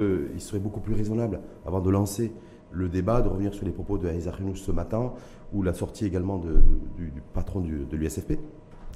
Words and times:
Euh, 0.00 0.28
il 0.34 0.40
serait 0.40 0.58
beaucoup 0.58 0.80
plus 0.80 0.94
raisonnable, 0.94 1.40
avant 1.66 1.80
de 1.80 1.90
lancer 1.90 2.32
le 2.70 2.88
débat, 2.88 3.20
de 3.20 3.28
revenir 3.28 3.52
sur 3.52 3.66
les 3.66 3.72
propos 3.72 3.98
de 3.98 4.08
Aïza 4.08 4.32
ce 4.54 4.72
matin, 4.72 5.12
ou 5.52 5.62
la 5.62 5.74
sortie 5.74 6.06
également 6.06 6.38
du, 6.38 7.12
patron 7.34 7.60
de 7.60 7.96
l'USFP, 7.96 8.38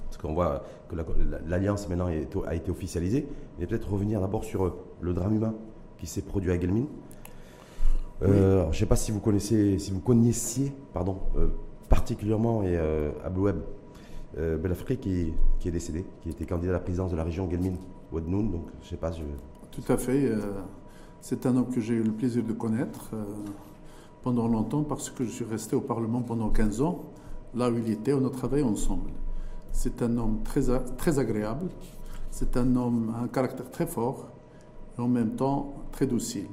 parce 0.06 0.16
qu'on 0.16 0.32
voit 0.32 0.64
que 0.88 0.96
l'alliance 1.46 1.88
maintenant 1.88 2.06
a 2.46 2.54
été 2.54 2.70
officialisée, 2.70 3.26
mais 3.58 3.66
peut-être 3.66 3.92
revenir 3.92 4.20
d'abord 4.20 4.44
sur 4.44 4.64
euh, 4.64 4.72
le 5.00 5.12
drame 5.12 5.34
humain 5.34 5.54
qui 5.98 6.06
s'est 6.06 6.22
produit 6.22 6.50
à 6.50 6.58
Gelmin. 6.58 6.86
Euh, 8.22 8.62
je 8.64 8.68
ne 8.68 8.72
sais 8.72 8.86
pas 8.86 8.96
si 8.96 9.10
vous 9.10 9.20
connaissez, 9.20 9.78
si 9.78 9.90
vous 9.90 10.00
connaissiez, 10.00 10.72
pardon, 10.94 11.18
particulièrement 11.90 12.62
et 12.62 12.78
Abloueb 13.24 13.56
Belafri 14.36 14.96
qui, 14.96 15.34
qui, 15.58 15.68
est 15.68 15.72
décédé, 15.72 16.06
qui 16.22 16.30
était 16.30 16.46
candidat 16.46 16.70
à 16.70 16.74
la 16.74 16.80
présidence 16.80 17.10
de 17.10 17.16
la 17.16 17.24
région 17.24 17.50
Gelmin 17.50 17.74
Wadnoun, 18.10 18.50
donc 18.50 18.62
je 18.80 18.86
ne 18.86 18.90
sais 18.90 18.96
pas. 18.96 19.10
Je... 19.12 19.22
Tout 19.70 19.92
à 19.92 19.98
fait. 19.98 20.30
C'est 21.26 21.46
un 21.46 21.56
homme 21.56 21.70
que 21.70 21.80
j'ai 21.80 21.94
eu 21.94 22.02
le 22.02 22.12
plaisir 22.12 22.44
de 22.44 22.52
connaître 22.52 23.08
euh, 23.14 23.24
pendant 24.22 24.46
longtemps 24.46 24.82
parce 24.82 25.08
que 25.08 25.24
je 25.24 25.30
suis 25.30 25.44
resté 25.46 25.74
au 25.74 25.80
Parlement 25.80 26.20
pendant 26.20 26.50
15 26.50 26.82
ans, 26.82 27.02
là 27.54 27.70
où 27.70 27.78
il 27.78 27.90
était, 27.90 28.12
on 28.12 28.26
a 28.26 28.28
travaillé 28.28 28.62
ensemble. 28.62 29.08
C'est 29.72 30.02
un 30.02 30.18
homme 30.18 30.42
très, 30.44 30.64
très 30.98 31.18
agréable, 31.18 31.70
c'est 32.30 32.58
un 32.58 32.76
homme 32.76 33.14
à 33.16 33.22
un 33.22 33.28
caractère 33.28 33.70
très 33.70 33.86
fort 33.86 34.26
et 34.98 35.00
en 35.00 35.08
même 35.08 35.30
temps 35.30 35.72
très 35.92 36.06
docile. 36.06 36.48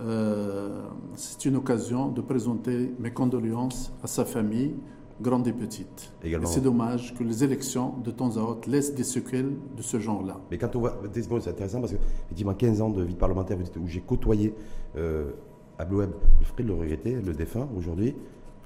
Euh, 0.00 0.86
c'est 1.14 1.44
une 1.44 1.56
occasion 1.56 2.08
de 2.08 2.22
présenter 2.22 2.90
mes 2.98 3.12
condoléances 3.12 3.92
à 4.02 4.06
sa 4.06 4.24
famille, 4.24 4.76
grandes 5.20 5.46
et 5.46 5.52
petites. 5.52 6.12
C'est 6.44 6.62
dommage 6.62 7.14
que 7.14 7.22
les 7.22 7.44
élections, 7.44 7.94
de 8.02 8.10
temps 8.10 8.36
à 8.36 8.40
autre, 8.40 8.68
laissent 8.68 8.94
des 8.94 9.04
séquelles 9.04 9.52
de 9.76 9.82
ce 9.82 9.98
genre-là. 9.98 10.40
Mais 10.50 10.58
quand 10.58 10.74
on 10.76 10.80
voit, 10.80 11.00
c'est 11.12 11.50
intéressant 11.50 11.80
parce 11.80 11.92
que, 11.92 11.98
effectivement, 12.26 12.54
15 12.54 12.80
ans 12.82 12.90
de 12.90 13.02
vie 13.02 13.14
parlementaire 13.14 13.56
où 13.80 13.86
j'ai 13.86 14.00
côtoyé 14.00 14.54
euh, 14.96 15.30
Abloueb 15.78 16.10
le 16.58 16.72
regretté, 16.72 17.14
le 17.20 17.32
défunt 17.32 17.68
aujourd'hui. 17.76 18.14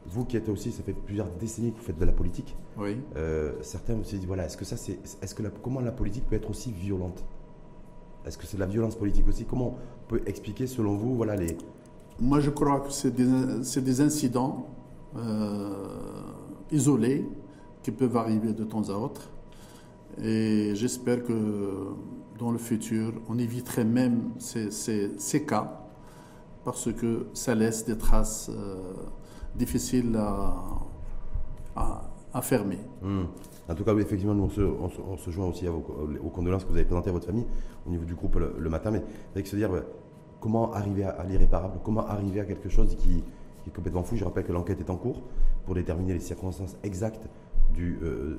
Vous 0.07 0.25
qui 0.25 0.37
êtes 0.37 0.49
aussi, 0.49 0.73
ça 0.73 0.83
fait 0.83 0.95
plusieurs 0.95 1.29
décennies 1.39 1.73
que 1.73 1.79
vous 1.79 1.85
faites 1.85 1.99
de 1.99 2.05
la 2.05 2.13
politique. 2.13 2.57
Oui. 2.79 2.97
Euh, 3.17 3.53
certains 3.61 3.95
vous 3.95 4.03
dit 4.03 4.25
voilà, 4.27 4.47
est-ce 4.47 4.57
que 4.57 4.65
ça, 4.65 4.77
c'est, 4.77 4.99
est-ce 5.23 5.35
que 5.35 5.43
comment 5.63 5.81
la 5.81 5.93
politique 5.93 6.27
peut 6.27 6.37
être 6.37 6.49
aussi 6.49 6.73
violente? 6.73 7.25
Est-ce 8.25 8.39
que 8.39 8.47
c'est 8.47 8.57
de 8.57 8.61
la 8.61 8.67
violence 8.67 8.97
politique 8.97 9.29
aussi? 9.29 9.45
Comment 9.45 9.77
on 9.77 10.09
peut 10.09 10.23
expliquer, 10.27 10.67
selon 10.67 10.97
vous, 10.97 11.15
voilà 11.15 11.37
les. 11.37 11.57
Moi, 12.21 12.41
je 12.41 12.51
crois 12.51 12.81
que 12.81 12.91
c'est 12.91 13.11
des, 13.11 13.63
c'est 13.63 13.83
des 13.83 14.01
incidents 14.01 14.67
isolés 16.71 17.29
qui 17.83 17.91
peuvent 17.91 18.17
arriver 18.17 18.53
de 18.53 18.65
temps 18.65 18.89
à 18.91 18.93
autre. 18.93 19.31
Et 20.23 20.73
j'espère 20.75 21.23
que 21.25 21.95
dans 22.39 22.51
le 22.51 22.59
futur, 22.59 23.13
on 23.29 23.39
éviterait 23.39 23.85
même 23.85 24.31
ces, 24.39 24.71
ces, 24.71 25.45
cas 25.45 25.81
parce 26.65 26.93
que 26.93 27.27
ça 27.33 27.55
laisse 27.55 27.85
des 27.85 27.97
traces 27.97 28.51
euh, 28.53 28.77
difficiles 29.55 30.17
à, 30.17 30.55
à, 32.33 32.43
fermer. 32.43 32.79
Hmm. 33.03 33.25
En 33.69 33.75
tout 33.75 33.85
cas, 33.85 33.95
effectivement, 33.97 34.35
nous, 34.35 34.49
on 34.81 35.17
se, 35.17 35.31
joint 35.31 35.47
aussi 35.47 35.67
aux 35.69 36.31
condoléances 36.31 36.65
que 36.65 36.71
vous 36.71 36.77
avez 36.77 36.85
présentées 36.85 37.11
à 37.11 37.13
votre 37.13 37.27
famille 37.27 37.47
au 37.87 37.91
niveau 37.91 38.05
du 38.05 38.15
groupe 38.15 38.37
le, 38.37 38.71
matin. 38.71 38.91
Mais 38.91 39.03
avec 39.35 39.47
se 39.47 39.57
dire 39.57 39.71
comment 40.41 40.73
arriver 40.73 41.05
à 41.05 41.25
l'irréparable, 41.25 41.81
comment 41.85 42.07
arriver 42.07 42.41
à 42.41 42.45
quelque 42.45 42.69
chose 42.69 42.97
qui, 42.97 43.25
complètement 43.75 44.03
fou. 44.03 44.17
Je 44.17 44.25
rappelle 44.25 44.45
que 44.45 44.53
l'enquête 44.53 44.81
est 44.81 44.91
en 44.91 44.97
cours 44.97 45.23
pour 45.65 45.75
déterminer 45.75 46.15
les 46.15 46.21
circonstances 46.21 46.77
exactes 46.83 47.29
du, 47.75 47.99
euh, 48.03 48.39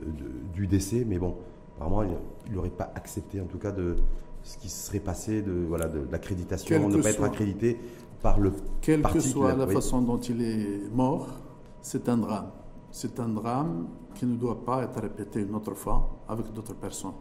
du 0.54 0.68
décès, 0.68 1.06
mais 1.08 1.20
bon, 1.20 1.36
apparemment, 1.76 2.04
il 2.48 2.54
n'aurait 2.54 2.70
pas 2.70 2.92
accepté 2.96 3.40
en 3.40 3.46
tout 3.46 3.60
cas 3.60 3.72
de 3.72 3.96
ce 4.44 4.58
qui 4.58 4.70
serait 4.70 5.00
passé 5.00 5.42
de 5.42 5.52
voilà 5.68 5.88
de, 5.88 6.08
l'accréditation, 6.12 6.90
ne 6.90 7.02
pas 7.02 7.10
être 7.12 7.24
accrédité 7.24 7.78
par 8.22 8.40
le 8.40 8.52
Quelle 8.82 9.02
que 9.02 9.20
soit 9.20 9.56
la, 9.56 9.68
façon 9.68 10.02
dont 10.02 10.20
il 10.20 10.42
est 10.42 10.90
mort, 10.94 11.28
c'est 11.82 12.10
un 12.10 12.18
drame. 12.18 12.52
C'est 12.92 13.20
un 13.20 13.30
drame 13.30 13.88
qui 14.16 14.26
ne 14.26 14.36
doit 14.36 14.66
pas 14.66 14.84
être 14.84 15.00
répété 15.02 15.42
une 15.42 15.56
autre 15.56 15.74
fois 15.74 16.10
avec 16.28 16.52
d'autres 16.52 16.74
personnes. 16.74 17.14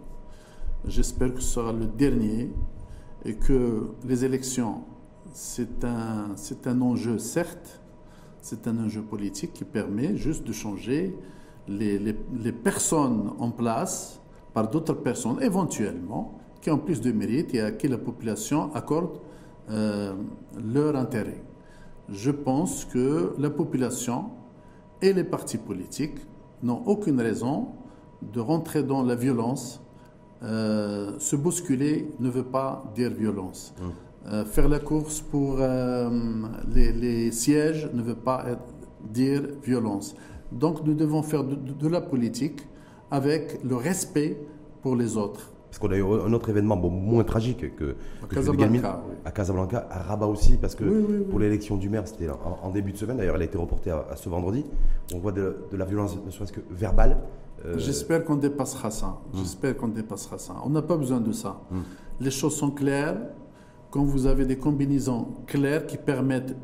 J'espère 0.87 1.35
que 1.35 1.41
ce 1.41 1.55
sera 1.55 1.73
le 1.73 1.87
dernier 1.87 2.51
et 3.25 3.35
que 3.35 3.91
les 4.05 4.25
élections, 4.25 4.85
c'est 5.33 5.85
un, 5.85 6.31
c'est 6.37 6.67
un 6.67 6.81
enjeu 6.81 7.19
certes, 7.19 7.81
c'est 8.41 8.67
un 8.67 8.79
enjeu 8.79 9.03
politique 9.03 9.53
qui 9.53 9.65
permet 9.65 10.17
juste 10.17 10.47
de 10.47 10.53
changer 10.53 11.17
les, 11.69 12.53
personnes 12.53 13.33
en 13.39 13.51
place 13.51 14.21
par 14.55 14.71
d'autres 14.71 14.95
personnes, 14.95 15.43
éventuellement, 15.43 16.39
qui 16.61 16.71
ont 16.71 16.79
plus 16.79 17.01
de 17.01 17.13
mérite 17.13 17.55
et 17.55 17.61
à 17.61 17.73
qui 17.73 17.89
la 17.89 17.99
population 17.99 18.75
accorde 18.75 19.21
euh, 19.71 20.15
leur 20.57 20.97
intérêt. 20.97 21.43
Je 22.09 22.31
pense 22.31 22.85
que 22.85 23.35
la 23.39 23.51
population 23.51 24.31
et 25.03 25.13
les 25.13 25.25
partis 25.25 25.59
politiques 25.59 26.19
n'ont 26.63 26.83
aucune 26.87 27.21
raison 27.21 27.69
de 28.23 28.41
rentrer 28.41 28.83
dans 28.83 29.03
la 29.03 29.15
violence. 29.15 29.81
Euh, 30.43 31.19
se 31.19 31.37
bousculer 31.37 32.11
ne 32.19 32.31
veut 32.31 32.45
pas 32.45 32.85
dire 32.95 33.11
violence. 33.11 33.75
Hum. 33.81 33.93
Euh, 34.31 34.45
faire 34.45 34.69
la 34.69 34.79
course 34.79 35.21
pour 35.21 35.57
euh, 35.59 36.11
les, 36.75 37.33
sièges 37.33 37.89
ne 37.95 38.03
veut 38.03 38.15
pas 38.15 38.45
dire 39.03 39.43
violence. 39.63 40.15
Donc 40.53 40.85
nous 40.85 40.95
devons 40.95 41.23
faire 41.23 41.45
de, 41.45 41.89
la 41.89 42.03
politique 42.03 42.67
avec 43.11 43.59
le 43.65 43.77
respect 43.77 44.39
pour 44.83 44.97
les 44.97 45.17
autres. 45.17 45.51
Parce 45.71 45.79
qu'on 45.79 45.91
a 45.91 45.97
eu 45.97 46.03
un 46.03 46.33
autre 46.33 46.49
événement 46.51 46.77
moins 46.77 47.25
tragique 47.25 47.75
que, 47.77 47.95
à, 48.23 48.35
Casablanca, 48.35 49.03
à 49.25 49.31
Casablanca, 49.31 49.87
à 49.91 50.03
Rabat 50.03 50.27
aussi, 50.27 50.57
parce 50.57 50.75
que 50.75 51.23
pour 51.31 51.39
l'élection 51.39 51.77
du 51.77 51.89
maire, 51.89 52.07
c'était 52.07 52.29
en, 52.31 52.71
début 52.71 52.93
de 52.93 52.97
semaine, 52.97 53.19
d'ailleurs 53.19 53.37
elle 53.37 53.43
a 53.43 53.45
été 53.47 53.59
reportée 53.59 53.91
à, 53.91 54.17
ce 54.17 54.29
vendredi. 54.29 54.65
On 55.15 55.19
voit 55.19 55.33
de, 55.33 55.57
la 55.73 55.85
violence, 55.85 56.19
ne 56.25 56.31
serait-ce 56.31 56.53
que 56.53 56.61
verbale. 56.71 57.19
Euh, 57.65 57.77
J'espère 57.79 58.25
qu'on 58.25 58.37
dépassera 58.37 58.91
ça. 58.91 59.07
Hum. 59.07 59.41
J'espère 59.41 59.77
qu'on 59.77 59.89
dépassera 59.89 60.39
ça. 60.39 60.55
On 60.65 60.71
n'a 60.71 60.83
pas 60.83 60.97
besoin 60.97 61.21
de 61.21 61.33
ça. 61.33 61.61
Hum. 61.71 61.83
Les 62.21 62.31
choses 62.31 62.57
sont 62.57 62.71
claires 62.71 63.17
quand 63.91 64.05
vous 64.05 64.27
avez 64.27 64.45
des 64.45 64.57
combinaisons 64.57 65.29
claires 65.47 65.87
qui 65.87 65.97
permettent 65.97 66.55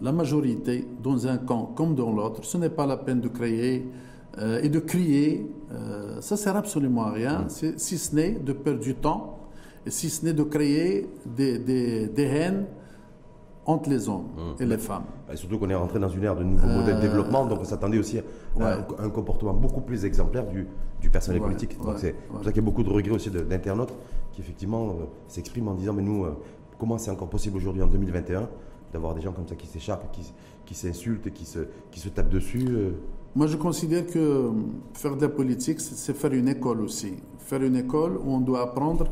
la 0.00 0.12
majorité 0.12 0.86
dans 1.02 1.26
un 1.26 1.38
camp 1.38 1.72
comme 1.76 1.94
dans 1.94 2.12
l'autre, 2.12 2.44
ce 2.44 2.56
n'est 2.58 2.70
pas 2.70 2.86
la 2.86 2.96
peine 2.96 3.20
de 3.20 3.28
créer 3.28 3.88
euh, 4.38 4.60
et 4.62 4.68
de 4.68 4.80
crier. 4.80 5.46
Euh, 5.72 6.20
ça 6.20 6.36
sert 6.36 6.56
absolument 6.56 7.04
à 7.04 7.10
rien, 7.12 7.46
si 7.48 7.98
ce 7.98 8.14
n'est 8.14 8.32
de 8.32 8.52
perdre 8.52 8.80
du 8.80 8.94
temps, 8.94 9.38
et 9.86 9.90
si 9.90 10.10
ce 10.10 10.24
n'est 10.24 10.32
de 10.32 10.42
créer 10.42 11.08
des, 11.26 11.58
des, 11.58 12.06
des, 12.08 12.24
haines 12.24 12.66
entre 13.64 13.90
les 13.90 14.08
hommes 14.08 14.26
mm. 14.36 14.62
et 14.62 14.66
les 14.66 14.78
femmes. 14.78 15.04
Et 15.32 15.36
surtout 15.36 15.58
qu'on 15.58 15.68
est 15.68 15.74
rentré 15.74 15.98
dans 15.98 16.08
une 16.08 16.24
ère 16.24 16.36
de 16.36 16.44
nouveaux 16.44 16.66
modèles 16.66 16.96
de 16.96 16.98
euh, 16.98 17.02
développement, 17.02 17.46
donc 17.46 17.60
on 17.60 17.64
s'attendait 17.64 17.98
aussi 17.98 18.18
à 18.18 18.78
un, 18.98 19.10
comportement 19.10 19.52
beaucoup 19.52 19.80
plus 19.80 20.04
exemplaire 20.04 20.46
du, 20.46 20.66
du 21.00 21.10
personnel 21.10 21.40
politique. 21.40 21.76
c'est 21.96 22.12
pour 22.28 22.44
ça 22.44 22.52
qu'il 22.52 22.62
y 22.62 22.64
a 22.64 22.68
beaucoup 22.68 22.82
de 22.84 22.90
regrets 22.90 23.14
aussi 23.14 23.30
d'internautes 23.30 23.92
qui 24.32 24.40
effectivement 24.40 24.88
euh, 24.88 25.04
s'expriment 25.28 25.68
en 25.68 25.74
disant 25.74 25.92
mais 25.92 26.02
nous, 26.02 26.24
euh, 26.24 26.36
comment 26.78 26.98
c'est 26.98 27.10
encore 27.10 27.28
possible 27.28 27.56
aujourd'hui 27.56 27.82
en 27.82 27.86
2021 27.86 28.48
d'avoir 28.92 29.14
des 29.14 29.22
gens 29.22 29.32
comme 29.32 29.48
ça 29.48 29.54
qui 29.54 29.66
s'échappent, 29.66 30.10
qui, 30.12 30.32
qui 30.66 30.74
s'insultent, 30.74 31.32
qui 31.32 31.44
se, 31.44 31.60
qui 31.90 32.00
se 32.00 32.08
tapent 32.08 32.28
dessus 32.28 32.66
euh? 32.68 32.90
Moi 33.34 33.46
je 33.46 33.56
considère 33.56 34.06
que 34.06 34.50
faire 34.92 35.16
de 35.16 35.22
la 35.22 35.30
politique, 35.30 35.80
c'est 35.80 36.14
faire 36.14 36.34
une 36.34 36.48
école 36.48 36.82
aussi. 36.82 37.14
Faire 37.38 37.62
une 37.62 37.76
école 37.76 38.18
où 38.18 38.30
on 38.34 38.40
doit 38.40 38.60
apprendre 38.60 39.08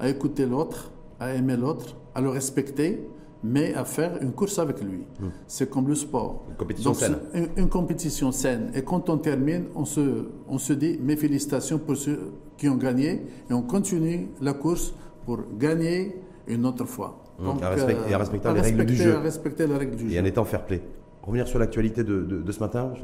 à 0.00 0.08
écouter 0.08 0.46
l'autre, 0.46 0.90
à 1.20 1.34
aimer 1.34 1.56
l'autre, 1.56 1.94
à 2.14 2.22
le 2.22 2.30
respecter, 2.30 3.06
mais 3.42 3.74
à 3.74 3.84
faire 3.84 4.18
une 4.20 4.32
course 4.32 4.58
avec 4.58 4.82
lui. 4.82 5.04
Hmm. 5.20 5.28
C'est 5.46 5.70
comme 5.70 5.88
le 5.88 5.94
sport. 5.94 6.44
Une 6.50 6.56
compétition 6.56 6.94
saine. 6.94 7.16
Une, 7.56 7.68
compétition 7.68 8.32
saine. 8.32 8.70
Et 8.74 8.82
quand 8.82 9.08
on 9.08 9.18
termine, 9.18 9.66
on 9.74 9.84
se, 9.84 10.28
on 10.48 10.58
se 10.58 10.72
dit 10.72 10.98
mes 11.00 11.16
félicitations 11.16 11.78
pour 11.78 11.96
ceux 11.96 12.32
qui 12.56 12.68
ont 12.68 12.76
gagné 12.76 13.22
et 13.48 13.52
on 13.52 13.62
continue 13.62 14.28
la 14.40 14.54
course 14.54 14.94
pour 15.24 15.40
gagner 15.58 16.16
une 16.46 16.66
autre 16.66 16.84
fois. 16.84 17.22
Hmm. 17.38 17.44
Donc, 17.44 17.60
et 18.08 18.14
en 18.14 18.18
respectant 18.18 18.52
les 18.52 18.60
règles 18.60 18.84
du 18.84 18.96
jeu. 18.96 19.16
respecter 19.18 19.66
les 19.66 19.76
règles 19.76 19.96
du 19.96 20.12
et 20.12 20.20
en 20.20 20.24
étant 20.24 20.44
fair 20.44 20.64
play. 20.64 20.82
Revenir 21.22 21.46
sur 21.46 21.58
l'actualité 21.58 22.04
de, 22.04 22.22
de, 22.22 22.52
ce 22.52 22.60
matin, 22.60 22.92
je, 22.96 23.02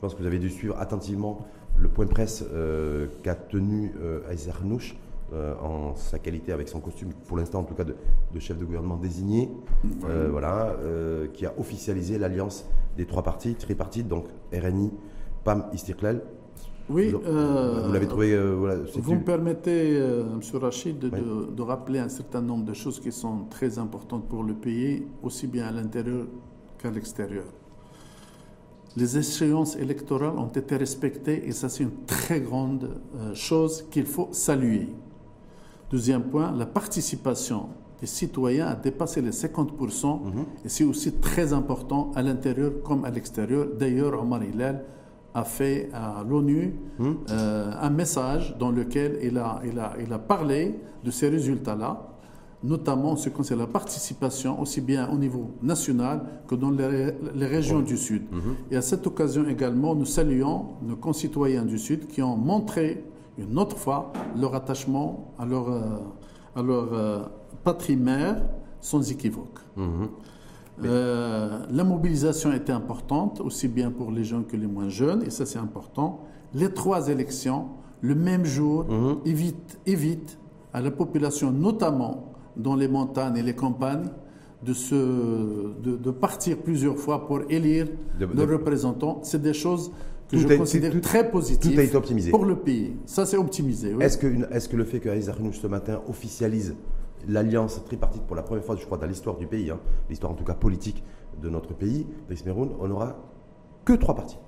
pense, 0.00 0.14
que 0.14 0.20
vous 0.20 0.26
avez 0.26 0.38
dû 0.38 0.48
suivre 0.48 0.76
attentivement 0.78 1.40
le 1.76 1.88
point 1.88 2.04
de 2.04 2.10
presse 2.10 2.44
euh, 2.52 3.08
qu'a 3.24 3.34
tenu 3.34 3.92
euh, 4.00 4.30
Aizer 4.30 4.52
euh, 5.32 5.54
en 5.62 5.94
sa 5.94 6.18
qualité 6.18 6.52
avec 6.52 6.68
son 6.68 6.80
costume, 6.80 7.10
pour 7.26 7.38
l'instant 7.38 7.60
en 7.60 7.64
tout 7.64 7.72
cas 7.72 7.84
de, 7.84 7.94
chef 8.38 8.58
de 8.58 8.66
gouvernement 8.66 8.98
désigné, 8.98 9.48
euh, 10.04 10.28
voilà, 10.30 10.76
euh, 10.80 11.26
qui 11.32 11.46
a 11.46 11.54
officialisé 11.58 12.18
l'alliance 12.18 12.66
des 12.98 13.06
trois 13.06 13.22
partis, 13.22 13.54
tripartites, 13.54 14.06
donc 14.06 14.26
RNI, 14.52 14.90
PAM, 15.42 15.64
Istiklal. 15.72 16.22
Oui, 16.90 17.12
vous 17.12 17.92
l'avez 17.92 18.06
trouvé. 18.06 18.36
voilà, 18.52 18.76
vous 18.94 19.14
me 19.14 19.24
permettez, 19.24 19.96
M. 19.96 20.40
Rachid, 20.60 20.98
de, 20.98 21.08
de, 21.50 21.62
rappeler 21.62 22.00
un 22.00 22.10
certain 22.10 22.42
nombre 22.42 22.66
de 22.66 22.74
choses 22.74 23.00
qui 23.00 23.10
sont 23.10 23.44
très 23.48 23.78
importantes 23.78 24.28
pour 24.28 24.42
le 24.42 24.52
pays, 24.52 25.06
aussi 25.22 25.46
bien 25.46 25.68
à 25.68 25.72
l'intérieur 25.72 26.26
qu'à 26.76 26.90
l'extérieur. 26.90 27.44
Les 28.98 29.16
échéances 29.16 29.76
électorales 29.76 30.36
ont 30.36 30.48
été 30.48 30.76
respectées 30.76 31.48
et 31.48 31.52
ça 31.52 31.70
c'est 31.70 31.84
une 31.84 32.04
très 32.04 32.42
grande 32.42 33.00
chose 33.32 33.86
qu'il 33.90 34.04
faut 34.04 34.28
saluer. 34.32 34.88
Deuxième 35.92 36.22
point, 36.22 36.52
la 36.56 36.64
participation 36.64 37.68
et 38.02 38.06
citoyen 38.06 38.66
a 38.66 38.74
dépassé 38.74 39.20
les 39.20 39.30
50%, 39.30 40.20
et 40.64 40.68
c'est 40.70 40.84
aussi 40.84 41.12
très 41.12 41.52
important 41.52 42.10
à 42.14 42.22
l'intérieur 42.22 42.72
comme 42.82 43.04
à 43.04 43.10
l'extérieur. 43.10 43.66
D'ailleurs, 43.78 44.20
Omar 44.20 44.42
Hilal 44.42 44.84
a 45.34 45.44
fait 45.44 45.90
à 45.92 46.24
l'ONU 46.28 46.74
euh, 47.30 47.72
un 47.78 47.90
message 47.90 48.56
dans 48.58 48.70
lequel 48.70 49.18
il 49.22 49.36
a, 49.36 49.60
il 49.64 49.78
a, 49.78 49.94
il 50.04 50.12
a 50.12 50.18
parlé 50.18 50.80
de 51.04 51.10
ces 51.10 51.28
résultats-là, 51.28 52.08
notamment 52.64 53.14
ce 53.16 53.28
qui 53.28 53.34
concerne 53.34 53.60
la 53.60 53.66
participation, 53.66 54.60
aussi 54.60 54.80
bien 54.80 55.10
au 55.10 55.16
niveau 55.18 55.50
national 55.62 56.22
que 56.48 56.54
dans 56.54 56.70
les, 56.70 57.12
les 57.34 57.46
régions 57.46 57.80
du 57.80 57.98
Sud. 57.98 58.22
Et 58.70 58.76
à 58.76 58.82
cette 58.82 59.06
occasion 59.06 59.46
également, 59.46 59.94
nous 59.94 60.06
saluons 60.06 60.68
nos 60.82 60.96
concitoyens 60.96 61.64
du 61.64 61.78
Sud 61.78 62.06
qui 62.06 62.22
ont 62.22 62.36
montré 62.36 63.04
une 63.38 63.58
autre 63.58 63.76
fois 63.76 64.12
leur 64.36 64.54
attachement 64.54 65.32
à 65.38 65.44
leur, 65.46 65.68
euh, 65.70 65.80
à 66.54 66.62
leur 66.62 66.88
euh, 66.92 67.20
patrie 67.64 67.96
mère 67.96 68.42
sans 68.80 69.10
équivoque. 69.10 69.58
Euh, 70.84 71.66
la 71.70 71.84
mobilisation 71.84 72.52
était 72.52 72.72
importante, 72.72 73.40
aussi 73.40 73.68
bien 73.68 73.90
pour 73.90 74.10
les 74.10 74.24
jeunes 74.24 74.44
que 74.46 74.56
les 74.56 74.66
moins 74.66 74.88
jeunes, 74.88 75.22
et 75.22 75.30
ça 75.30 75.44
c'est 75.46 75.58
important. 75.58 76.20
Les 76.54 76.72
trois 76.72 77.08
élections, 77.08 77.68
le 78.00 78.14
même 78.14 78.44
jour, 78.44 78.86
évite, 79.24 79.78
évite 79.86 80.38
à 80.72 80.80
la 80.80 80.90
population, 80.90 81.52
notamment 81.52 82.32
dans 82.56 82.74
les 82.74 82.88
montagnes 82.88 83.36
et 83.36 83.42
les 83.42 83.54
campagnes, 83.54 84.08
de, 84.64 84.72
se, 84.74 84.94
de, 84.94 85.96
de 85.96 86.10
partir 86.10 86.56
plusieurs 86.58 86.96
fois 86.96 87.26
pour 87.26 87.40
élire 87.50 87.86
De- 88.18 88.26
leurs 88.26 88.46
de- 88.46 88.52
représentants. 88.52 89.18
C'est 89.22 89.42
des 89.42 89.54
choses 89.54 89.90
que 90.32 90.42
Tout 90.42 90.48
je 90.48 90.54
a- 90.54 90.56
considère 90.56 90.92
tout- 90.92 91.00
très 91.00 91.30
positives 91.30 91.74
tout 91.74 91.80
a 91.80 91.82
été 91.84 91.96
optimisé. 91.96 92.30
pour 92.30 92.44
le 92.44 92.56
pays. 92.56 92.96
Ça 93.06 93.26
c'est 93.26 93.36
optimisé. 93.36 93.94
oui. 93.94 94.02
Est-ce 94.04 94.18
que, 94.68 94.76
le 94.76 94.84
fait 94.84 94.98
que 95.00 95.08
Aziz 95.08 95.28
Arnouch 95.28 95.58
ce 95.60 95.66
matin 95.66 96.00
officialise 96.08 96.74
l'alliance 97.28 97.80
tripartite 97.84 98.22
pour 98.22 98.34
la 98.34 98.42
première 98.42 98.64
fois, 98.64 98.74
je 98.76 98.84
crois, 98.84 98.98
dans 98.98 99.06
l'histoire 99.06 99.36
du 99.36 99.46
pays, 99.46 99.70
hein, 99.70 99.78
l'histoire 100.08 100.32
en 100.32 100.34
tout 100.34 100.44
cas 100.44 100.54
politique 100.54 101.04
de 101.40 101.48
notre 101.48 101.74
pays, 101.74 102.06
Driss 102.26 102.44
Meroun, 102.44 102.70
on 102.80 102.88
n'aura 102.88 103.16
que 103.84 103.92
trois 103.92 104.14
partis 104.14 104.38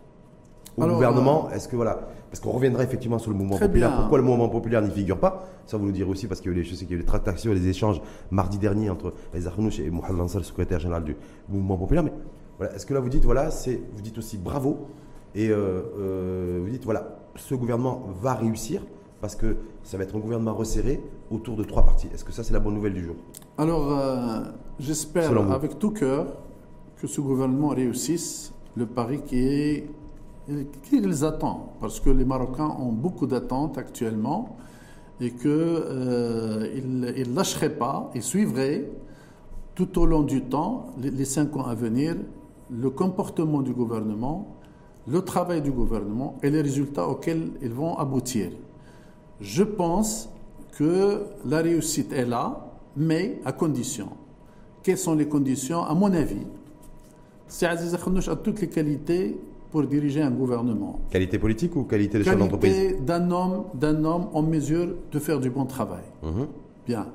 Au 0.77 0.83
Alors, 0.83 0.97
gouvernement, 0.97 1.51
est-ce 1.51 1.69
que 1.69 1.77
voilà, 1.77 2.09
parce 2.31 2.41
qu'on 2.41 2.51
reviendra 2.51 2.83
effectivement 2.83 3.19
sur 3.21 3.31
le 3.31 3.37
mouvement 3.37 3.59
populaire. 3.59 3.91
bien. 3.91 3.99
Pourquoi 4.01 4.19
le 4.19 4.25
mouvement 4.25 4.49
populaire 4.49 4.83
n'y 4.83 4.91
figure 4.91 5.19
pas? 5.21 5.47
Ça, 5.67 5.77
vous 5.77 5.87
nous 5.87 5.93
direz 5.93 6.11
aussi 6.11 6.27
parce 6.27 6.41
qu'il 6.41 6.51
y 6.51 6.55
a 6.55 6.57
eu, 6.57 6.61
les- 6.63 6.65
je 6.69 6.75
sais 6.75 6.85
qu'il 6.85 6.91
y 6.91 6.95
a 6.95 6.99
eu 6.99 7.01
des 7.03 7.07
tractations 7.07 7.53
et 7.53 7.55
des 7.55 7.69
échanges 7.69 8.01
mardi 8.33 8.59
dernier 8.59 8.91
entre 8.91 9.13
Aziz 9.33 9.47
Arnouch 9.47 9.79
et 9.79 9.89
Mohamed 9.91 10.21
Ansar, 10.23 10.41
le 10.41 10.45
secrétaire 10.45 10.81
général 10.81 11.05
du 11.05 11.15
mouvement 11.49 11.77
populaire. 11.77 12.03
Mais 12.03 12.13
voilà, 12.59 12.75
est-ce 12.75 12.87
que 12.87 12.95
là 12.95 12.99
vous 13.01 13.09
dites 13.09 13.25
voilà, 13.25 13.53
c'est, 13.53 13.81
vous 13.93 14.03
dites 14.03 14.19
aussi 14.19 14.37
bravo 14.37 14.89
et 15.35 15.49
euh, 15.49 15.83
euh, 15.99 16.61
vous 16.63 16.71
dites 16.71 16.85
voilà, 16.85 17.19
ce 17.37 17.55
gouvernement 17.55 18.03
va 18.21 18.35
réussir 18.35 18.83
parce 19.21 19.35
que 19.35 19.57
ça 19.83 19.97
va 19.97 20.05
être 20.05 20.15
un 20.15 20.21
gouvernement 20.21 20.55
resserré 20.55 21.03
autour 21.31 21.57
de 21.57 21.65
trois 21.65 21.83
partis. 21.83 22.09
Est-ce 22.13 22.25
que 22.25 22.33
ça 22.33 22.45
c'est 22.45 22.53
la 22.53 22.61
bonne 22.61 22.75
nouvelle 22.75 22.95
du 22.95 23.05
jour? 23.05 23.17
Alors, 23.59 23.93
euh, 23.93 24.41
j'espère 24.79 25.37
avec 25.51 25.79
tout 25.79 25.91
cœur 25.91 26.27
que 26.97 27.07
ce 27.07 27.21
gouvernement 27.21 27.69
réussisse 27.69 28.53
le 28.77 28.87
pari 28.87 29.23
qui 29.23 29.39
est 29.39 29.91
qu'ils 30.83 31.25
attendent, 31.25 31.69
parce 31.81 32.01
que 32.01 32.11
les 32.11 32.27
Marocains 32.27 32.77
ont 32.79 32.93
beaucoup 32.93 33.27
d'attentes 33.27 33.79
actuellement 33.79 34.57
et 35.19 35.31
qu'ils 35.31 35.49
ne 35.49 37.35
lâcheraient 37.35 37.77
pas, 37.77 38.11
ils 38.15 38.23
suivraient 38.23 38.91
tout 39.75 39.99
au 39.99 40.05
long 40.05 40.23
du 40.23 40.43
temps, 40.43 40.91
les, 40.99 41.11
les 41.11 41.25
cinq 41.25 41.57
ans 41.57 41.65
à 41.65 41.75
venir, 41.75 42.17
le 42.71 42.91
comportement 42.91 43.63
du 43.63 43.73
gouvernement, 43.73 44.54
le 45.07 45.21
travail 45.23 45.61
du 45.63 45.71
gouvernement 45.71 46.39
et 46.43 46.51
les 46.51 46.61
résultats 46.61 47.07
auxquels 47.09 47.51
ils 47.63 47.73
vont 47.73 47.97
aboutir. 47.97 48.51
Je 49.41 49.63
pense 49.63 50.29
que 50.77 51.23
la 51.47 51.59
réussite 51.59 52.13
est 52.13 52.25
là, 52.25 52.67
mais 52.97 53.41
à 53.45 53.53
condition. 53.53 54.09
Quelles 54.83 54.99
sont 54.99 55.15
les 55.15 55.27
conditions 55.29 55.83
À 55.83 55.95
mon 55.95 56.13
avis, 56.13 56.47
c'est 57.47 57.67
Aziz 57.67 57.95
Akhnouch 57.95 58.29
a 58.29 58.37
toutes 58.37 58.61
les 58.61 58.69
qualités 58.69 59.39
pour 59.71 59.83
diriger 59.85 60.23
un 60.23 60.31
gouvernement. 60.31 61.01
Qualité 61.11 61.39
politique 61.39 61.75
ou 61.77 61.83
qualité 61.83 62.19
de 62.19 62.23
chef 62.25 62.39
d'entreprise? 62.39 62.73
Qualité 62.73 63.01
d'un 63.01 63.31
homme, 63.31 63.65
d'un 63.75 64.05
homme 64.05 64.29
en 64.33 64.43
mesure 64.43 64.89
de 65.11 65.19
faire 65.19 65.41
du 65.41 65.51
bon 65.51 65.65
travail. 65.65 66.05
Mhm. 66.23 66.47
Bien. 66.87 67.07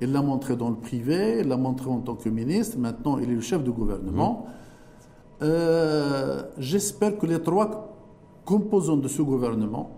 Il 0.00 0.12
l'a 0.12 0.22
montré 0.22 0.56
dans 0.56 0.70
le 0.70 0.76
privé, 0.76 1.38
il 1.40 1.48
l'a 1.48 1.56
montré 1.56 1.88
en 1.88 2.00
tant 2.00 2.16
que 2.16 2.28
ministre, 2.28 2.78
maintenant 2.78 3.18
il 3.18 3.30
est 3.30 3.34
le 3.34 3.40
chef 3.40 3.62
de 3.62 3.70
gouvernement. 3.70 4.46
Euh, 5.42 6.42
J'espère 6.58 7.18
que 7.18 7.26
les 7.26 7.40
trois 7.40 7.96
composants 8.44 8.96
de 8.96 9.08
ce 9.08 9.22
gouvernement 9.22 9.90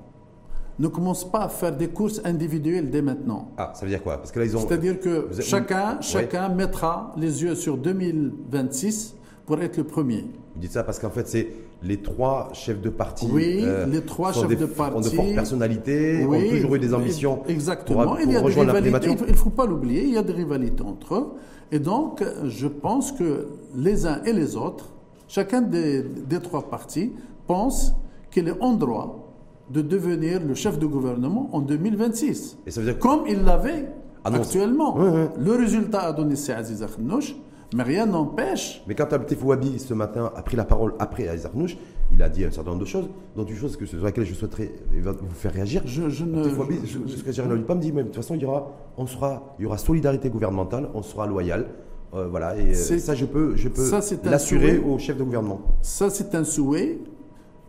ne 0.79 0.89
commencent 0.89 1.31
pas 1.31 1.41
à 1.45 1.49
faire 1.49 1.75
des 1.77 1.89
courses 1.89 2.21
individuelles 2.25 2.91
dès 2.91 3.03
maintenant. 3.03 3.51
Ah, 3.57 3.73
ça 3.75 3.85
veut 3.87 3.91
dire 3.91 4.03
quoi? 4.03 4.19
Parce 4.19 4.31
que 4.31 4.39
là 4.39 4.45
ils 4.45 4.57
ont. 4.57 4.61
C'est-à-dire 4.61 5.01
que 5.01 5.29
chacun, 5.41 5.99
chacun 6.01 6.49
mettra 6.51 7.13
les 7.17 7.43
yeux 7.43 7.55
sur 7.55 7.77
2026 7.79 9.17
pour 9.47 9.61
être 9.61 9.77
le 9.79 9.85
premier. 9.85 10.23
Vous 10.55 10.61
dites 10.61 10.73
ça 10.73 10.83
parce 10.85 10.99
qu'en 10.99 11.11
fait, 11.11 11.27
c'est 11.29 11.49
les 11.83 11.99
trois 12.03 12.51
chefs 12.53 12.81
de 12.81 12.89
parti. 12.91 13.27
Oui, 13.31 13.65
les 13.91 14.01
trois 14.03 14.33
chefs 14.33 14.49
des- 14.49 14.57
de 14.57 14.65
Ont 14.65 14.69
de 14.69 14.73
parti. 14.75 15.15
fortes 15.17 15.35
personnalités, 15.35 16.27
ont 16.27 16.41
toujours 16.51 16.75
eu 16.75 16.79
des 16.79 16.93
ambitions. 16.95 17.43
Exactement. 17.47 18.05
Pour, 18.05 18.21
il 18.21 18.31
y 18.33 18.35
pour 18.35 18.47
a 18.47 18.51
des 18.65 18.81
rivalités. 18.81 19.17
Il 19.27 19.33
ne 19.33 19.37
faut 19.37 19.51
pas 19.51 19.67
l'oublier. 19.67 20.03
Il 20.05 20.11
y 20.15 20.19
a 20.19 20.23
des 20.23 20.33
rivalités 20.33 20.83
entre 20.83 21.15
eux. 21.15 21.27
Et 21.73 21.79
donc, 21.79 22.23
je 22.45 22.67
pense 22.67 23.13
que 23.13 23.49
les 23.75 24.07
uns 24.07 24.21
et 24.25 24.33
les 24.33 24.57
autres, 24.57 24.91
chacun 25.29 25.61
des, 25.63 26.03
des 26.03 26.41
trois 26.41 26.69
partis, 26.69 27.13
pense 27.47 27.95
qu'il 28.31 28.49
est 28.49 28.61
en 28.63 28.73
droit 28.75 29.23
de 29.71 29.81
devenir 29.83 30.41
le 30.45 30.55
chef 30.55 30.79
de 30.79 30.87
gouvernement 30.87 31.49
en 31.53 31.61
2026. 31.61 32.59
Et 32.67 32.71
ça 32.71 32.81
veut 32.81 32.87
dire 32.87 32.99
Comme 32.99 33.21
il 33.29 33.43
l'avait 33.45 33.89
actuellement. 34.25 34.97
Le 35.39 35.53
résultat 35.53 36.01
a 36.03 36.13
donné 36.13 36.37
c'est 36.37 36.53
Aziz 36.53 36.83
Akhnouch, 36.83 37.35
mais 37.75 37.83
rien 37.83 38.07
n'empêche 38.07 38.83
Mais 38.87 38.95
quand 38.95 39.13
Abdel 39.13 39.37
Fouabi 39.37 39.79
ce 39.81 39.93
matin 39.95 40.31
a 40.37 40.43
pris 40.43 40.57
la 40.57 40.65
parole 40.65 40.95
après 41.01 41.29
Aziz 41.29 41.47
Arnouch, 41.47 41.77
il 42.13 42.23
a 42.23 42.29
dit 42.29 42.45
un 42.45 42.51
certain 42.53 42.71
nombre 42.71 42.83
de 42.83 42.89
choses, 42.89 43.09
dont 43.35 43.45
une 43.45 43.57
chose 43.57 43.77
que, 43.77 43.87
sur 43.87 44.03
laquelle 44.05 44.25
je 44.25 44.35
souhaiterais 44.35 44.71
vous 44.93 45.35
faire 45.35 45.53
réagir. 45.53 45.83
Je- 45.85 46.09
je 46.09 46.25
ne- 46.25 46.45
Fouabi, 46.45 46.77
je- 46.85 46.99
le 47.01 47.07
je- 47.09 47.13
secrétaire 47.17 47.35
général 47.45 47.59
du 47.59 47.65
PAM 47.65 47.81
dit, 47.81 47.91
mais 47.93 48.03
de 48.03 48.09
toute 48.09 48.17
façon, 48.17 48.35
il 48.37 48.43
y 48.43 48.45
aura, 48.47 48.71
on 48.97 49.07
sera, 49.07 49.55
il 49.59 49.63
y 49.65 49.67
aura 49.67 49.79
solidarité 49.79 50.31
gouvernementale, 50.31 50.89
on 50.95 51.03
sera 51.03 51.27
loyal. 51.27 51.67
Euh, 52.15 52.29
voilà, 52.29 52.57
et 52.57 52.71
euh, 52.71 52.75
ça, 52.99 53.15
je 53.15 53.27
peux, 53.27 53.57
je 53.57 53.69
peux 53.69 53.83
l'assurer 54.25 54.79
au 54.79 54.99
chef 54.99 55.17
de 55.19 55.25
gouvernement. 55.25 55.61
Ça, 55.83 56.09
c'est 56.11 56.35
un 56.35 56.45
souhait 56.45 56.99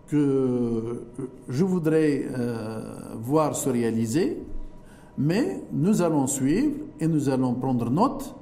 que 0.08 1.04
je 1.50 1.64
voudrais 1.64 2.24
euh, 2.38 2.82
voir 3.22 3.56
se 3.56 3.70
réaliser, 3.70 4.38
mais 5.18 5.62
nous 5.74 6.02
allons 6.02 6.28
suivre 6.28 6.72
et 7.00 7.08
nous 7.08 7.30
allons 7.30 7.54
prendre 7.56 7.90
note 7.90 8.36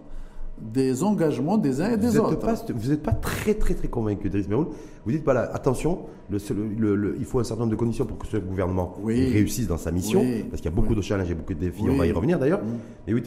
des 0.62 1.04
engagements 1.04 1.58
des 1.58 1.82
uns 1.82 1.92
et 1.92 1.98
des 1.98 2.08
Vous 2.08 2.20
autres. 2.20 2.32
n'êtes 2.32 2.40
pas, 2.40 2.74
vous 2.74 2.92
êtes 2.92 3.04
pas 3.04 3.12
très 3.12 3.56
très 3.56 3.74
très 3.74 3.90
convaincu 3.90 4.30
d'Idriss 4.30 4.48
Meroul. 4.48 4.68
Vous 5.06 5.12
dites 5.12 5.24
voilà, 5.26 5.42
attention, 5.54 6.04
le, 6.30 6.38
le- 6.78 6.96
le- 6.96 7.16
il 7.20 7.26
faut 7.26 7.40
un 7.40 7.44
certain 7.44 7.64
nombre 7.64 7.72
de 7.72 7.80
conditions 7.80 8.06
pour 8.06 8.18
que 8.18 8.28
ce 8.28 8.38
gouvernement 8.38 8.96
Oui. 9.02 9.32
réussisse 9.34 9.68
dans 9.68 9.78
sa 9.78 9.92
mission, 9.92 10.22
Oui. 10.22 10.44
parce 10.50 10.62
qu'il 10.62 10.70
y 10.72 10.74
a 10.74 10.76
beaucoup 10.76 10.92
Oui. 10.92 10.96
de 10.96 11.02
challenges 11.02 11.30
et 11.32 11.36
beaucoup 11.36 11.54
de 11.54 11.60
défis. 11.60 11.84
On 11.90 11.98
va 11.98 12.06
y 12.08 12.12
revenir 12.14 12.40
d'ailleurs. 12.40 12.62
Mm. 12.64 12.78
Mais 13.08 13.14
oui, 13.14 13.24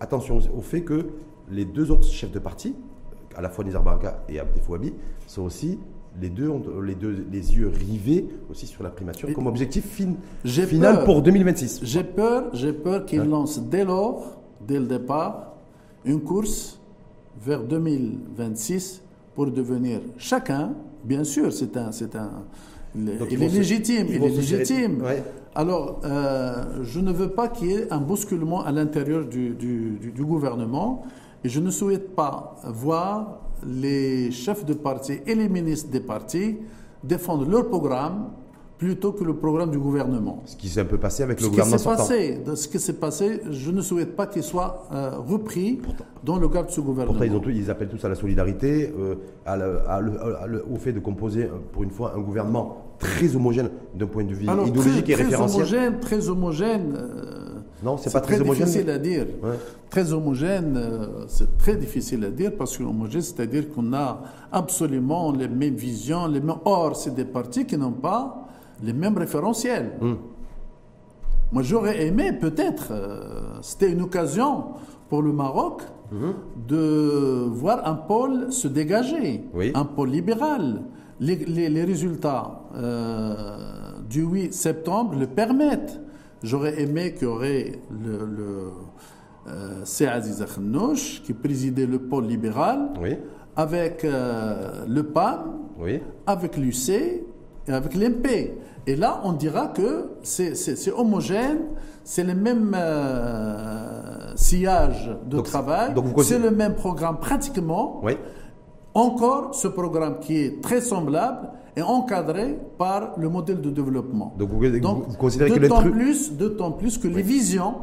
attention 0.00 0.38
au 0.56 0.60
fait 0.60 0.80
que 0.80 1.06
les 1.50 1.64
deux 1.64 1.90
autres 1.90 2.08
chefs 2.08 2.32
de 2.32 2.38
parti, 2.38 2.74
à 3.36 3.40
la 3.42 3.48
fois 3.50 3.64
Nizar 3.64 3.82
Baraka 3.82 4.22
et 4.28 4.38
Abdel 4.40 4.62
Fouabi, 4.62 4.92
sont 5.26 5.42
aussi 5.42 5.78
les 6.20 6.30
deux 6.30 6.48
ont 6.48 6.62
les 6.80 6.94
deux 6.94 7.26
les 7.30 7.54
yeux 7.56 7.68
rivés 7.68 8.26
aussi 8.50 8.66
sur 8.66 8.82
la 8.82 8.88
primature 8.90 9.28
Et- 9.28 9.34
comme 9.34 9.46
objectif 9.46 9.84
fin- 9.84 10.14
final 10.44 10.96
peur. 10.96 11.04
pour 11.04 11.20
2026. 11.22 11.80
J'ai 11.82 12.04
peur, 12.04 12.44
j'ai 12.54 12.72
peur 12.72 13.04
qu'il 13.04 13.20
Hein? 13.20 13.24
lance 13.26 13.60
dès 13.60 13.84
lors, 13.84 14.38
dès 14.66 14.78
le 14.78 14.86
départ, 14.86 15.52
une 16.06 16.20
course 16.22 16.80
vers 17.44 17.62
2026 17.64 19.02
pour 19.34 19.50
devenir 19.50 20.00
chacun, 20.16 20.72
bien 21.04 21.24
sûr, 21.24 21.52
c'est 21.52 21.76
un, 21.76 21.92
c'est 21.92 22.16
un, 22.16 22.30
il, 22.94 23.18
Donc, 23.18 23.30
est 23.30 23.36
légitime, 23.36 24.06
il 24.08 24.22
est 24.24 24.28
légitime. 24.30 25.02
Ouais. 25.02 25.22
Alors, 25.54 26.00
euh, 26.04 26.82
je 26.82 27.00
ne 27.00 27.12
veux 27.12 27.28
pas 27.28 27.48
qu'il 27.48 27.68
y 27.68 27.74
ait 27.74 27.92
un 27.92 27.98
bousculement 28.00 28.62
à 28.64 28.72
l'intérieur 28.72 29.26
du, 29.26 29.50
du- 29.50 29.98
du- 30.00 30.12
du 30.12 30.24
gouvernement 30.24 31.04
et 31.44 31.48
je 31.48 31.60
ne 31.60 31.70
souhaite 31.70 32.14
pas 32.14 32.56
voir 32.64 33.40
les 33.66 34.30
chefs 34.30 34.64
de 34.64 34.74
parti 34.74 35.14
et 35.26 35.34
les 35.34 35.48
ministres 35.48 35.90
des 35.90 36.00
partis 36.00 36.56
défendre 37.02 37.48
leur 37.48 37.68
programme 37.68 38.28
plutôt 38.78 39.12
que 39.12 39.24
le 39.24 39.34
programme 39.34 39.70
du 39.70 39.78
gouvernement. 39.78 40.42
Ce 40.44 40.54
qui 40.54 40.68
s'est 40.68 40.80
un 40.82 40.84
peu 40.84 40.98
passé 40.98 41.22
avec 41.22 41.38
le 41.40 41.44
Ce 41.44 41.48
qui 41.48 41.50
gouvernement 41.52 41.78
sortant. 41.78 42.02
passé, 42.02 42.42
ce 42.54 42.68
qui 42.68 42.78
s'est 42.78 42.92
passé, 42.92 43.40
je 43.50 43.70
ne 43.70 43.80
souhaite 43.80 44.14
pas 44.14 44.26
qu'il 44.26 44.42
soit 44.42 44.86
euh, 44.92 45.12
repris 45.16 45.80
dans 46.22 46.36
le 46.38 46.46
cadre 46.50 46.66
de 46.66 46.72
ce 46.72 46.82
gouvernement. 46.82 47.14
Pourtant, 47.18 47.24
ils, 47.32 47.34
ont 47.34 47.40
tous- 47.40 47.52
ils 47.52 47.70
appellent 47.70 47.88
tous 47.88 48.04
à 48.04 48.10
la 48.10 48.14
solidarité, 48.16 48.92
euh, 48.98 49.14
à 49.46 49.56
le- 49.56 49.78
à 49.88 50.00
le- 50.02 50.36
à 50.42 50.46
le- 50.46 50.64
au 50.70 50.76
fait 50.76 50.92
de 50.92 50.98
composer, 51.00 51.44
euh, 51.44 51.52
pour 51.72 51.84
une 51.84 51.90
fois, 51.90 52.12
un 52.16 52.20
gouvernement 52.20 52.82
très 52.98 53.34
homogène 53.34 53.70
d'un 53.94 54.06
point 54.08 54.24
de 54.24 54.34
vue 54.34 54.46
Alors, 54.46 54.66
idéologique 54.68 55.04
très, 55.04 55.12
et 55.12 55.14
très 55.16 55.24
référentiel. 55.24 55.62
homogène, 55.62 56.00
très 56.00 56.28
homogène. 56.28 56.94
euh, 56.98 57.42
Non, 57.82 57.96
c'est 57.96 58.12
pas 58.12 58.20
très, 58.20 58.36
très 58.36 58.42
homogène. 58.42 58.64
difficile 58.66 58.90
à 58.90 58.98
dire. 58.98 59.26
Ouais. 59.42 59.58
Très 59.90 60.12
homogène, 60.12 60.74
euh, 60.76 61.24
c'est 61.28 61.58
très 61.58 61.76
difficile 61.76 62.24
à 62.24 62.30
dire 62.30 62.52
parce 62.56 62.76
que 62.76 62.82
homogène, 62.82 63.22
c'est-à-dire 63.22 63.70
qu'on 63.70 63.92
a 63.92 64.22
absolument 64.50 65.32
les 65.32 65.48
mêmes 65.48 65.74
visions, 65.74 66.26
les 66.26 66.40
mêmes. 66.40 66.56
Or, 66.64 66.96
c'est 66.96 67.14
des 67.14 67.24
partis 67.26 67.66
qui 67.66 67.76
n'ont 67.76 67.92
pas 67.92 68.48
les 68.82 68.92
mêmes 68.92 69.16
référentiels. 69.18 69.92
Hmm. 70.00 70.14
Moi, 71.52 71.62
j'aurais 71.62 72.06
aimé 72.06 72.32
peut-être, 72.32 72.88
euh, 72.90 73.58
c'était 73.62 73.92
une 73.92 74.02
occasion 74.02 74.64
pour 75.08 75.22
le 75.22 75.32
Maroc 75.32 75.82
mhm. 76.10 76.34
de 76.68 77.46
voir 77.48 77.86
un 77.86 77.94
pôle 77.94 78.52
se 78.52 78.68
dégager, 78.68 79.44
un 79.74 79.84
pôle 79.84 80.10
libéral. 80.10 80.82
Les, 81.20 81.84
résultats 81.84 82.60
euh, 82.74 83.56
du 84.08 84.22
8 84.22 84.52
septembre 84.52 85.14
le 85.18 85.26
permettent. 85.26 86.00
J'aurais 86.42 86.80
aimé 86.80 87.14
qu'il 87.14 87.24
y 87.24 87.26
aurait 87.26 87.72
le, 87.90 88.26
le 88.26 88.70
euh, 89.48 89.84
qui 91.24 91.32
présidait 91.32 91.86
le 91.86 91.98
pôle 91.98 92.26
libéral, 92.26 92.90
avec 93.54 94.04
euh, 94.04 94.84
le 94.88 95.04
PAM, 95.04 95.58
avec 96.26 96.56
l'UC 96.56 96.90
et 96.90 97.72
avec 97.72 97.94
l'MP. 97.94 98.54
Et 98.88 98.96
là, 98.96 99.20
on 99.24 99.32
dira 99.32 99.68
que 99.68 100.10
c'est 100.22 100.92
homogène, 100.92 101.60
c'est 102.04 102.22
le 102.22 102.34
même 102.34 102.72
euh, 102.76 104.34
sillage 104.36 105.10
de 105.26 105.40
travail, 105.40 105.94
c'est 106.22 106.38
le 106.38 106.50
même 106.50 106.74
programme 106.74 107.18
pratiquement. 107.18 108.00
Oui. 108.02 108.16
Encore 108.94 109.54
ce 109.54 109.68
programme 109.68 110.20
qui 110.20 110.38
est 110.38 110.62
très 110.62 110.80
semblable 110.80 111.50
est 111.76 111.82
encadré 111.82 112.58
par 112.78 113.18
le 113.18 113.28
modèle 113.28 113.60
de 113.60 113.70
développement. 113.70 114.34
Donc 114.38 114.50
vous, 114.50 115.16
considérez 115.18 115.50
que 115.50 115.60
d'autant 115.60 115.82
plus, 115.82 116.32
d'autant 116.32 116.72
plus 116.72 116.98
que 116.98 117.06
les 117.06 117.22
visions, 117.22 117.74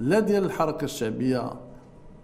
la 0.00 0.22
Dial 0.22 0.48
Haraka 0.56 0.86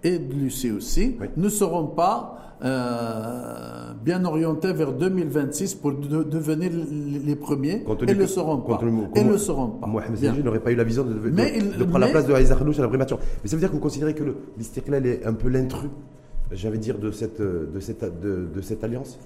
et 0.05 0.19
de 0.19 0.33
l'UC 0.33 0.77
aussi, 0.77 1.17
ne 1.37 1.49
seront 1.49 1.89
pas 1.89 2.39
euh, 2.65 3.93
bien 4.05 4.25
orientés 4.25 4.73
vers 4.73 4.93
2026 4.93 5.77
pour 5.77 5.93
devenir 5.93 6.71
les 7.25 7.37
premiers 7.37 7.85
et 8.07 8.15
ne 8.15 8.19
le 8.19 8.27
seront 8.27 8.59
pas. 8.59 8.81
et 9.15 9.25
le 9.25 9.39
seront 9.39 9.69
pas. 9.69 9.87
Mohamed 9.87 10.45
n'aurait 10.45 10.61
pas 10.61 10.73
eu 10.73 10.77
la 10.77 10.85
vision 10.85 11.05
de, 11.05 11.15
de, 11.15 11.85
prendre 11.85 11.99
la 11.99 12.09
place 12.09 12.27
de 12.27 12.33
Khanouch 12.33 12.79
à 12.79 12.83
la 12.83 12.89
primature. 12.89 13.19
Mais 13.43 13.49
ça 13.49 13.57
veut 13.57 13.61
dire 13.61 13.71
que 13.71 13.75
vous 13.75 13.81
considérez 13.81 14.15
que 14.15 14.25
l'Istiklal 14.57 15.07
est 15.07 15.27
un 15.27 15.35
peu 15.35 15.49
l'intrus, 15.49 15.91
j'avais 16.53 16.79
dire, 16.79 16.99
de 16.99 17.11
cette, 17.11 17.41
de 17.41 17.81
cette, 17.81 18.05
de, 18.21 18.61
cette 18.61 18.83
alliance? 18.85 19.19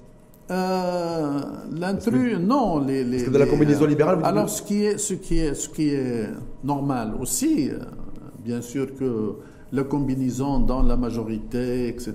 Euh, 0.51 1.39
L'intrus, 1.77 2.37
non. 2.39 2.79
Les, 2.79 3.03
les, 3.03 3.27
de 3.27 3.37
la 3.37 3.45
combinaison 3.45 3.85
libérale. 3.85 4.19
alors, 4.23 4.49
ce 4.49 4.61
qui, 4.61 4.85
est, 4.85 4.97
ce, 4.97 5.13
qui 5.13 5.39
est, 5.39 5.53
ce 5.53 5.69
qui 5.69 5.89
est 5.89 6.27
normal 6.63 7.13
aussi, 7.19 7.69
euh, 7.69 7.79
bien 8.43 8.61
sûr 8.61 8.93
que 8.95 9.35
la 9.71 9.83
combinaison 9.83 10.59
dans 10.59 10.83
la 10.83 10.97
majorité, 10.97 11.87
etc., 11.87 12.13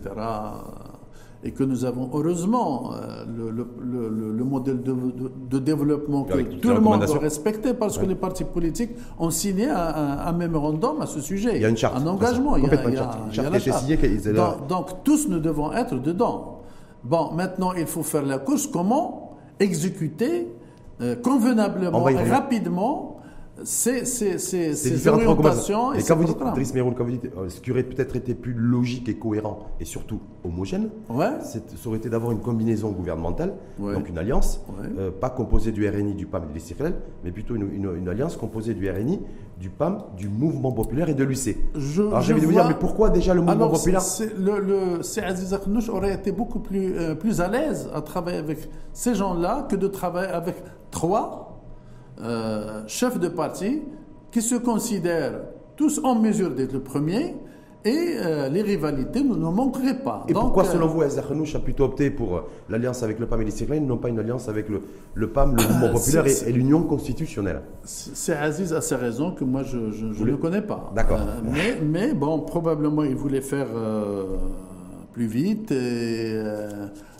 et 1.44 1.52
que 1.52 1.62
nous 1.62 1.84
avons 1.84 2.10
heureusement 2.12 2.90
euh, 2.94 3.24
le, 3.28 4.44
modèle 4.44 4.82
de, 4.82 5.58
développement 5.60 6.24
que 6.24 6.42
tout 6.56 6.70
le 6.70 6.80
monde 6.80 7.04
doit 7.06 7.18
respecter 7.18 7.74
parce 7.74 7.96
que 7.96 8.06
les 8.06 8.16
partis 8.16 8.44
politiques 8.44 8.90
ont 9.18 9.30
signé 9.30 9.68
un, 9.68 10.32
mémorandum 10.32 11.00
à 11.00 11.06
ce 11.06 11.20
sujet. 11.20 11.52
Il 11.54 11.62
y 11.62 11.64
a 11.64 11.68
une 11.68 11.76
charte. 11.76 11.96
Un 11.96 12.06
engagement. 12.06 12.56
Il 12.56 12.64
y 12.64 12.70
a, 12.70 12.88
une 12.88 12.96
charte, 12.96 13.86
donc, 14.34 14.66
donc, 14.66 15.04
tous 15.04 15.28
nous 15.28 15.38
devons 15.38 15.72
être 15.72 15.94
dedans. 15.94 16.57
Bon, 17.04 17.32
maintenant 17.32 17.72
il 17.72 17.86
faut 17.86 18.02
faire 18.02 18.24
la 18.24 18.38
course. 18.38 18.66
Comment 18.66 19.36
exécuter 19.60 20.48
euh, 21.00 21.16
convenablement 21.16 22.08
et 22.08 22.16
rapidement 22.16 23.18
c'est 23.64 24.04
ces 24.04 25.08
orientations 25.08 25.92
et, 25.92 26.02
quand 26.02 26.16
vous 26.16 26.24
dites, 26.24 26.38
Driss 26.38 26.72
quand 26.72 27.04
vous 27.04 27.10
dites 27.10 27.30
euh, 27.36 27.48
ce 27.48 27.60
qui 27.60 27.72
aurait 27.72 27.82
peut-être 27.82 28.16
été 28.16 28.34
plus 28.34 28.52
logique 28.52 29.08
et 29.08 29.16
cohérent 29.16 29.66
et 29.80 29.84
surtout 29.84 30.20
homogène, 30.44 30.90
ouais. 31.10 31.30
ça 31.42 31.58
aurait 31.86 31.98
été 31.98 32.08
d'avoir 32.08 32.32
une 32.32 32.40
combinaison 32.40 32.90
gouvernementale, 32.90 33.54
donc 33.78 34.08
une 34.08 34.18
alliance, 34.18 34.64
euh, 34.98 35.10
pas 35.10 35.30
composée 35.30 35.72
du 35.72 35.88
RNI, 35.88 36.14
du 36.14 36.26
PAM 36.26 36.44
et 36.44 36.52
de 36.52 36.54
l'ICRL, 36.54 36.94
mais 37.24 37.32
plutôt 37.32 37.56
une, 37.56 37.68
une, 37.72 38.08
alliance 38.08 38.36
composée 38.36 38.74
du 38.74 38.88
RNI, 38.88 39.20
du 39.58 39.70
PAM, 39.70 40.04
du 40.16 40.28
Mouvement 40.28 40.72
Populaire 40.72 41.08
et 41.08 41.14
de 41.14 41.24
l'UC. 41.24 41.56
Alors 41.98 42.20
j'ai 42.22 42.32
envie 42.32 42.42
de 42.42 42.46
vous 42.46 42.52
dire, 42.52 42.68
mais 42.68 42.74
pourquoi 42.74 43.10
déjà 43.10 43.34
le 43.34 43.40
Mouvement 43.42 43.68
Populaire 43.68 44.02
Le, 44.38 44.60
le 44.60 45.24
Aziz 45.24 45.58
aurait 45.90 46.14
été 46.14 46.32
beaucoup 46.32 46.60
plus, 46.60 46.96
euh, 46.96 47.14
plus 47.14 47.40
à 47.40 47.48
l'aise 47.48 47.90
à 47.92 48.00
travailler 48.00 48.38
avec 48.38 48.68
ces 48.92 49.14
gens-là 49.14 49.66
que 49.68 49.76
de 49.76 49.88
travailler 49.88 50.30
avec 50.30 50.56
trois 50.90 51.60
euh, 52.20 52.82
chefs 52.86 53.18
de 53.18 53.28
parti 53.28 53.82
qui 54.30 54.42
se 54.42 54.54
considèrent 54.54 55.40
tous 55.76 56.00
en 56.04 56.14
mesure 56.14 56.54
d'être 56.54 56.72
le 56.72 56.82
premier 56.82 57.36
et 57.84 58.16
euh, 58.16 58.48
les 58.48 58.62
rivalités 58.62 59.22
ne, 59.22 59.34
manqueraient 59.34 60.02
pas. 60.02 60.24
Et 60.28 60.34
pourquoi, 60.34 60.64
euh, 60.64 60.72
selon 60.72 60.86
vous, 60.88 61.00
Khanouch 61.00 61.54
a 61.54 61.60
plutôt 61.60 61.84
opté 61.84 62.10
pour 62.10 62.42
l'alliance 62.68 63.02
avec 63.02 63.18
le 63.18 63.26
PAM 63.26 63.42
et 63.42 63.44
les 63.44 63.80
non 63.80 63.96
pas 63.96 64.08
une 64.08 64.18
alliance 64.18 64.48
avec 64.48 64.68
le, 64.68 64.82
le 65.14 65.28
PAM, 65.28 65.56
le 65.56 65.62
mouvement 65.62 65.92
populaire 65.92 66.24
et, 66.26 66.52
l'union 66.52 66.82
constitutionnelle? 66.82 67.62
C'est 67.84 68.36
Aziz 68.36 68.72
à 68.72 68.80
ses 68.80 68.96
raisons 68.96 69.32
que 69.32 69.44
moi 69.44 69.62
je, 69.62 69.78
ne 69.78 70.36
connais 70.36 70.62
pas. 70.62 70.92
D'accord. 70.94 71.20
mais, 71.44 71.78
mais, 71.82 72.14
bon, 72.14 72.40
probablement 72.40 73.04
il 73.04 73.14
voulait 73.14 73.40
faire 73.40 73.68
plus 75.18 75.26
vite 75.26 75.72
et 75.72 76.40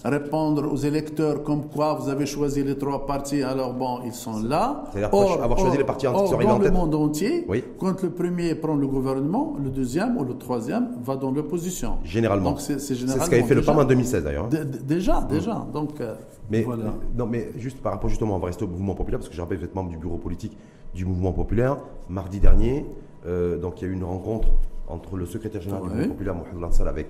répondre 0.05 0.73
aux 0.73 0.77
électeurs 0.77 1.43
comme 1.43 1.65
quoi 1.69 1.95
vous 1.95 2.09
avez 2.09 2.27
choisi 2.27 2.63
les 2.63 2.79
trois 2.79 3.05
partis, 3.07 3.43
alors 3.43 3.75
bon, 3.75 4.03
ils 4.05 4.13
sont 4.13 4.41
là. 4.41 4.85
C'est-à-dire 4.93 5.43
avoir 5.43 5.59
choisi 5.59 5.77
les 5.77 5.83
partis 5.83 6.07
or, 6.07 6.31
dans 6.31 6.59
le 6.59 6.71
monde 6.71 6.95
entier, 6.95 7.45
quand 7.77 8.01
le 8.01 8.11
premier 8.11 8.55
prend 8.55 8.77
le 8.77 8.87
gouvernement, 8.87 9.57
le 9.61 9.71
deuxième 9.71 10.17
ou 10.17 10.23
le 10.23 10.37
troisième 10.39 10.91
va 11.03 11.17
dans 11.17 11.33
l'opposition. 11.33 11.99
Généralement. 12.05 12.57
c'est 12.57 12.79
ce 12.79 13.29
qu'avait 13.29 13.43
fait 13.43 13.57
le 13.57 13.63
PAM 13.63 13.79
en 13.79 13.85
2016 13.85 14.23
d'ailleurs. 14.23 14.45
Hein. 14.45 14.65
Déjà, 14.87 15.27
déjà. 15.29 15.67
Donc, 15.73 16.01
euh, 16.01 16.15
mais, 16.51 16.65
non, 17.17 17.27
mais 17.27 17.51
juste 17.57 17.79
par 17.83 17.93
rapport 17.93 18.09
justement, 18.09 18.37
on 18.37 18.39
va 18.39 18.47
rester 18.47 18.65
au 18.65 18.69
mouvement 18.69 18.95
populaire, 18.95 19.19
parce 19.19 19.29
que 19.29 19.35
je 19.35 19.41
rappelle, 19.41 19.59
vous 19.59 19.65
êtes 19.65 19.75
membre 19.75 19.91
du 19.91 19.99
bureau 19.99 20.19
politique 20.19 20.57
du 20.95 21.05
mouvement 21.05 21.33
populaire. 21.33 21.79
Mardi 22.09 22.39
dernier, 22.39 22.87
euh, 23.27 23.59
donc 23.59 23.81
il 23.83 23.85
y 23.85 23.89
a 23.89 23.91
eu 23.91 23.95
une 23.95 24.05
rencontre 24.05 24.49
entre 24.87 25.17
le 25.17 25.27
secrétaire 25.27 25.61
général 25.61 25.83
du 25.83 25.89
mouvement 25.89 26.09
populaire, 26.09 26.35
Mohamed 26.37 26.61
Lansal, 26.61 26.87
avec 26.87 27.09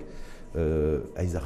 euh, 0.55 1.01
Aïza 1.15 1.41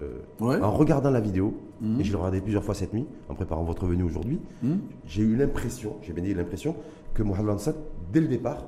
euh, 0.00 0.20
en 0.40 0.70
regardant 0.70 1.10
la 1.10 1.20
vidéo, 1.20 1.54
mhm. 1.80 2.00
et 2.00 2.04
je 2.04 2.10
l'ai 2.12 2.16
regardé 2.16 2.40
plusieurs 2.40 2.62
fois 2.62 2.74
cette 2.74 2.92
nuit, 2.92 3.06
en 3.28 3.34
préparant 3.34 3.64
votre 3.64 3.86
venue 3.86 4.04
aujourd'hui, 4.04 4.40
mhm. 4.62 4.78
j'ai 5.06 5.22
eu 5.22 5.36
l'impression, 5.36 5.96
j'ai 6.02 6.12
bien 6.12 6.22
dit 6.22 6.34
l'impression, 6.34 6.76
que 7.14 7.22
Mohamed 7.22 7.46
Lansat, 7.46 7.74
dès 8.12 8.20
le 8.20 8.28
départ, 8.28 8.64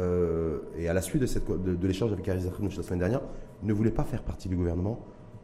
euh, 0.00 0.58
et 0.76 0.88
à 0.88 0.94
la 0.94 1.02
suite 1.02 1.22
de, 1.22 1.26
cette, 1.26 1.48
de, 1.48 1.86
l'échange 1.86 2.12
avec 2.12 2.28
Ariza 2.28 2.50
Khanouch 2.50 2.76
la 2.76 2.82
semaine 2.82 3.00
dernière, 3.00 3.20
ne 3.62 3.72
voulait 3.72 3.90
pas 3.90 4.04
faire 4.04 4.22
partie 4.22 4.48
du 4.48 4.56
gouvernement, 4.56 4.98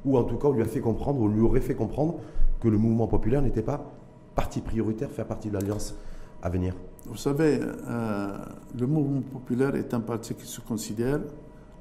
ou 0.05 0.19
en 0.19 0.25
tout 0.25 0.37
cas, 0.37 0.49
on 0.49 0.53
lui 0.53 0.63
a 0.63 0.67
fait 0.67 0.81
comprendre, 0.81 1.21
on 1.21 1.29
lui 1.29 1.41
aurait 1.41 1.61
fait 1.61 1.75
comprendre 1.75 2.19
que 2.61 2.69
le 2.69 2.79
mouvement 2.79 3.07
populaire 3.07 3.43
n'était 3.43 3.63
pas 3.63 3.93
parti 4.35 4.61
prioritaire, 4.61 5.11
faire 5.11 5.27
partie 5.27 5.49
de 5.49 5.55
l'alliance 5.55 5.95
à 6.43 6.51
venir. 6.51 6.75
Vous 7.07 7.17
savez, 7.17 7.61
euh, 7.61 8.39
le 8.79 8.87
mouvement 8.87 9.21
populaire 9.21 9.75
est 9.77 9.95
un 9.95 10.01
parti 10.01 10.35
qui 10.35 10.47
se 10.47 10.61
considère 10.61 11.21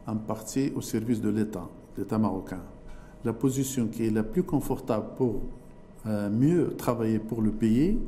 un 0.07 0.15
parti 0.15 0.71
au 0.75 0.81
service 0.81 1.21
de 1.21 1.29
l'État, 1.29 1.67
l'État 1.97 2.17
marocain 2.17 2.59
la 3.25 3.33
position 3.33 3.87
qui 3.87 4.05
est 4.05 4.11
la 4.11 4.23
plus 4.23 4.43
confortable 4.43 5.05
pour 5.17 5.41
euh, 6.05 6.29
mieux 6.29 6.75
travailler 6.77 7.19
pour 7.19 7.41
le 7.41 7.51
pays, 7.51 7.99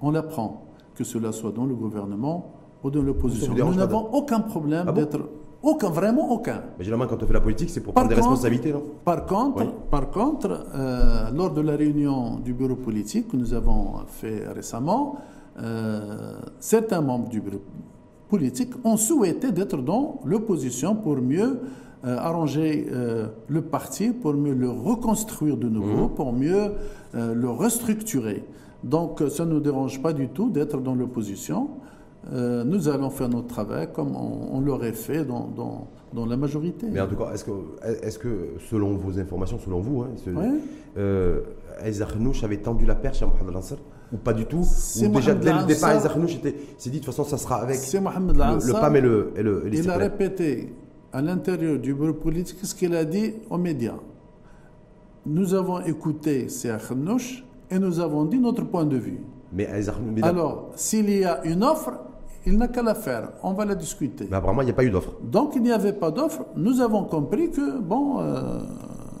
on 0.00 0.10
la 0.10 0.22
prend, 0.22 0.66
que 0.94 1.04
cela 1.04 1.32
soit 1.32 1.52
dans 1.52 1.66
le 1.66 1.74
gouvernement 1.74 2.52
ou 2.82 2.90
dans 2.90 3.02
l'opposition. 3.02 3.54
Nous 3.54 3.74
n'avons 3.74 4.10
aucun 4.12 4.40
problème 4.40 4.86
ah 4.88 4.92
d'être 4.92 5.18
aucun, 5.62 5.88
vraiment 5.88 6.30
aucun. 6.30 6.62
Mais 6.78 6.84
généralement, 6.84 7.08
quand 7.08 7.22
on 7.22 7.26
fait 7.26 7.32
la 7.32 7.40
politique, 7.40 7.70
c'est 7.70 7.80
pour 7.80 7.94
prendre 7.94 8.10
des 8.10 8.14
responsabilités, 8.14 8.70
non? 8.70 8.82
Par 9.02 9.24
contre, 9.24 9.72
par 9.90 10.10
contre 10.10 10.66
euh, 10.74 11.30
lors 11.30 11.52
de 11.52 11.62
la 11.62 11.74
réunion 11.74 12.38
du 12.38 12.52
bureau 12.52 12.76
politique 12.76 13.28
que 13.28 13.36
nous 13.36 13.54
avons 13.54 14.00
fait 14.06 14.46
récemment, 14.46 15.16
euh, 15.58 16.38
certains 16.58 17.00
membres 17.00 17.30
du 17.30 17.40
bureau 17.40 17.62
politique 18.28 18.72
ont 18.84 18.96
souhaité 18.96 19.52
d'être 19.52 19.76
dans 19.76 20.20
l'opposition 20.24 20.94
pour 20.94 21.16
mieux 21.16 21.60
euh, 22.04 22.18
arranger 22.18 22.86
euh, 22.92 23.28
le 23.48 23.62
parti 23.62 24.10
pour 24.10 24.34
mieux 24.34 24.52
le 24.52 24.68
reconstruire 24.68 25.56
de 25.56 25.70
nouveau, 25.70 26.08
mmh. 26.08 26.14
pour 26.14 26.32
mieux 26.34 26.72
euh, 27.14 27.34
le 27.34 27.48
restructurer. 27.48 28.44
Donc 28.82 29.22
ça 29.30 29.46
ne 29.46 29.52
nous 29.52 29.60
dérange 29.60 30.02
pas 30.02 30.12
du 30.12 30.28
tout 30.28 30.50
d'être 30.50 30.78
dans 30.80 30.94
l'opposition. 30.94 31.70
Nous 32.32 32.88
allons 32.88 33.10
faire 33.10 33.28
notre 33.28 33.48
travail 33.48 33.88
comme 33.92 34.16
on, 34.16 34.60
l'aurait 34.60 34.92
fait 34.92 35.24
dans, 35.24 35.46
dans, 35.48 35.88
dans, 36.12 36.26
la 36.26 36.36
majorité. 36.36 36.86
Mais 36.90 37.00
en 37.00 37.06
tout 37.06 37.16
cas, 37.16 37.32
est-ce 37.32 37.44
que, 37.44 37.50
est 37.82 38.18
que 38.18 38.54
selon 38.70 38.96
vos 38.96 39.18
informations, 39.18 39.58
selon 39.58 39.80
vous, 39.80 40.02
hein, 40.02 40.08
avait 42.42 42.56
tendu 42.58 42.86
la 42.86 42.94
perche 42.94 43.22
à 43.22 43.26
Mohamed 43.26 43.54
Lansar 43.54 43.78
ou 44.12 44.16
pas 44.16 44.32
du 44.32 44.46
tout 44.46 44.62
Ou 44.62 45.08
déjà 45.08 45.34
dès 45.34 45.52
le 45.52 45.66
départ, 45.66 45.90
Aizar 45.92 46.16
s'est 46.78 46.90
dit 46.90 47.00
de 47.00 47.04
toute 47.04 47.14
façon 47.14 47.24
ça 47.24 47.36
sera 47.36 47.56
avec 47.56 47.78
le, 47.92 47.98
le, 47.98 48.72
PAM 48.72 48.96
et 48.96 49.00
le, 49.00 49.32
et 49.36 49.42
le, 49.42 49.64
Il 49.72 49.90
a 49.90 49.96
répété 49.96 50.72
à 51.12 51.20
l'intérieur 51.22 51.78
du 51.78 51.94
bureau 51.94 52.14
politique 52.14 52.58
ce 52.62 52.74
qu'il 52.74 52.94
a 52.94 53.04
dit 53.04 53.34
aux 53.50 53.58
médias. 53.58 53.98
Nous 55.26 55.54
avons 55.54 55.80
écouté 55.80 56.48
Khanouch 56.48 57.44
et 57.70 57.78
nous 57.78 58.00
avons 58.00 58.24
dit 58.24 58.38
notre 58.38 58.64
point 58.64 58.84
de 58.84 58.96
vue. 58.96 59.20
Mais 59.52 59.68
Alors, 60.22 60.72
s'il 60.74 61.10
y 61.10 61.24
a 61.24 61.44
une 61.44 61.62
offre, 61.62 61.92
il 62.46 62.56
n'a 62.56 62.68
qu'à 62.68 62.82
la 62.82 62.94
faire. 62.94 63.30
On 63.42 63.52
va 63.52 63.64
la 63.64 63.74
discuter. 63.74 64.26
Mais 64.30 64.36
apparemment, 64.36 64.62
il 64.62 64.66
n'y 64.66 64.70
a 64.70 64.74
pas 64.74 64.84
eu 64.84 64.90
d'offre. 64.90 65.12
Donc, 65.22 65.52
il 65.56 65.62
n'y 65.62 65.72
avait 65.72 65.92
pas 65.92 66.10
d'offre. 66.10 66.44
Nous 66.56 66.80
avons 66.80 67.04
compris 67.04 67.50
que, 67.50 67.78
bon, 67.80 68.20
euh, 68.20 68.60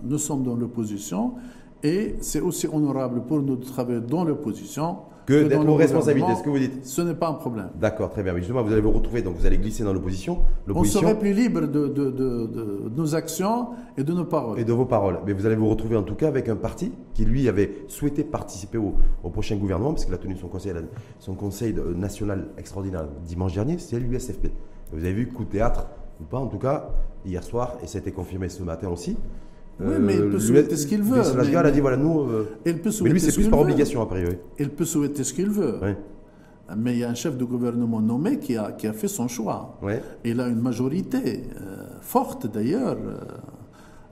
nous 0.02 0.18
sommes 0.18 0.42
dans 0.42 0.54
l'opposition 0.54 1.34
et 1.82 2.16
c'est 2.20 2.40
aussi 2.40 2.66
honorable 2.66 3.22
pour 3.26 3.40
nous 3.40 3.56
de 3.56 3.64
travailler 3.64 4.00
dans 4.00 4.24
l'opposition 4.24 4.98
que, 5.26 5.48
d'être 5.48 5.68
aux 5.68 5.74
responsabilités, 5.76 6.34
ce 6.36 6.42
que 6.42 6.50
vous 6.50 6.58
dites. 6.58 6.84
Ce 6.84 7.02
n'est 7.02 7.14
pas 7.14 7.28
un 7.28 7.34
problème. 7.34 7.70
D'accord, 7.80 8.10
très 8.10 8.22
bien. 8.22 8.36
justement, 8.36 8.62
vous 8.62 8.72
allez 8.72 8.80
vous 8.80 8.90
retrouver, 8.90 9.22
donc 9.22 9.36
vous 9.36 9.46
allez 9.46 9.58
glisser 9.58 9.84
dans 9.84 9.92
l'opposition. 9.92 10.40
On 10.68 10.84
serait 10.84 11.18
plus 11.18 11.32
libre 11.32 11.62
de, 11.62 11.66
de, 11.66 11.88
de, 11.88 12.46
de, 12.46 12.90
nos 12.94 13.14
actions 13.14 13.68
et 13.96 14.04
de 14.04 14.12
nos 14.12 14.24
paroles. 14.24 14.58
Et 14.58 14.64
de 14.64 14.72
vos 14.72 14.86
paroles. 14.86 15.20
Mais 15.26 15.32
vous 15.32 15.46
allez 15.46 15.56
vous 15.56 15.68
retrouver 15.68 15.96
en 15.96 16.02
tout 16.02 16.14
cas 16.14 16.28
avec 16.28 16.48
un 16.48 16.56
parti 16.56 16.92
qui, 17.14 17.24
lui, 17.24 17.48
avait 17.48 17.84
souhaité 17.88 18.24
participer 18.24 18.78
au, 18.78 18.94
au 19.22 19.30
prochain 19.30 19.56
gouvernement, 19.56 19.92
parce 19.92 20.04
qu'il 20.04 20.14
a 20.14 20.18
tenu 20.18 20.36
son 20.36 20.48
conseil, 20.48 20.72
son 21.18 21.34
conseil 21.34 21.74
national 21.96 22.48
extraordinaire 22.58 23.06
dimanche 23.24 23.54
dernier, 23.54 23.78
c'est 23.78 23.98
l'USFP. 23.98 24.48
Vous 24.92 24.98
avez 24.98 25.12
vu 25.12 25.28
coup 25.28 25.44
de 25.44 25.50
théâtre, 25.50 25.86
ou 26.20 26.24
pas 26.24 26.38
en 26.38 26.46
tout 26.46 26.58
cas, 26.58 26.90
hier 27.24 27.42
soir, 27.42 27.76
et 27.82 27.86
ça 27.86 27.98
a 27.98 28.00
été 28.00 28.12
confirmé 28.12 28.48
ce 28.48 28.62
matin 28.62 28.88
aussi. 28.88 29.16
Oui, 29.80 29.94
mais 30.00 30.14
il 30.14 30.30
peut 30.30 30.36
euh, 30.36 30.40
souhaiter 30.40 30.76
ce 30.76 30.86
qu'il 30.86 31.02
veut. 31.02 31.22
Mais, 31.36 31.48
il 31.48 31.56
a 31.56 31.70
dit 31.70 31.80
voilà, 31.80 31.96
nous. 31.96 32.20
Euh, 32.20 32.48
mais 32.64 33.10
lui, 33.10 33.20
c'est 33.20 33.32
plus 33.32 33.48
par 33.48 33.60
obligation, 33.60 34.02
a 34.02 34.06
priori. 34.06 34.36
Il 34.58 34.70
peut 34.70 34.84
souhaiter 34.84 35.24
ce 35.24 35.34
qu'il 35.34 35.50
veut. 35.50 35.80
Mais 36.76 36.92
il 36.92 36.98
y 37.00 37.04
a 37.04 37.10
un 37.10 37.14
chef 37.14 37.36
de 37.36 37.44
gouvernement 37.44 38.00
nommé 38.00 38.38
qui 38.38 38.56
a, 38.56 38.72
qui 38.72 38.86
a 38.86 38.92
fait 38.92 39.08
son 39.08 39.28
choix. 39.28 39.78
Il 40.24 40.40
a 40.40 40.48
une 40.48 40.60
majorité 40.60 41.42
euh, 41.60 41.84
forte, 42.00 42.46
d'ailleurs, 42.46 42.96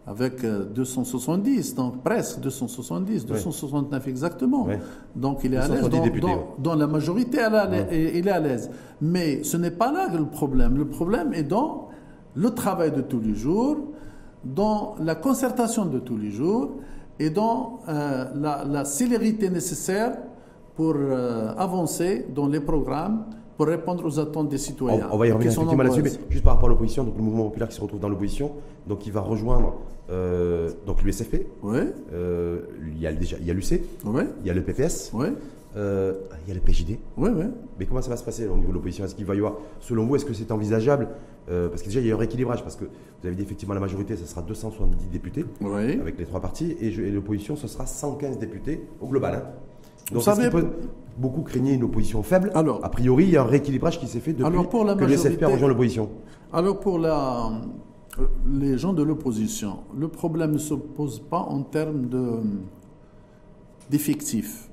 avec 0.07 0.45
270, 0.45 1.76
donc 1.76 2.02
presque 2.02 2.40
270, 2.40 3.25
269 3.25 4.09
exactement. 4.09 4.66
Donc 5.14 5.40
il 5.45 5.54
est 5.54 5.59
à 5.59 5.69
l'aise. 5.69 5.88
Dans, 6.21 6.57
dans, 6.59 6.75
la 6.75 6.88
majorité, 6.88 7.38
il 7.92 8.26
est 8.26 8.31
à 8.31 8.40
l'aise. 8.40 8.69
Mais 9.00 9.45
ce 9.45 9.57
n'est 9.57 9.71
pas 9.71 9.92
là 9.92 10.09
le 10.12 10.26
problème. 10.26 10.76
Le 10.76 10.87
problème 10.87 11.33
est 11.33 11.45
dans 11.45 11.88
le 12.35 12.50
travail 12.50 12.90
de 12.90 13.00
tous 13.00 13.21
les 13.21 13.35
jours 13.35 13.92
dans 14.45 14.97
la 15.01 15.15
concertation 15.15 15.87
de 15.87 15.99
tous 15.99 16.17
les 16.17 16.31
jours 16.31 16.73
et 17.19 17.31
dans 17.31 17.81
euh, 17.89 18.25
la, 18.67 18.85
célérité 18.85 19.51
nécessaire 19.51 20.17
pour 20.75 20.95
euh, 20.97 21.55
avancer 21.57 22.27
dans 22.35 22.49
les 22.49 22.61
programmes 22.61 23.27
pour 23.56 23.66
répondre 23.66 24.04
aux 24.04 24.18
attentes 24.18 24.49
des 24.49 24.59
citoyens. 24.59 25.09
On, 25.12 25.18
va 25.18 25.26
y 25.26 25.32
revenir 25.32 25.52
effectivement 25.52 25.82
là-dessus, 25.82 26.02
mais 26.02 26.11
juste 26.30 26.44
par 26.44 26.54
rapport 26.54 26.68
à 26.68 26.73
l'opposition, 26.73 27.04
donc 27.04 27.16
le 27.16 27.23
mouvement 27.23 27.44
populaire 27.44 27.68
qui 27.68 27.76
se 27.76 27.80
retrouve 27.80 28.00
dans 28.00 28.09
l'opposition, 28.09 28.52
donc 28.87 29.06
il 29.06 29.12
va 29.12 29.21
rejoindre 29.21 29.75
euh, 30.11 30.71
donc 30.87 31.02
l'USFP. 31.02 31.47
Oui. 31.62 31.78
il 32.12 32.99
y 33.00 33.06
a 33.06 33.12
déjà 33.12 33.37
il 33.38 33.47
y 33.47 33.50
a 33.50 33.54
l'UC. 33.54 33.82
Il 34.04 34.47
y 34.47 34.50
a 34.50 34.54
le 34.54 34.62
PPS. 34.62 35.12
Euh, 35.76 36.14
il 36.44 36.49
y 36.49 36.50
a 36.50 36.54
le 36.54 36.61
PJD. 36.61 36.99
Mais 37.78 37.87
comment 37.87 38.02
ça 38.02 38.11
va 38.11 38.16
se 38.16 38.25
passer 38.25 38.47
au 38.47 38.56
niveau 38.56 38.68
de 38.68 38.75
l'opposition? 38.75 39.04
Est-ce 39.04 39.14
qu'il 39.14 39.25
va 39.25 39.35
y 39.35 39.38
avoir, 39.38 39.54
selon 39.80 40.04
vous, 40.06 40.16
est-ce 40.16 40.25
que 40.25 40.35
c'est 40.35 40.52
envisageable? 40.52 41.09
Euh, 41.50 41.68
Parce 41.68 41.82
que 41.82 41.88
déjà, 41.88 42.00
il 42.00 42.06
y 42.06 42.12
a 42.12 42.14
un 42.14 42.18
rééquilibrage, 42.18 42.62
parce 42.62 42.76
que 42.76 42.85
vous 42.85 43.26
avez 43.26 43.35
dit 43.35 43.42
effectivement 43.42 43.75
la 43.75 43.80
majorité, 43.80 44.16
ce 44.16 44.26
sera 44.26 44.42
270 44.42 45.09
députés, 45.09 45.44
avec 46.00 46.18
les 46.18 46.26
trois 46.26 46.40
partis, 46.40 46.76
et, 46.80 46.90
l'opposition, 46.90 47.56
ce 47.56 47.68
sera 47.68 47.87
115 47.87 48.38
députés 48.38 48.87
au 49.00 49.09
global. 49.09 49.35
Hein. 49.35 49.50
Donc, 50.11 50.23
vous 50.23 50.50
peut 50.50 50.66
beaucoup 51.16 51.42
craigner 51.42 51.75
une 51.75 51.85
opposition 51.85 52.23
faible. 52.23 52.50
Alors, 52.54 52.85
a 52.85 52.88
priori, 52.88 53.25
il 53.25 53.30
y 53.30 53.37
a 53.37 53.42
un 53.42 53.47
rééquilibrage 53.47 54.00
qui 54.00 54.06
s'est 54.06 54.21
fait 54.21 54.32
depuis 54.32 54.47
alors 54.47 54.68
pour 54.68 54.85
la 54.85 54.94
que 54.94 55.04
l'USFP 55.04 55.42
a 55.42 55.49
rejoint 55.49 55.68
l'opposition. 55.68 56.09
Alors, 56.52 56.80
pour 56.80 56.99
la, 56.99 57.50
les 58.50 58.78
gens 58.78 58.92
de 58.92 59.02
l'opposition, 59.02 59.80
le 59.97 60.09
problème 60.09 60.52
ne 60.52 60.59
se 60.59 60.75
pose 60.75 61.21
pas 61.21 61.40
en 61.40 61.62
termes 61.62 62.09
d'effectifs 63.90 64.68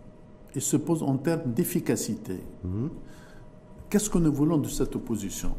il 0.56 0.62
se 0.62 0.78
pose 0.78 1.04
en 1.04 1.18
termes 1.18 1.54
d'efficacité. 1.54 2.40
Mhm. 2.64 2.90
Qu'est-ce 3.90 4.10
que 4.10 4.18
nous 4.18 4.34
voulons 4.34 4.58
de 4.58 4.68
cette 4.68 4.96
opposition? 4.96 5.52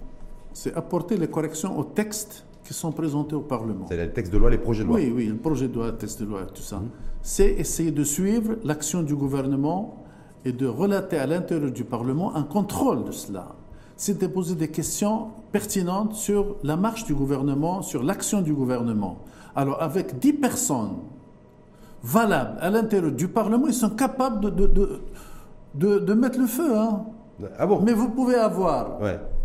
C'est 0.53 0.75
apporter 0.75 1.17
les 1.17 1.29
corrections 1.29 1.79
aux 1.79 1.85
textes 1.85 2.45
qui 2.65 2.75
sont 2.75 2.93
présentés 2.93 3.35
au 3.35 3.41
Parlement. 3.41 3.87
C'est 3.89 3.97
les 3.97 4.11
textes 4.11 4.33
de 4.33 4.39
loi, 4.39 4.51
les 4.51 4.59
projets 4.59 4.83
de 4.83 4.89
loi. 4.89 4.99
Oui, 4.99 5.13
oui, 5.15 5.27
le 5.27 5.37
projet 5.37 5.69
de 5.69 5.75
loi, 5.75 5.87
le 5.87 5.97
texte 5.97 6.21
de 6.21 6.27
loi, 6.27 6.45
tout 6.47 6.63
ça. 6.63 6.79
Mhm. 6.79 6.89
C'est 7.23 7.49
essayer 7.53 7.91
de 7.91 8.05
suivre 8.05 8.57
l'action 8.65 9.03
du 9.03 9.15
gouvernement 9.15 10.05
et 10.45 10.53
de 10.53 10.67
relater 10.67 11.19
à 11.19 11.27
l'intérieur 11.27 11.71
du 11.71 11.85
Parlement 11.85 12.35
un 12.35 12.45
contrôle 12.45 13.05
de 13.05 13.13
cela. 13.13 13.55
C'est 13.97 14.19
de 14.19 14.27
poser 14.27 14.55
des 14.55 14.69
questions 14.69 15.29
pertinentes 15.53 16.15
sur 16.15 16.57
la 16.63 16.77
marche 16.77 17.05
du 17.05 17.15
gouvernement, 17.15 17.83
sur 17.83 18.03
l'action 18.03 18.41
du 18.41 18.55
gouvernement. 18.55 19.19
Alors, 19.55 19.83
avec 19.83 20.19
dix 20.19 20.33
personnes 20.33 20.97
valables 22.03 22.57
à 22.61 22.71
l'intérieur 22.71 23.13
du 23.13 23.29
Parlement, 23.29 23.67
ils 23.67 23.75
sont 23.75 23.91
capables 23.91 24.55
de, 24.55 24.67
de, 25.75 25.99
de, 25.99 26.15
mettre 26.15 26.39
le 26.39 26.47
feu. 26.47 26.75
Hein. 26.75 27.05
Ah 27.59 27.67
bon? 27.67 27.81
Mais 27.83 27.93
vous 27.93 28.09
pouvez 28.09 28.37
avoir 28.37 28.99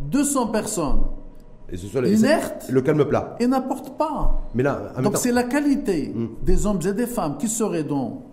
200 0.09 0.47
personnes 0.47 1.01
et 1.71 1.77
ce 1.77 1.87
inertes 2.05 2.67
le 2.69 2.81
calme 2.81 3.05
plat. 3.05 3.35
et 3.39 3.47
n'apportent 3.47 3.97
pas. 3.97 4.43
Mais 4.53 4.63
là, 4.63 4.93
Donc 5.01 5.17
c'est 5.17 5.31
la 5.31 5.43
qualité 5.43 6.11
hmm. 6.13 6.27
des 6.43 6.65
hommes 6.65 6.79
et 6.85 6.93
des 6.93 7.07
femmes 7.07 7.37
qui 7.37 7.47
seraient 7.47 7.83
dans 7.83 8.23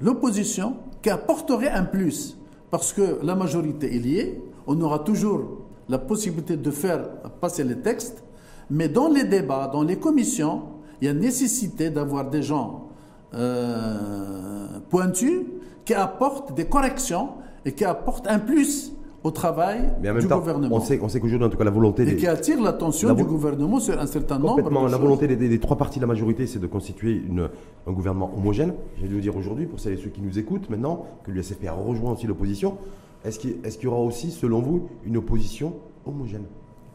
l'opposition 0.00 0.76
qui 1.02 1.10
apporterait 1.10 1.70
un 1.70 1.84
plus. 1.84 2.36
Parce 2.70 2.92
que 2.92 3.18
la 3.22 3.34
majorité 3.34 3.96
est 3.96 3.98
liée, 3.98 4.42
on 4.66 4.80
aura 4.80 5.00
toujours 5.00 5.62
la 5.88 5.98
possibilité 5.98 6.56
de 6.56 6.70
faire 6.70 7.08
passer 7.40 7.64
les 7.64 7.78
textes, 7.78 8.22
mais 8.70 8.88
dans 8.88 9.08
les 9.08 9.24
débats, 9.24 9.68
dans 9.72 9.82
les 9.82 9.96
commissions, 9.96 10.62
il 11.00 11.06
y 11.06 11.10
a 11.10 11.14
nécessité 11.14 11.90
d'avoir 11.90 12.30
des 12.30 12.42
gens 12.42 12.88
euh, 13.34 14.66
pointu 14.88 15.46
qui 15.84 15.94
apporte 15.94 16.54
des 16.54 16.66
corrections 16.66 17.30
et 17.64 17.72
qui 17.72 17.84
apporte 17.84 18.26
un 18.28 18.38
plus 18.38 18.92
au 19.22 19.30
travail 19.30 19.92
Mais 20.00 20.10
en 20.10 20.14
même 20.14 20.22
du 20.22 20.28
temps, 20.28 20.38
gouvernement. 20.38 20.76
On 20.76 20.80
sait, 20.80 20.98
on 21.02 21.08
sait 21.08 21.20
qu'aujourd'hui, 21.20 21.46
en 21.46 21.50
tout 21.50 21.58
cas, 21.58 21.64
la 21.64 21.70
volonté. 21.70 22.08
Et 22.08 22.16
qui 22.16 22.26
attire 22.26 22.60
l'attention 22.60 23.12
du 23.14 23.24
gouvernement 23.24 23.80
sur 23.80 23.98
un 23.98 24.06
certain 24.06 24.38
nombre 24.38 24.62
de 24.62 24.90
La 24.90 24.98
volonté 24.98 25.26
des, 25.28 25.58
trois 25.60 25.76
partis 25.76 25.98
de 25.98 26.04
la 26.04 26.08
majorité, 26.08 26.46
c'est 26.46 26.58
de 26.58 26.66
constituer 26.66 27.12
une, 27.12 27.48
un 27.86 27.92
gouvernement 27.92 28.30
homogène. 28.36 28.74
J'ai 29.00 29.08
dû 29.08 29.16
le 29.16 29.20
dire 29.20 29.36
aujourd'hui, 29.36 29.66
pour 29.66 29.80
celles 29.80 29.94
et 29.94 29.96
ceux 29.96 30.10
qui 30.10 30.22
nous 30.22 30.38
écoutent 30.38 30.70
maintenant, 30.70 31.04
que 31.24 31.30
l'USFP 31.30 31.66
a 31.66 31.72
rejoint 31.72 32.12
aussi 32.12 32.26
l'opposition. 32.26 32.78
Est-ce 33.24 33.38
qu'il 33.38 33.56
est 33.64 33.82
y 33.82 33.86
aura 33.86 34.00
aussi, 34.00 34.30
selon 34.30 34.60
vous, 34.60 34.88
une 35.04 35.18
opposition 35.18 35.74
homogène? 36.06 36.44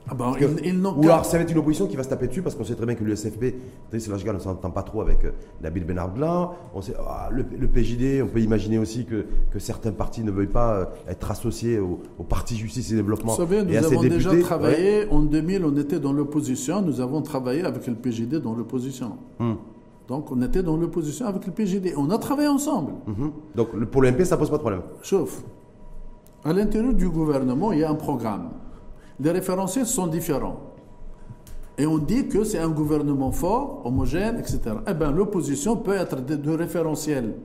Ah 0.08 0.16
ils, 0.64 0.86
ou 0.86 1.04
alors 1.04 1.26
ça 1.26 1.38
va 1.38 1.44
être 1.44 1.52
une 1.52 1.58
opposition 1.58 1.88
qui 1.88 1.96
va 1.96 2.04
se 2.04 2.10
taper 2.10 2.28
dessus 2.28 2.44
parce 2.44 2.56
qu'on 2.56 2.64
sait 2.64 2.76
très 2.76 2.86
bien 2.86 2.96
que 2.96 3.04
l'USFP, 3.04 3.56
là, 3.92 4.00
on 4.28 4.34
ne 4.34 4.40
s'entend 4.40 4.70
pas 4.70 4.84
trop 4.84 5.02
avec 5.02 5.26
euh, 5.26 5.32
Nabil 5.64 5.84
Benarbla. 5.84 6.52
On 6.76 6.82
sait, 6.82 6.94
ah, 7.00 7.30
le, 7.32 7.44
PJD, 7.44 8.22
on 8.24 8.28
peut 8.28 8.42
imaginer 8.42 8.78
aussi 8.78 9.06
que, 9.06 9.26
que, 9.52 9.58
certains 9.58 9.92
partis 9.92 10.24
ne 10.24 10.30
veuillent 10.30 10.48
pas 10.48 10.74
euh, 10.76 10.86
être 11.08 11.32
associés 11.32 11.80
au, 11.80 12.00
Parti 12.30 12.56
Justice 12.56 12.92
et 12.92 12.96
Développement. 12.96 13.32
Vous 13.32 13.38
savez, 13.38 13.64
nous 13.64 13.76
avons 13.76 14.02
déjà 14.02 14.36
travaillé, 14.40 15.08
en 15.10 15.22
2000, 15.22 15.66
on 15.66 15.76
était 15.78 16.00
dans 16.00 16.14
l'opposition, 16.14 16.82
nous 16.82 17.02
avons 17.02 17.22
travaillé 17.22 17.64
avec 17.64 17.88
le 17.88 17.96
PJD 17.96 18.36
dans 18.36 18.54
l'opposition. 18.56 19.18
Hmm. 19.40 19.54
Donc 20.08 20.32
on 20.32 20.42
était 20.42 20.62
dans 20.62 20.78
l'opposition 20.78 21.26
avec 21.26 21.46
le 21.48 21.52
PJD. 21.52 21.94
On 21.98 22.10
a 22.12 22.18
travaillé 22.18 22.48
ensemble. 22.48 22.92
Mhm. 23.08 23.32
Donc 23.56 23.86
pour 23.86 24.02
le 24.04 24.12
MP, 24.12 24.24
ça 24.24 24.38
pose 24.38 24.50
pas 24.50 24.58
de 24.58 24.62
problème. 24.62 24.82
Sauf, 25.02 25.44
à 26.44 26.54
l'intérieur 26.54 26.94
du 26.94 27.10
gouvernement, 27.10 27.72
il 27.72 27.80
y 27.80 27.84
a 27.84 27.90
un 27.90 27.96
programme 27.96 28.50
les 29.20 29.32
référentiels 29.32 29.86
sont 29.86 30.08
différents. 30.08 30.60
Et 31.78 31.86
on 31.86 31.98
dit 31.98 32.28
que 32.28 32.44
c'est 32.44 32.60
un 32.60 32.70
gouvernement 32.70 33.32
fort, 33.32 33.82
homogène, 33.84 34.38
etc. 34.40 34.60
Eh 34.88 34.94
bien, 34.94 35.12
l'opposition 35.12 35.76
peut 35.76 35.96
être 35.96 36.22
de, 36.22 36.52
référentiels 36.52 37.36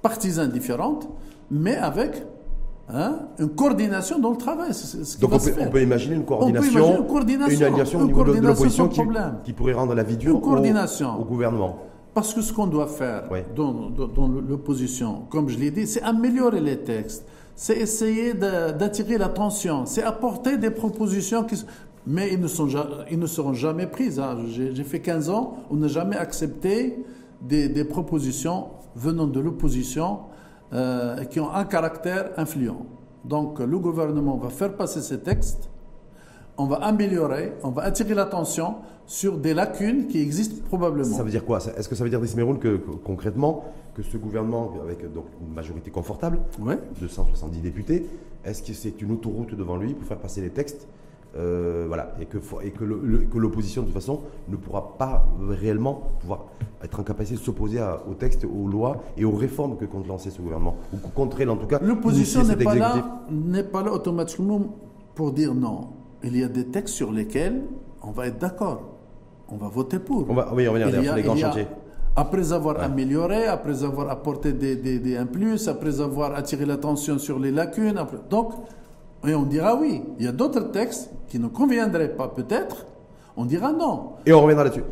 partisans 0.00 0.48
différentes, 0.48 1.08
mais 1.50 1.76
avec 1.76 2.24
hein, 2.88 3.18
une 3.38 3.50
coordination 3.50 4.20
dans 4.20 4.30
le 4.30 4.36
travail. 4.36 4.70
Donc 5.20 5.32
on 5.32 5.38
peut, 5.38 5.52
on 5.58 5.70
peut, 5.70 5.82
imaginer 5.82 6.14
une 6.14 6.24
coordination, 6.24 6.98
une, 7.00 7.06
coordination, 7.06 7.98
une 7.98 8.04
au 8.04 8.06
niveau 8.06 8.24
de, 8.24 8.40
l'opposition 8.40 8.88
qui, 9.44 9.52
pourrait 9.52 9.72
rendre 9.72 9.94
la 9.94 10.04
vie 10.04 10.16
dure 10.16 10.36
au, 10.36 11.24
gouvernement. 11.24 11.78
Parce 12.14 12.32
que 12.32 12.42
ce 12.42 12.52
qu'on 12.52 12.66
doit 12.66 12.86
faire 12.88 13.24
dans, 13.54 13.90
dans 13.90 14.28
l'opposition, 14.28 15.22
comme 15.30 15.48
je 15.48 15.58
l'ai 15.58 15.70
dit, 15.72 15.86
c'est 15.86 16.02
améliorer 16.02 16.60
les 16.60 16.78
textes 16.78 17.24
c'est 17.60 17.76
essayer 17.76 18.32
d'attirer 18.32 19.18
l'attention, 19.18 19.84
c'est 19.84 20.02
apporter 20.02 20.56
des 20.56 20.70
propositions 20.70 21.44
qui... 21.44 21.62
Mais 22.06 22.32
ils 22.32 22.40
ne, 22.40 22.46
seront 23.26 23.52
jamais 23.52 23.86
prises. 23.86 24.18
Hein. 24.18 24.38
J'ai 24.48 24.82
fait 24.82 25.00
15 25.00 25.28
ans, 25.28 25.58
on 25.68 25.76
n'a 25.76 25.88
jamais 25.88 26.16
accepté 26.16 27.04
des, 27.42 27.84
propositions 27.84 28.68
venant 28.96 29.26
de 29.26 29.38
l'opposition 29.40 30.20
euh, 30.72 31.22
qui 31.24 31.38
ont 31.38 31.52
un 31.52 31.66
caractère 31.66 32.30
influent. 32.38 32.86
Donc 33.26 33.60
le 33.60 33.78
gouvernement 33.78 34.38
va 34.38 34.48
faire 34.48 34.74
passer 34.74 35.02
ces 35.02 35.20
textes, 35.20 35.68
on 36.56 36.64
va 36.64 36.76
améliorer, 36.76 37.52
on 37.62 37.72
va 37.72 37.82
attirer 37.82 38.14
l'attention 38.14 38.76
sur 39.04 39.36
des 39.36 39.52
lacunes 39.52 40.06
qui 40.06 40.22
existent 40.22 40.64
probablement. 40.66 41.14
Ça 41.14 41.24
veut 41.24 41.30
dire 41.30 41.44
quoi? 41.44 41.58
Est-ce 41.76 41.90
que 41.90 41.94
ça 41.94 42.04
veut 42.04 42.10
dire, 42.10 42.22
Dismeroul, 42.22 42.58
que, 42.58 42.76
que 42.78 42.90
concrètement, 43.04 43.64
que 43.94 44.02
ce 44.02 44.16
gouvernement, 44.16 44.72
avec 44.82 45.12
donc, 45.12 45.26
une 45.40 45.52
majorité 45.52 45.90
confortable, 45.90 46.40
de 47.00 47.08
170 47.08 47.60
députés, 47.60 48.06
est-ce 48.44 48.62
que 48.62 48.72
c'est 48.72 49.00
une 49.02 49.12
autoroute 49.12 49.54
devant 49.54 49.76
lui 49.76 49.94
pour 49.94 50.06
faire 50.06 50.18
passer 50.18 50.40
les 50.40 50.50
textes 50.50 50.86
euh, 51.36 51.84
voilà, 51.86 52.12
et 52.20 52.26
que, 52.26 52.38
et 52.64 52.70
que, 52.70 52.84
l'opposition, 53.38 53.82
de 53.82 53.86
toute 53.86 53.94
façon, 53.94 54.20
ne 54.48 54.56
pourra 54.56 54.96
pas 54.98 55.28
réellement 55.48 56.10
pouvoir 56.18 56.46
être 56.82 56.98
en 56.98 57.04
capacité 57.04 57.38
de 57.38 57.44
s'opposer 57.44 57.80
aux 58.10 58.14
textes, 58.14 58.44
aux 58.44 58.66
lois 58.66 59.00
et 59.16 59.24
aux 59.24 59.36
réformes 59.36 59.76
que 59.76 59.84
compte 59.84 60.08
lancer 60.08 60.30
ce 60.30 60.40
gouvernement, 60.40 60.76
ou 60.92 60.96
contre 60.96 61.40
elle 61.40 61.50
en 61.50 61.56
tout 61.56 61.68
cas. 61.68 61.78
L'opposition 61.80 62.42
n'est 62.42 62.56
pas, 62.56 62.74
là, 62.74 63.22
n'est 63.30 63.62
pas 63.62 63.82
là 63.82 63.92
automatiquement 63.92 64.60
pour 65.14 65.30
dire 65.30 65.54
non. 65.54 65.90
Il 66.24 66.36
y 66.36 66.42
a 66.42 66.48
des 66.48 66.66
textes 66.66 66.96
sur 66.96 67.12
lesquels 67.12 67.62
on 68.02 68.10
va 68.10 68.26
être 68.26 68.38
d'accord. 68.38 68.82
On 69.48 69.56
va 69.56 69.68
voter 69.68 69.98
pour. 70.00 70.28
On 70.28 70.34
va, 70.34 70.52
oui, 70.52 70.66
on 70.68 70.72
va 70.72 70.90
dire, 70.90 71.14
les 71.14 71.22
grands 71.22 71.36
chantiers. 71.36 71.66
Après 72.16 72.52
avoir 72.52 72.80
amélioré, 72.82 73.46
après 73.46 73.84
avoir 73.84 74.10
apporté 74.10 74.52
des, 74.52 74.76
des, 74.76 74.98
des 74.98 75.16
un 75.16 75.26
plus, 75.26 75.68
après 75.68 76.00
avoir 76.00 76.34
attiré 76.34 76.66
l'attention 76.66 77.18
sur 77.18 77.38
les 77.38 77.52
lacunes. 77.52 78.04
Donc, 78.28 78.52
et 79.26 79.34
on 79.34 79.44
dira 79.44 79.76
oui. 79.76 80.02
Il 80.18 80.24
y 80.24 80.28
a 80.28 80.32
d'autres 80.32 80.70
textes 80.72 81.10
qui 81.28 81.38
ne 81.38 81.48
conviendraient 81.48 82.14
pas 82.16 82.28
peut-être. 82.28 82.86
On 83.36 83.44
dira 83.44 83.72
non. 83.72 84.12
Et 84.26 84.32
on 84.32 84.42
reviendra 84.42 84.64
là-dessus. 84.64 84.84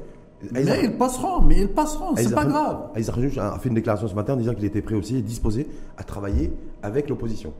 Mais 0.52 0.64
ils 0.84 0.96
passeront, 0.96 1.42
mais 1.42 1.62
ils 1.62 1.68
passeront, 1.68 2.14
c'est 2.14 2.32
pas 2.32 2.44
grave. 2.44 2.90
Aïssa 2.94 3.12
a 3.12 3.58
fait 3.58 3.68
une 3.68 3.74
déclaration 3.74 4.06
ce 4.06 4.14
matin 4.14 4.34
en 4.34 4.36
disant 4.36 4.54
qu'il 4.54 4.64
était 4.64 4.82
prêt 4.82 4.94
aussi 4.94 5.16
et 5.16 5.22
disposé 5.22 5.66
à 5.96 6.04
travailler 6.04 6.52
avec 6.80 7.08
l'opposition. 7.08 7.52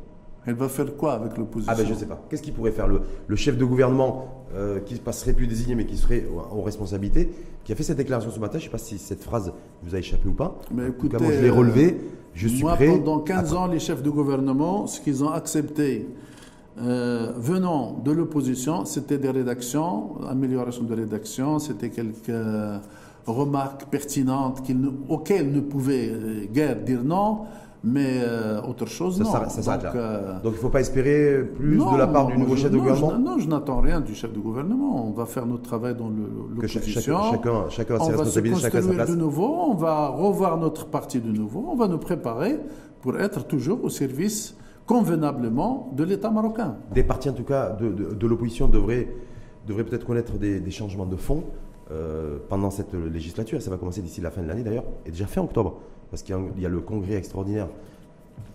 Elle 0.48 0.54
va 0.54 0.68
faire 0.68 0.96
quoi 0.96 1.12
avec 1.12 1.36
l'opposition 1.36 1.70
Ah 1.70 1.76
ben 1.76 1.86
je 1.86 1.92
sais 1.92 2.06
pas. 2.06 2.18
Qu'est-ce 2.30 2.40
qu'il 2.40 2.54
pourrait 2.54 2.72
faire 2.72 2.88
le, 2.88 3.02
le, 3.26 3.36
chef 3.36 3.58
de 3.58 3.64
gouvernement 3.66 4.46
euh, 4.54 4.80
qui 4.80 4.94
ne 4.94 4.98
passerait 4.98 5.34
plus 5.34 5.46
désigné 5.46 5.74
mais 5.74 5.84
qui 5.84 5.98
serait 5.98 6.24
en 6.50 6.62
responsabilité, 6.62 7.28
qui 7.64 7.72
a 7.72 7.74
fait 7.74 7.82
cette 7.82 7.98
déclaration 7.98 8.30
ce 8.30 8.40
matin, 8.40 8.54
je 8.54 8.64
ne 8.64 8.68
sais 8.68 8.72
pas 8.72 8.78
si 8.78 8.96
cette 8.96 9.22
phrase 9.22 9.52
vous 9.82 9.94
a 9.94 9.98
échappé 9.98 10.26
ou 10.26 10.32
pas. 10.32 10.58
Mais 10.70 10.88
écoutez, 10.88 11.16
en 11.16 11.18
tout 11.18 11.24
cas, 11.24 11.30
moi 11.30 11.32
je 11.36 11.42
l'ai 11.42 11.50
relevé, 11.50 12.00
je 12.32 12.48
suis 12.48 12.62
moi, 12.62 12.76
prêt. 12.76 12.86
Pendant 12.86 13.18
15 13.18 13.52
ans, 13.52 13.66
les 13.66 13.78
chefs 13.78 14.02
de 14.02 14.08
gouvernement, 14.08 14.86
ce 14.86 15.02
qu'ils 15.02 15.22
ont 15.22 15.30
accepté 15.30 16.08
euh, 16.80 17.32
venant 17.36 18.00
de 18.02 18.10
l'opposition, 18.10 18.86
c'était 18.86 19.18
des 19.18 19.28
rédactions, 19.28 20.16
amélioration 20.26 20.84
de 20.84 20.94
rédaction, 20.94 21.58
c'était 21.58 21.90
quelques 21.90 22.32
remarques 23.26 23.84
pertinentes 23.90 24.62
auxquelles 25.10 25.52
ne 25.52 25.60
pouvaient 25.60 26.08
euh, 26.10 26.46
guère 26.50 26.76
dire 26.76 27.04
non, 27.04 27.40
mais 27.84 28.18
euh, 28.20 28.60
autre 28.62 28.86
chose, 28.86 29.20
non. 29.20 29.26
Ça 29.26 29.78
Donc, 29.78 29.94
Donc 30.42 30.52
il 30.52 30.56
ne 30.56 30.56
faut 30.56 30.68
pas 30.68 30.80
espérer 30.80 31.44
plus 31.56 31.78
de 31.78 31.96
la 31.96 32.06
part 32.06 32.26
du 32.26 32.36
nouveau 32.36 32.56
chef 32.56 32.70
de 32.70 32.78
gouvernement 32.78 33.18
Non, 33.18 33.38
je 33.38 33.48
n'attends 33.48 33.80
rien 33.80 34.00
du 34.00 34.14
chef 34.14 34.32
de 34.32 34.38
gouvernement. 34.38 35.06
On 35.06 35.12
va 35.12 35.26
faire 35.26 35.46
notre 35.46 35.62
travail 35.62 35.94
dans 35.94 36.08
l'opposition. 36.08 37.18
Chacun, 37.30 37.68
chacun 37.68 37.94
a 37.96 38.00
ses 38.00 38.10
responsabilités, 38.10 38.60
chacun 38.60 38.78
a 38.78 38.82
sa 38.82 38.92
place. 38.92 39.10
de 39.10 39.16
nouveau, 39.16 39.48
on 39.70 39.74
va 39.74 40.08
revoir 40.08 40.56
notre 40.56 40.86
parti 40.86 41.20
de 41.20 41.30
nouveau, 41.30 41.66
on 41.70 41.76
va 41.76 41.88
nous 41.88 41.98
préparer 41.98 42.58
pour 43.00 43.18
être 43.18 43.46
toujours 43.46 43.84
au 43.84 43.88
service 43.88 44.56
convenablement 44.86 45.92
de 45.94 46.02
l'État 46.02 46.30
marocain. 46.30 46.76
Des 46.92 47.04
partis, 47.04 47.28
en 47.28 47.34
tout 47.34 47.44
cas, 47.44 47.70
de, 47.70 47.90
de, 47.90 48.26
l'opposition 48.26 48.66
devraient, 48.68 49.08
devraient 49.66 49.84
peut-être 49.84 50.06
connaître 50.06 50.38
des, 50.38 50.70
changements 50.70 51.06
de 51.06 51.16
fond 51.16 51.44
euh, 51.90 52.38
pendant 52.48 52.70
cette 52.70 52.94
législature. 52.94 53.60
Ça 53.60 53.70
va 53.70 53.76
commencer 53.76 54.00
d'ici 54.00 54.20
la 54.20 54.30
fin 54.30 54.42
de 54.42 54.48
l'année, 54.48 54.62
d'ailleurs, 54.62 54.86
et 55.04 55.10
déjà 55.10 55.26
fin 55.26 55.42
octobre, 55.42 55.78
parce 56.10 56.22
qu'il 56.22 56.36
y, 56.58 56.66
a 56.66 56.68
le 56.68 56.80
congrès 56.80 57.14
extraordinaire 57.14 57.68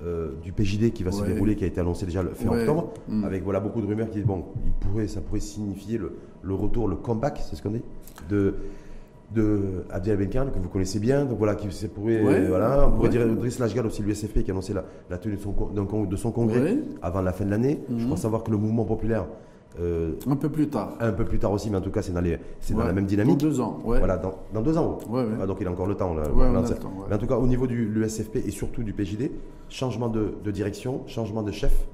euh, 0.03 0.31
du 0.41 0.51
PJD 0.51 0.91
qui 0.91 1.03
va 1.03 1.11
se 1.11 1.23
dérouler, 1.23 1.55
qui 1.55 1.63
a 1.63 1.67
été 1.67 1.79
annoncé 1.79 2.05
déjà 2.05 2.23
le 2.23 2.33
fin 2.33 2.49
octobre, 2.49 2.93
mm. 3.07 3.23
avec 3.23 3.43
voilà, 3.43 3.59
beaucoup 3.59 3.81
de 3.81 3.85
rumeurs 3.85 4.09
qui 4.09 4.17
disent 4.17 4.25
bon, 4.25 4.45
il 4.65 4.71
pourrait, 4.73 5.07
ça 5.07 5.21
pourrait 5.21 5.39
signifier 5.39 5.97
le, 5.97 6.17
le 6.41 6.53
retour, 6.53 6.87
le 6.87 6.95
comeback, 6.95 7.41
c'est 7.43 7.55
ce 7.55 7.63
qu'on 7.63 7.71
dit, 7.71 7.83
de 8.29 8.55
de 9.33 9.85
Abdel 9.89 10.29
que 10.29 10.59
vous 10.59 10.69
connaissez 10.69 10.99
bien. 10.99 11.25
Donc 11.25 11.37
voilà, 11.37 11.55
qui 11.55 11.67
pourrait, 11.87 12.45
voilà, 12.47 12.87
on 12.87 12.91
pourrait 12.91 13.09
dire 13.09 13.27
Driss 13.27 13.59
Lashgal 13.59 13.85
aussi, 13.85 14.03
l'USFP, 14.03 14.43
qui 14.43 14.51
a 14.51 14.53
annoncé 14.53 14.73
la, 14.73 15.17
tenue 15.17 15.35
de 15.35 15.41
son, 15.41 16.05
de 16.05 16.15
son 16.15 16.31
congrès 16.31 16.77
avant 17.01 17.21
la 17.21 17.33
fin 17.33 17.45
de 17.45 17.51
l'année. 17.51 17.79
Je 17.89 17.95
mhm. 17.95 18.05
crois 18.05 18.17
savoir 18.17 18.43
que 18.43 18.51
le 18.51 18.57
mouvement 18.57 18.85
populaire. 18.85 19.25
Euh, 19.79 20.13
un 20.29 20.35
peu 20.35 20.49
plus 20.49 20.67
tard. 20.67 20.93
Un 20.99 21.11
peu 21.11 21.25
plus 21.25 21.39
tard 21.39 21.51
aussi, 21.51 21.69
mais 21.69 21.77
en 21.77 21.81
tout 21.81 21.89
cas, 21.89 22.01
c'est 22.01 22.11
dans, 22.13 22.21
dans 22.21 22.83
la 22.85 22.93
même 22.93 23.05
dynamique. 23.05 23.39
Dans 23.39 23.47
deux 23.47 23.59
ans. 23.59 23.79
Voilà, 23.83 24.17
dans, 24.17 24.35
dans, 24.53 24.61
deux 24.61 24.77
ans. 24.77 24.99
Ah, 25.41 25.47
donc 25.47 25.57
il 25.61 25.67
a 25.67 25.71
encore 25.71 25.87
le 25.87 25.95
temps. 25.95 26.13
Là, 26.13 26.23
mais 27.09 27.15
en 27.15 27.17
tout 27.17 27.27
cas, 27.27 27.37
au 27.37 27.47
niveau 27.47 27.65
de 27.65 27.73
l'USFP 27.73 28.37
et 28.45 28.51
surtout 28.51 28.83
du 28.83 28.93
PJD, 28.93 29.31
changement 29.69 30.09
de, 30.09 30.35
de 30.43 30.51
direction, 30.51 31.01
changement 31.07 31.41
de 31.41 31.51
chef 31.51 31.87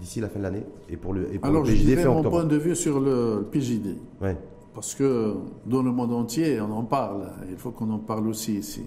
d'ici 0.00 0.20
la 0.20 0.28
fin 0.28 0.38
de 0.38 0.44
l'année. 0.44 0.64
Et 0.88 0.96
pour 0.96 1.12
le, 1.12 1.32
et 1.32 1.38
pour 1.38 1.48
Alors, 1.48 1.62
le 1.62 1.70
PJD, 1.70 1.98
je 1.98 2.08
mon 2.08 2.22
point 2.22 2.44
de 2.44 2.56
vue 2.56 2.74
sur 2.74 3.00
le 3.00 3.46
PJD. 3.50 3.96
Ouais. 4.22 4.36
Parce 4.74 4.94
que 4.94 5.34
dans 5.66 5.82
le 5.82 5.90
monde 5.90 6.12
entier, 6.12 6.60
on 6.60 6.72
en 6.72 6.84
parle. 6.84 7.30
Il 7.50 7.56
faut 7.56 7.70
qu'on 7.70 7.90
en 7.90 7.98
parle 7.98 8.28
aussi 8.28 8.54
ici. 8.54 8.84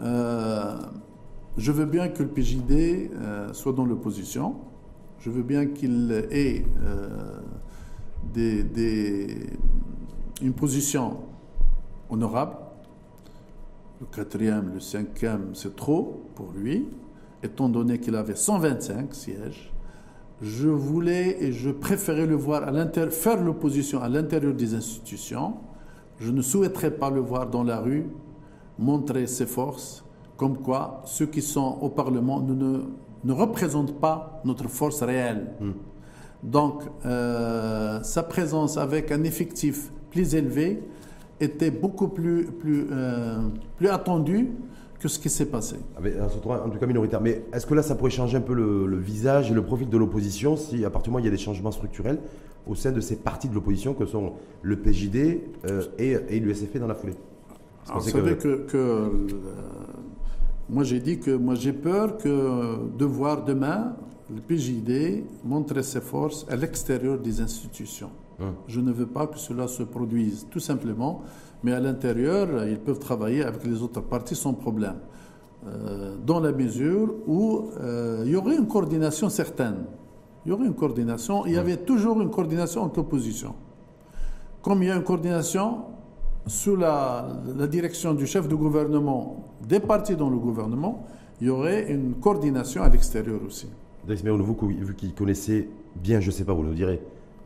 Euh, 0.00 0.76
je 1.56 1.72
veux 1.72 1.86
bien 1.86 2.08
que 2.08 2.22
le 2.22 2.28
PJD 2.28 3.10
euh, 3.14 3.52
soit 3.52 3.72
dans 3.72 3.84
l'opposition. 3.84 4.56
Je 5.20 5.30
veux 5.30 5.42
bien 5.42 5.66
qu'il 5.66 6.10
ait 6.30 6.64
euh, 6.82 7.40
une 10.42 10.52
position 10.54 11.18
honorable. 12.08 12.56
Le 14.00 14.06
quatrième, 14.06 14.72
le 14.74 14.80
cinquième, 14.80 15.54
c'est 15.54 15.76
trop 15.76 16.24
pour 16.34 16.52
lui, 16.52 16.88
étant 17.42 17.68
donné 17.68 17.98
qu'il 17.98 18.16
avait 18.16 18.36
125 18.36 19.14
sièges 19.14 19.70
je 20.42 20.68
voulais 20.68 21.36
et 21.40 21.52
je 21.52 21.70
préférais 21.70 22.26
le 22.26 22.34
voir 22.34 22.62
faire 23.10 23.42
l'opposition 23.42 24.00
à 24.00 24.08
l'intérieur 24.08 24.54
des 24.54 24.74
institutions. 24.74 25.54
Je 26.18 26.30
ne 26.30 26.40
souhaiterais 26.42 26.90
pas 26.90 27.10
le 27.10 27.20
voir 27.20 27.48
dans 27.48 27.62
la 27.62 27.80
rue 27.80 28.06
montrer 28.78 29.26
ses 29.26 29.46
forces, 29.46 30.04
comme 30.36 30.58
quoi 30.58 31.02
ceux 31.04 31.26
qui 31.26 31.42
sont 31.42 31.78
au 31.82 31.90
Parlement 31.90 32.40
ne, 32.40 32.80
ne, 33.24 33.32
représentent 33.32 33.98
pas 34.00 34.40
notre 34.44 34.68
force 34.68 35.02
réelle. 35.02 35.52
Donc, 36.42 36.82
euh, 37.04 38.02
sa 38.02 38.22
présence 38.22 38.78
avec 38.78 39.12
un 39.12 39.24
effectif 39.24 39.90
plus 40.10 40.34
élevé 40.34 40.82
était 41.40 41.70
beaucoup 41.70 42.08
plus, 42.08 42.46
plus, 42.46 42.86
euh, 42.90 43.38
plus 43.76 43.88
attendue 43.88 44.50
que 44.98 45.08
ce 45.08 45.18
qui 45.18 45.30
s'est 45.30 45.46
passé. 45.46 45.76
en 45.96 46.68
tout 46.68 46.78
cas 46.78 46.86
minoritaire. 46.86 47.20
Mais 47.20 47.42
est-ce 47.52 47.66
que 47.66 47.74
là, 47.74 47.82
ça 47.82 47.94
pourrait 47.94 48.10
changer 48.10 48.36
un 48.36 48.42
peu 48.42 48.52
le, 48.52 48.98
visage 48.98 49.50
et 49.50 49.54
le 49.54 49.62
profil 49.62 49.88
de 49.88 49.96
l'opposition 49.96 50.56
si, 50.56 50.84
à 50.84 50.90
partir 50.90 51.04
du 51.04 51.10
moment 51.10 51.22
où 51.22 51.24
il 51.24 51.30
y 51.30 51.32
a 51.32 51.36
des 51.36 51.42
changements 51.42 51.72
structurels 51.72 52.18
au 52.66 52.74
sein 52.74 52.92
de 52.92 53.00
ces 53.00 53.16
partis 53.16 53.48
de 53.48 53.54
l'opposition 53.54 53.94
que 53.94 54.04
sont 54.04 54.34
le 54.60 54.76
PJD 54.76 55.40
euh, 55.64 55.82
et, 55.98 56.16
et 56.28 56.40
l'USFP 56.40 56.78
dans 56.78 56.86
la 56.86 56.94
foulée? 56.94 57.14
Vous 57.94 58.00
savez 58.00 58.36
que, 58.36 58.66
euh, 58.74 59.08
moi 60.70 60.84
j'ai 60.84 61.00
dit 61.00 61.18
que 61.18 61.32
moi 61.32 61.54
j'ai 61.54 61.72
peur 61.72 62.16
que 62.16 62.88
de 62.96 63.04
voir 63.04 63.44
demain 63.44 63.96
le 64.32 64.40
PJD 64.40 65.24
montrer 65.44 65.82
ses 65.82 66.00
forces 66.00 66.46
à 66.48 66.56
l'extérieur 66.56 67.18
des 67.18 67.40
institutions. 67.40 68.10
Hum. 68.40 68.54
Je 68.68 68.80
ne 68.80 68.92
veux 68.92 69.06
pas 69.06 69.26
que 69.26 69.38
cela 69.38 69.66
se 69.68 69.82
produise, 69.82 70.46
tout 70.50 70.60
simplement 70.60 71.22
mais 71.62 71.72
à 71.72 71.80
l'intérieur, 71.80 72.66
ils 72.66 72.78
peuvent 72.78 72.98
travailler 72.98 73.44
avec 73.44 73.64
les 73.64 73.82
autres 73.82 74.00
partis 74.00 74.36
sans 74.36 74.54
problème. 74.54 74.96
Euh, 75.66 76.16
dans 76.24 76.40
la 76.40 76.52
mesure 76.52 77.14
où 77.26 77.68
euh, 77.80 78.22
il 78.24 78.32
y 78.32 78.36
aurait 78.36 78.56
une 78.56 78.66
coordination 78.66 79.28
certaine. 79.28 79.84
Il 80.44 80.48
y 80.48 80.52
aurait 80.52 80.66
une 80.66 80.74
coordination. 80.74 81.44
Il 81.44 81.52
y 81.52 81.58
avait 81.58 81.76
toujours 81.76 82.20
une 82.22 82.30
coordination 82.30 82.82
entre 82.82 82.96
l'opposition. 83.00 83.54
Comme 84.62 84.82
il 84.82 84.88
y 84.88 84.90
a 84.90 84.96
une 84.96 85.02
coordination 85.02 85.82
sous 86.50 86.74
la, 86.74 87.28
la, 87.56 87.66
direction 87.68 88.12
du 88.12 88.26
chef 88.26 88.48
de 88.48 88.56
gouvernement 88.56 89.54
des 89.68 89.78
partis 89.78 90.16
dans 90.16 90.28
le 90.28 90.36
gouvernement, 90.36 91.06
il 91.40 91.46
y 91.46 91.50
aurait 91.50 91.90
une 91.92 92.14
coordination 92.14 92.82
à 92.82 92.88
l'extérieur 92.88 93.40
aussi. 93.46 93.68
Vous, 94.04 94.56
vu 94.68 94.94
qu'il 94.96 95.14
connaissait 95.14 95.68
bien, 95.94 96.18
je 96.18 96.26
ne 96.26 96.32
sais 96.32 96.44
pas, 96.44 96.52
vous 96.52 96.64
le 96.64 96.74
direz, 96.74 97.00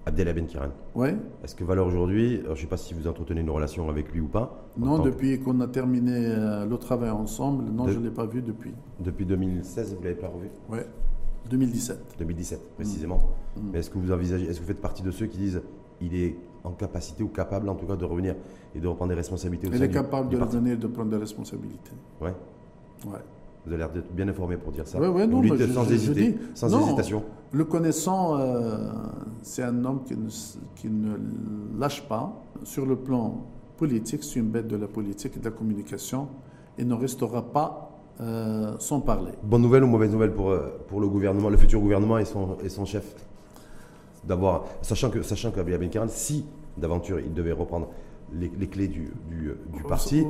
Abdellah 0.07 0.33
Ben 0.33 0.47
Kiran. 0.47 0.71
Oui. 0.95 1.09
Est-ce 1.43 1.55
que 1.55 1.65
Valeur 1.65 1.87
aujourd'hui, 1.87 2.41
je 2.47 2.51
ne 2.51 2.55
sais 2.55 2.67
pas 2.67 2.79
si 2.79 2.95
vous 2.95 3.07
entretenez 3.07 3.43
une 3.43 3.51
relation 3.51 3.91
avec 3.91 4.11
lui 4.11 4.21
ou 4.21 4.27
pas 4.27 4.65
Non, 4.79 4.99
depuis 4.99 5.39
qu'on 5.39 5.61
a 5.61 5.67
terminé 5.67 6.13
euh, 6.15 6.65
le 6.65 6.77
travail 6.79 7.11
ensemble, 7.11 7.65
non, 7.65 7.87
je 7.89 7.99
ne 7.99 8.05
l'ai 8.05 8.11
pas 8.11 8.25
vu 8.25 8.41
depuis. 8.41 8.73
Depuis 9.01 9.27
2016, 9.27 9.95
vous 9.95 10.01
ne 10.01 10.05
l'avez 10.05 10.19
pas 10.19 10.29
revu? 10.29 10.49
Oui, 10.71 10.79
2017. 11.51 12.17
2017, 12.19 12.75
précisément. 12.77 13.21
Mm. 13.57 13.61
Mais 13.73 13.81
est-ce 13.81 13.91
que 13.91 13.99
vous 13.99 14.13
envisagez, 14.13 14.47
est-ce 14.47 14.61
que 14.61 14.63
vous 14.63 14.69
faites 14.69 14.81
partie 14.81 15.03
de 15.03 15.11
ceux 15.11 15.27
qui 15.27 15.37
disent 15.37 15.61
il 16.01 16.15
est 16.15 16.37
en 16.65 16.73
capacité 16.73 17.23
ou 17.23 17.29
capable 17.29 17.69
en 17.69 17.75
tout 17.75 17.87
cas 17.87 17.95
de 17.95 18.05
revenir 18.05 18.35
et 18.75 18.81
de 18.81 18.89
reprendre 18.89 19.11
des 19.11 19.17
responsabilités 19.17 19.69
Il 19.73 19.83
est 19.83 19.91
capable 19.91 20.31
de 20.31 20.39
revenir 20.39 20.73
et 20.73 20.77
de 20.77 20.87
prendre 20.87 21.11
des 21.11 21.19
responsabilités. 21.19 21.93
Oui. 22.21 22.31
Ouais. 23.07 23.19
Vous 23.65 23.71
avez 23.71 23.79
l'air 23.79 23.91
d'être 23.91 24.13
bien 24.13 24.29
informé 24.29 24.57
pour 24.57 24.73
dire 24.73 24.87
ça. 24.87 25.01
Oui, 25.01 25.07
oui, 25.09 25.27
non, 25.27 25.41
mais 25.41 25.67
sans, 25.69 25.91
hésiter, 25.91 26.37
sans 26.55 26.83
hésitation. 26.83 27.23
Le 27.53 27.65
connaissant, 27.65 28.39
euh, 28.39 28.91
c'est 29.43 29.63
un 29.63 29.85
homme 29.85 30.03
qui 30.05 30.15
ne, 30.17 30.29
qui 30.77 30.89
ne, 30.89 31.17
lâche 31.79 32.07
pas. 32.07 32.43
Sur 32.63 32.85
le 32.85 32.97
plan 32.97 33.47
politique, 33.79 34.23
c'est 34.23 34.39
une 34.39 34.51
bête 34.51 34.67
de 34.67 34.77
la 34.77 34.87
politique 34.87 35.37
et 35.37 35.41
de 35.41 35.45
la 35.45 35.51
communication 35.51 36.29
et 36.77 36.85
ne 36.85 36.95
restera 36.95 37.43
pas 37.43 37.91
euh, 38.21 38.75
sans 38.79 39.01
parler. 39.01 39.33
Bonne 39.43 39.63
nouvelle 39.63 39.85
ou 39.85 39.89
mauvaise 39.89 40.13
nouvelle 40.13 40.33
pour, 40.33 40.51
euh, 40.51 40.79
pour 40.89 41.01
le 41.01 41.09
gouvernement, 41.09 41.49
le 41.49 41.57
futur 41.57 41.81
gouvernement 41.81 42.19
et 42.19 42.25
son, 42.27 42.57
et 42.63 42.69
son 42.69 42.85
chef? 42.85 43.15
D'avoir, 44.27 44.65
sachant 44.83 45.11
que 45.11 45.23
sachant 45.23 45.51
Benkaran, 45.51 46.09
si 46.09 46.47
d'aventure 46.77 47.21
il 47.21 47.35
devait 47.35 47.53
reprendre 47.53 47.89
les, 48.33 48.51
les 48.59 48.67
clés 48.69 48.89
du, 48.89 49.13
du, 49.29 49.53
du 49.73 49.83
parti, 49.83 50.27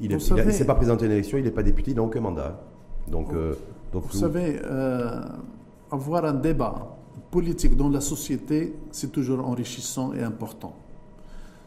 il 0.00 0.10
ne 0.10 0.18
s'est 0.18 0.64
pas 0.64 0.74
présenté 0.74 1.04
à 1.04 1.06
une 1.06 1.12
élection, 1.12 1.38
il 1.38 1.44
n'est 1.44 1.50
pas 1.50 1.62
député, 1.62 1.92
il 1.92 1.96
n'a 1.96 2.02
aucun 2.02 2.20
mandat. 2.20 2.60
Donc, 3.08 3.32
euh, 3.32 3.54
donc 3.92 4.04
vous, 4.04 4.18
savez, 4.18 4.58
euh, 4.64 5.20
avoir 5.90 6.24
un 6.24 6.34
débat 6.34 6.96
politique 7.30 7.76
dans 7.76 7.88
la 7.88 8.00
société, 8.00 8.74
c'est 8.90 9.12
toujours 9.12 9.46
enrichissant 9.46 10.12
et 10.14 10.22
important. 10.22 10.74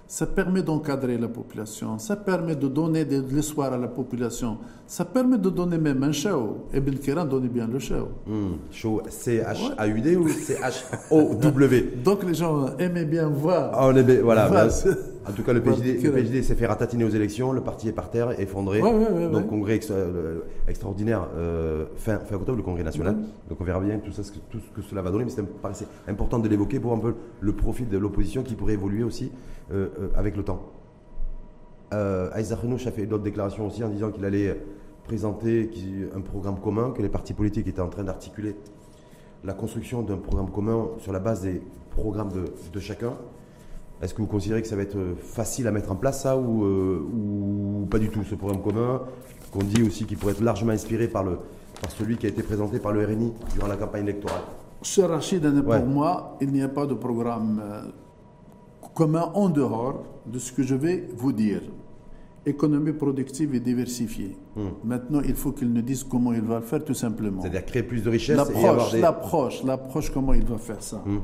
Ça 0.10 0.26
permet 0.26 0.63
d'encadrer 0.63 1.17
la 1.17 1.28
population, 1.28 2.00
ça 2.00 2.15
permet 2.15 2.56
de 2.56 2.70
donner 2.70 3.04
de 3.04 3.24
l'espoir 3.30 3.74
à 3.74 3.78
la 3.78 3.89
population, 3.89 4.58
ça 4.88 5.04
permet 5.04 5.38
de 5.38 5.50
donner 5.50 5.78
même 5.78 6.02
un 6.02 6.13
show. 6.13 6.67
Ibn 6.74 6.96
Kiran 6.96 7.26
donnait 7.26 7.50
bien 7.50 7.67
le 7.67 7.78
show. 7.78 8.08
Hmm, 8.26 8.54
show, 8.72 9.02
C-H-A-U-D 9.10 10.15
ou 10.15 10.30
C-H-O-W 10.30 11.93
Donc 12.06 12.24
les 12.24 12.36
gens 12.36 12.78
aimaient 12.80 13.04
bien 13.04 13.28
voir. 13.28 13.72
Ah, 13.74 13.88
on 13.89 13.96
aimait, 13.98 14.20
voilà. 14.20 14.70
En 15.30 15.34
tout 15.34 15.44
cas, 15.44 15.54
le 15.54 15.62
PJD, 15.62 16.42
s'est 16.42 16.56
fait 16.56 16.66
ratatiner 16.66 17.04
aux 17.04 17.10
élections, 17.10 17.52
le 17.52 17.62
parti 17.62 17.88
est 17.88 17.94
par 17.94 18.10
terre, 18.10 18.40
effondré. 18.40 18.82
Donc, 18.82 19.48
congrès 19.48 19.80
euh, 19.92 20.42
extraordinaire 20.68 21.28
euh, 21.36 21.86
fin, 21.96 22.20
fin, 22.20 22.36
octobre, 22.36 22.58
le 22.58 22.63
congrès 22.63 22.84
national. 22.84 23.18
Donc, 23.50 23.60
on 23.60 23.63
verra 23.63 23.80
bien 23.80 24.00
tout, 24.00 24.12
ça, 24.12 24.22
tout 24.50 24.60
ce 24.60 24.76
que 24.76 24.82
cela 24.82 25.02
va 25.02 25.12
donner. 25.12 25.26
Mais 25.26 25.32
c'est 25.32 25.88
important 26.08 26.40
de 26.40 26.48
l'évoquer 26.48 26.80
pour 26.80 26.94
un 26.94 27.00
peu 27.00 27.16
le 27.40 27.54
profit 27.54 27.86
de 27.86 27.98
l'opposition 27.98 28.44
qui 28.44 28.56
pourrait 28.56 28.74
évoluer 28.74 29.04
aussi 29.04 29.32
euh, 29.74 29.88
avec 30.16 30.38
le 30.38 30.44
temps. 30.44 30.62
Euh, 31.94 32.30
a 32.32 32.92
fait 32.92 33.06
d'autres 33.06 33.24
déclarations 33.24 33.68
aussi 33.68 33.84
en 33.84 33.90
disant 33.90 34.12
qu'il 34.12 34.26
allait 34.26 34.58
présenter 35.06 35.70
un 36.13 36.22
programme 36.22 36.60
commun, 36.60 36.92
que 36.92 37.02
les 37.02 37.10
partis 37.10 37.34
politiques 37.34 37.68
étaient 37.68 37.82
en 37.82 37.90
train 37.90 38.04
d'articuler 38.04 38.56
la 39.44 39.54
construction 39.54 40.02
d'un 40.02 40.18
programme 40.18 40.52
commun 40.52 40.90
sur 41.00 41.13
la 41.13 41.20
base 41.20 41.42
des 41.42 41.62
programmes 41.92 42.32
de, 42.32 42.80
chacun. 42.80 43.13
Est-ce 44.01 44.13
que 44.13 44.21
vous 44.21 44.27
considérez 44.27 44.62
que 44.62 44.67
ça 44.67 44.75
va 44.75 44.83
être 44.83 44.97
facile 45.19 45.67
à 45.67 45.71
mettre 45.71 45.91
en 45.91 45.95
place, 45.95 46.21
ça, 46.21 46.38
ou, 46.38 46.63
euh, 46.65 47.86
pas 47.89 47.97
du 47.97 48.10
tout, 48.10 48.23
ce 48.23 48.36
programme 48.36 48.62
commun, 48.62 49.01
qu'on 49.51 49.63
dit 49.63 49.81
aussi 49.81 50.05
qu'il 50.05 50.17
pourrait 50.17 50.33
être 50.33 50.43
largement 50.43 50.71
inspiré 50.71 51.07
par, 51.07 51.23
le, 51.23 51.39
par 51.81 51.91
celui 51.91 52.17
qui 52.17 52.27
a 52.27 52.29
été 52.29 52.43
présenté 52.43 52.79
par 52.79 52.91
le 52.91 53.03
RNI 53.03 53.33
durant 53.55 53.67
la 53.67 53.75
campagne 53.75 54.03
électorale? 54.03 54.41
Cher 54.83 55.10
Rachid, 55.10 55.41
pour 55.63 55.86
moi, 55.86 56.38
il 56.41 56.51
n'y 56.51 56.62
a 56.62 56.69
pas 56.69 56.86
de 56.86 56.93
programme 56.93 57.60
euh, 57.63 57.81
commun 58.93 59.31
en 59.33 59.49
dehors 59.49 60.03
de 60.27 60.38
ce 60.38 60.51
que 60.51 60.62
je 60.62 60.75
vais 60.75 61.07
vous 61.15 61.31
dire 61.31 61.62
économie 62.45 62.93
productive 62.93 63.53
et 63.55 63.60
diversifiée. 63.60 64.38
Hmm. 64.55 64.69
Maintenant, 64.83 65.21
il 65.21 65.36
faut 65.36 65.51
qu'il 65.51 65.71
nous 65.71 65.81
dise 65.81 66.03
comment 66.03 66.33
il 66.33 66.41
va 66.41 66.55
le 66.60 66.62
faire, 66.62 66.83
tout 66.83 66.93
simplement. 66.93 67.41
C'est-à-dire 67.41 67.65
créer 67.65 67.83
plus 67.83 68.01
de 68.01 68.10
richesses 68.10 68.38
L'approche, 68.38 68.93
l'approche, 68.93 69.63
l'approche, 69.63 70.13
comment 70.13 70.33
il 70.33 70.45
va 70.45 70.57
faire 70.57 70.81
ça. 70.81 71.03
Hmm. 71.05 71.19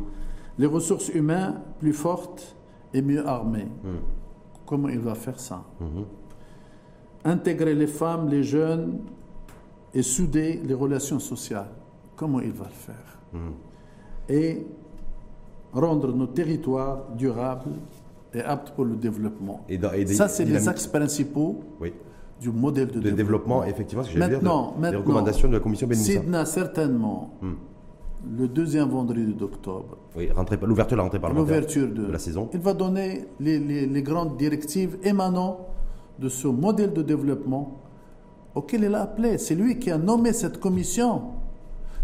Les 0.58 0.68
ressources 0.68 1.10
humaines 1.10 1.62
plus 1.80 1.94
fortes 1.94 2.56
et 2.94 3.02
mieux 3.02 3.26
armées. 3.28 3.68
Hmm. 3.84 3.98
Comment 4.66 4.90
il 4.90 5.00
va 5.00 5.16
faire 5.16 5.40
ça 5.40 5.64
Intégrer 7.26 7.74
les 7.76 7.88
femmes, 7.88 8.30
les 8.30 8.44
jeunes 8.44 9.00
et 9.94 10.02
souder 10.02 10.62
les 10.64 10.74
relations 10.74 11.20
sociales. 11.20 11.70
Comment 12.16 12.42
il 12.42 12.52
va 12.52 12.66
le 12.66 12.72
faire 12.72 13.42
Et 14.30 14.66
rendre 15.74 16.14
nos 16.14 16.28
territoires 16.28 17.10
durables 17.16 17.72
est 18.34 18.44
apte 18.44 18.72
pour 18.72 18.86
le 18.86 18.96
développement. 18.96 19.66
Et 19.70 20.06
ça, 20.08 20.28
c'est 20.28 20.46
les 20.46 20.68
axes 20.68 20.88
principaux 20.88 21.64
du 22.42 22.52
modèle 22.52 22.88
de, 22.88 23.10
développement. 23.12 23.64
Effectivement, 23.64 24.04
ce 24.04 24.14
que 24.14 24.20
maintenant, 24.20 24.76
les 24.82 24.96
recommandations 24.98 25.48
de 25.48 25.54
la 25.54 25.60
commission 25.60 25.88
Benissa. 25.88 26.20
Sidna, 26.20 26.46
certainement, 26.46 27.38
hmm. 27.42 27.54
Le 28.26 28.48
deuxième 28.48 28.90
vendredi 28.90 29.34
d'octobre. 29.34 29.98
Oui, 30.16 30.30
l'ouverture 30.62 30.96
de 30.96 30.98
la 30.98 31.04
rentrée 31.04 31.20
parlementaire 31.20 31.62
de, 31.62 32.12
la 32.12 32.20
saison. 32.20 32.50
Il 32.54 32.60
va 32.60 32.74
donner 32.74 33.26
les, 33.40 33.60
les, 33.60 34.02
grandes 34.02 34.38
directives 34.38 34.98
émanant 35.04 35.68
de 36.20 36.30
ce 36.30 36.48
modèle 36.48 36.94
de 36.94 37.02
développement 37.02 37.82
auquel 38.56 38.84
il 38.84 38.96
a 38.96 39.02
appelé. 39.02 39.38
C'est 39.38 39.56
lui 39.56 39.80
qui 39.80 39.92
a 39.92 39.98
nommé 39.98 40.32
cette 40.32 40.60
commission. 40.60 41.24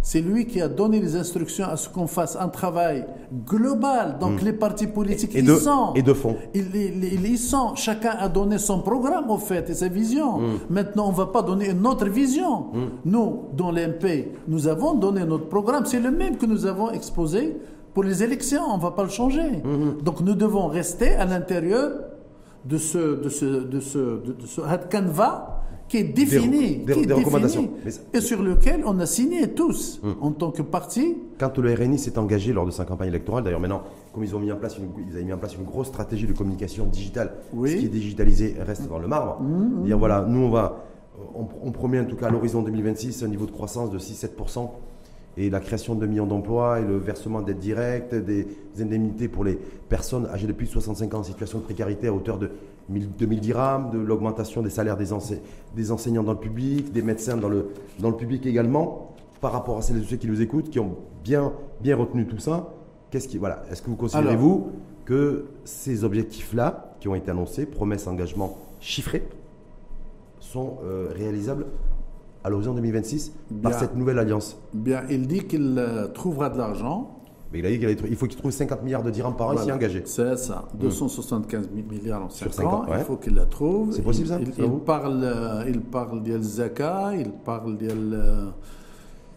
C'est 0.01 0.21
lui 0.21 0.45
qui 0.45 0.61
a 0.61 0.67
donné 0.67 0.99
les 0.99 1.15
instructions 1.15 1.65
à 1.65 1.75
ce 1.75 1.89
qu'on 1.89 2.07
fasse 2.07 2.37
un 2.39 2.47
travail 2.47 3.05
global. 3.45 4.17
Donc 4.19 4.41
hmm. 4.41 4.45
les 4.45 4.53
partis 4.53 4.87
politiques, 4.87 5.35
et, 5.35 5.41
de, 5.41 5.55
sont. 5.55 5.93
Et 5.93 6.01
de 6.01 6.13
fond. 6.13 6.37
Ils, 6.53 7.37
sont. 7.37 7.75
Chacun 7.75 8.11
a 8.17 8.29
donné 8.29 8.57
son 8.57 8.81
programme, 8.81 9.29
au 9.29 9.37
fait, 9.37 9.69
et 9.69 9.73
sa 9.73 9.87
vision. 9.89 10.39
Hmm. 10.39 10.57
Maintenant, 10.69 11.07
on 11.07 11.11
ne 11.11 11.17
va 11.17 11.27
pas 11.27 11.41
donner 11.41 11.69
une 11.69 11.85
autre 11.85 12.07
vision. 12.07 12.67
Hmm. 12.73 12.89
Nous, 13.05 13.43
dans 13.53 13.71
l'MP, 13.71 14.31
nous 14.47 14.67
avons 14.67 14.93
donné 14.93 15.25
notre 15.25 15.47
programme. 15.49 15.85
C'est 15.85 15.99
le 15.99 16.11
même 16.11 16.37
que 16.37 16.45
nous 16.45 16.65
avons 16.65 16.91
exposé 16.91 17.57
pour 17.93 18.03
les 18.03 18.23
élections. 18.23 18.61
On 18.69 18.77
ne 18.77 18.81
va 18.81 18.91
pas 18.91 19.03
le 19.03 19.09
changer. 19.09 19.61
Donc 20.03 20.21
nous 20.21 20.35
devons 20.35 20.67
rester 20.67 21.09
à 21.15 21.25
l'intérieur 21.25 21.91
de 22.65 22.77
ce, 22.77 23.21
de 23.21 23.29
ce, 23.29 23.45
de 23.45 23.79
ce, 23.79 23.97
de 23.97 24.45
ce 24.45 24.61
canevas 24.89 25.58
qui 25.89 25.97
est 25.97 26.03
défini, 26.03 26.77
des, 26.77 26.93
qui 26.93 27.09
est 27.09 27.13
recommandations. 27.13 27.69
et 28.13 28.21
sur 28.21 28.41
lequel 28.41 28.83
on 28.85 28.99
a 28.99 29.05
signé 29.05 29.49
tous 29.49 29.99
hum. 30.03 30.15
en 30.21 30.31
tant 30.31 30.51
que 30.51 30.61
parti. 30.61 31.17
Quand 31.39 31.57
le 31.57 31.73
RNI 31.73 31.97
s'est 31.97 32.17
engagé 32.17 32.53
lors 32.53 32.65
de 32.65 32.71
sa 32.71 32.85
campagne 32.85 33.09
électorale, 33.09 33.43
d'ailleurs 33.43 33.59
maintenant, 33.59 33.81
comme 34.13 34.23
ils 34.23 34.35
ont 34.35 34.39
mis 34.39 34.51
en 34.51 34.57
place 34.57 34.77
une, 34.77 34.89
ils 35.09 35.15
avaient 35.15 35.25
mis 35.25 35.33
en 35.33 35.37
place 35.37 35.55
une 35.55 35.65
grosse 35.65 35.87
stratégie 35.87 36.27
de 36.27 36.33
communication 36.33 36.85
digitale, 36.85 37.33
ce 37.53 37.75
qui 37.75 37.85
est 37.85 37.89
digitalisé 37.89 38.55
reste 38.59 38.87
dans 38.87 38.99
le 38.99 39.07
marbre. 39.07 39.37
Hum, 39.41 39.79
hum. 39.79 39.83
Dire 39.83 39.97
voilà, 39.97 40.25
nous 40.27 40.41
on 40.41 40.49
va, 40.49 40.85
on, 41.35 41.47
on 41.63 41.71
promet 41.71 41.99
en 41.99 42.05
tout 42.05 42.15
cas 42.15 42.27
à 42.27 42.31
l'horizon 42.31 42.61
2026 42.61 43.23
un 43.23 43.27
niveau 43.27 43.47
de 43.47 43.51
croissance 43.51 43.89
de 43.91 43.99
6-7% 43.99 44.69
et 45.37 45.49
la 45.49 45.59
création 45.59 45.95
de 45.95 46.05
millions 46.05 46.25
d'emplois 46.25 46.79
et 46.79 46.83
le 46.83 46.97
versement 46.97 47.41
d'aides 47.41 47.59
directes, 47.59 48.13
des 48.13 48.45
indemnités 48.79 49.27
pour 49.27 49.43
les 49.43 49.57
personnes 49.87 50.25
âgées 50.27 50.47
de 50.47 50.51
plus 50.53 50.65
de 50.65 50.71
65 50.71 51.13
ans 51.13 51.19
en 51.19 51.23
situation 51.23 51.59
de 51.59 51.63
précarité 51.63 52.07
à 52.07 52.13
hauteur 52.13 52.37
de 52.37 52.51
2000 52.89 53.39
dirhams, 53.39 53.91
de 53.91 53.99
l'augmentation 53.99 54.61
des 54.61 54.69
salaires 54.69 54.97
des, 54.97 55.91
enseignants 55.91 56.23
dans 56.23 56.33
le 56.33 56.39
public, 56.39 56.91
des 56.91 57.01
médecins 57.01 57.37
dans 57.37 57.49
le, 57.49 57.69
dans 57.99 58.09
le 58.09 58.17
public 58.17 58.45
également, 58.45 59.15
par 59.41 59.51
rapport 59.51 59.77
à 59.77 59.81
celles 59.81 59.97
et 59.97 60.03
ceux 60.03 60.17
qui 60.17 60.27
nous 60.27 60.41
écoutent, 60.41 60.69
qui 60.69 60.79
ont 60.79 60.97
bien, 61.23 61.53
bien 61.81 61.95
retenu 61.95 62.25
tout 62.25 62.39
ça. 62.39 62.73
Qu'est-ce 63.11 63.27
qui, 63.27 63.37
voilà, 63.37 63.63
est-ce 63.71 63.81
que 63.81 63.89
vous 63.89 63.95
considérez-vous 63.95 64.71
que 65.05 65.45
ces 65.63 66.03
objectifs-là, 66.03 66.95
qui 66.99 67.07
ont 67.07 67.15
été 67.15 67.31
annoncés, 67.31 67.65
promesses, 67.65 68.07
engagements 68.07 68.57
chiffrés, 68.79 69.27
sont 70.39 70.77
euh, 70.83 71.09
réalisables 71.15 71.65
à 72.43 72.49
l'horizon 72.49 72.73
2026 72.73 73.33
par 73.61 73.73
cette 73.73 73.95
nouvelle 73.95 74.19
alliance? 74.19 74.59
Bien, 74.73 75.03
il 75.09 75.27
dit 75.27 75.45
qu'il 75.45 75.77
euh, 75.77 76.07
trouvera 76.07 76.49
de 76.49 76.57
l'argent. 76.57 77.18
Mais 77.51 77.59
il 77.59 77.65
a 77.65 77.69
dit 77.69 77.79
qu'il 77.79 78.15
faut 78.15 78.27
qu'il 78.27 78.37
trouve 78.37 78.51
50 78.51 78.83
milliards 78.83 79.01
de 79.01 79.09
dirhams 79.09 79.35
par 79.35 79.47
an 79.49 79.53
ici 79.53 79.71
engagé. 79.71 80.03
C'est 80.05 80.37
ça, 80.37 80.67
275 80.75 81.67
hmm. 81.67 81.89
milliards 81.89 82.25
en 82.25 82.29
5 82.29 82.59
ans, 82.63 82.85
il 82.95 83.03
faut 83.03 83.17
qu'il 83.17 83.33
la 83.33 83.45
trouve. 83.45 83.91
C'est 83.91 84.03
possible 84.03 84.27
ça 84.27 84.39
Il, 84.39 84.69
parle, 84.85 85.21
euh, 85.23 85.63
il 85.67 85.81
parle 85.81 86.21
de 86.21 86.39
Zaka, 86.39 87.13
il 87.17 87.31
parle 87.31 87.77
de 87.77 87.87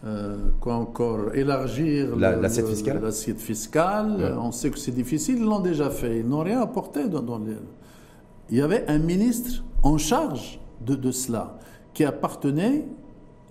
euh, 0.05 0.37
quoi 0.59 0.75
encore 0.75 1.33
Élargir 1.33 2.15
l'assiette 2.15 2.67
fiscale. 2.67 3.01
L'assiette 3.01 3.41
fiscale. 3.41 4.37
On 4.39 4.51
sait 4.51 4.69
que 4.69 4.77
c'est 4.77 4.91
difficile, 4.91 5.37
ils 5.39 5.45
l'ont 5.45 5.61
déjà 5.61 5.89
fait. 5.89 6.19
Ils 6.19 6.27
n'ont 6.27 6.43
rien 6.43 6.61
apporté 6.61 7.07
dans, 7.07 7.39
les... 7.39 7.53
Il 8.49 8.57
y 8.57 8.61
avait 8.61 8.85
un 8.87 8.99
ministre 8.99 9.63
en 9.81 9.97
charge 9.97 10.59
de, 10.85 10.93
de 10.93 11.11
cela 11.11 11.57
qui 11.95 12.03
appartenait 12.03 12.85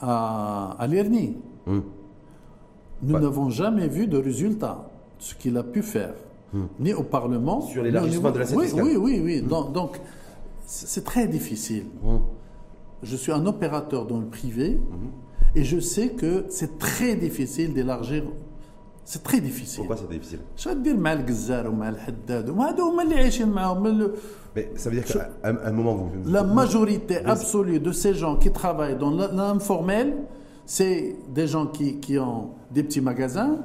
à, 0.00 0.76
à 0.78 0.86
l'ERNI. 0.86 1.36
Hmm. 1.66 1.80
Nous 3.02 3.18
n'avons 3.18 3.50
jamais 3.50 3.88
vu 3.88 4.06
de 4.06 4.16
résultat, 4.16 4.88
ce 5.18 5.34
qu'il 5.34 5.56
a 5.56 5.62
pu 5.62 5.82
faire, 5.82 6.14
hmm. 6.52 6.64
ni 6.80 6.94
au 6.94 7.02
Parlement. 7.02 7.60
Sur 7.60 7.82
l'élargissement 7.82 8.30
de 8.30 8.38
la 8.38 8.50
oui, 8.52 8.70
oui, 8.74 8.96
oui, 8.96 9.20
oui, 9.24 9.42
Donc, 9.42 10.00
c'est 10.66 11.04
très 11.04 11.26
difficile. 11.26 11.84
Hmm. 12.02 12.18
Je 13.02 13.16
suis 13.16 13.32
un 13.32 13.44
opérateur 13.46 14.06
dans 14.06 14.20
le 14.20 14.26
privé 14.26 14.78
et 15.56 15.64
je 15.64 15.80
sais 15.80 16.10
que 16.10 16.44
c'est 16.48 16.78
très 16.78 17.16
difficile 17.16 17.74
d'élargir 17.74 18.22
c'est 19.04 19.22
très 19.22 19.40
difficile. 19.40 19.78
Pourquoi 19.78 19.96
c'est 19.96 20.08
difficile? 20.08 20.38
Mais 24.54 24.70
ça 24.76 24.90
veut 24.90 24.96
dire 24.96 25.04
qu'à 25.04 25.28
un, 25.42 25.72
moment, 25.72 25.94
vous. 25.94 26.30
La 26.30 26.44
majorité 26.44 27.24
absolue 27.24 27.80
de 27.80 27.90
ces 27.90 28.14
gens 28.14 28.36
qui 28.36 28.52
travaillent 28.52 28.96
dans 28.96 29.10
l'informel, 29.10 30.14
c'est 30.66 31.16
des 31.32 31.46
gens 31.46 31.66
qui, 31.66 31.96
qui, 31.96 32.18
ont 32.18 32.50
des 32.70 32.82
petits 32.82 33.00
magasins, 33.00 33.58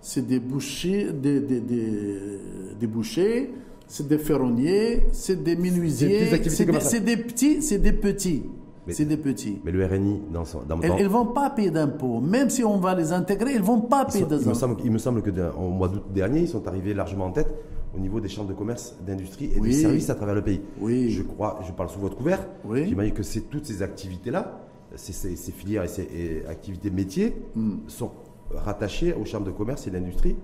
c'est 0.00 0.26
des 0.26 0.40
bouchers, 0.40 1.12
des, 1.12 1.40
des, 1.40 1.60
des, 1.60 2.86
bouchers, 2.86 3.50
c'est 3.88 4.06
des 4.06 4.18
ferronniers, 4.18 5.08
c'est 5.12 5.42
des 5.42 5.56
menuisiers, 5.56 6.26
c'est 6.48 7.00
des, 7.00 7.16
petits, 7.16 7.62
c'est 7.62 7.78
des 7.78 7.92
petits. 7.92 8.42
C'est 8.88 9.04
des 9.04 9.16
petits. 9.16 9.58
Mais 9.64 9.72
le 9.72 9.84
RNI, 9.84 10.22
dans, 10.32 10.44
son, 10.44 10.62
dans 10.62 10.80
Ils 10.80 11.02
ne 11.02 11.08
vont 11.08 11.26
pas 11.26 11.50
payer 11.50 11.70
d'impôts. 11.70 12.20
Même 12.20 12.50
si 12.50 12.62
on 12.62 12.78
va 12.78 12.94
les 12.94 13.12
intégrer, 13.12 13.52
ils 13.52 13.60
ne 13.60 13.64
vont 13.64 13.80
pas 13.80 14.04
payer 14.04 14.24
d'impôts. 14.24 14.52
Il, 14.84 14.92
me 14.92 14.98
semble 14.98 15.22
qu'au 15.22 15.68
mois 15.68 15.88
d'août 15.88 16.04
dernier, 16.14 16.40
ils 16.42 16.48
sont 16.48 16.66
arrivés 16.68 16.94
largement 16.94 17.26
en 17.26 17.32
tête 17.32 17.52
au 17.96 17.98
niveau 17.98 18.20
des 18.20 18.28
chambres 18.28 18.48
de 18.48 18.54
commerce, 18.54 18.94
d'industrie 19.04 19.50
et 19.56 19.60
des 19.60 19.72
services 19.72 20.10
à 20.10 20.14
travers 20.14 20.34
le 20.34 20.42
pays. 20.42 20.60
Oui. 20.80 21.10
Je 21.10 21.22
crois, 21.22 21.60
je 21.66 21.72
parle 21.72 21.88
sous 21.88 21.98
votre 21.98 22.16
couvert. 22.16 22.46
Oui. 22.64 22.86
J'imagine 22.86 23.14
que 23.14 23.22
c'est 23.22 23.42
toutes 23.42 23.66
ces 23.66 23.82
activités-là, 23.82 24.60
ces, 24.96 25.12
ces, 25.12 25.52
filières 25.52 25.84
et 25.84 25.88
ces 25.88 26.44
activités 26.48 26.90
métiers 26.90 27.36
hmm. 27.54 27.76
sont 27.88 28.10
rattachées 28.50 29.14
aux 29.14 29.24
chambres 29.24 29.46
de 29.46 29.50
commerce 29.50 29.86
et 29.86 29.90
d'industrie 29.90 30.36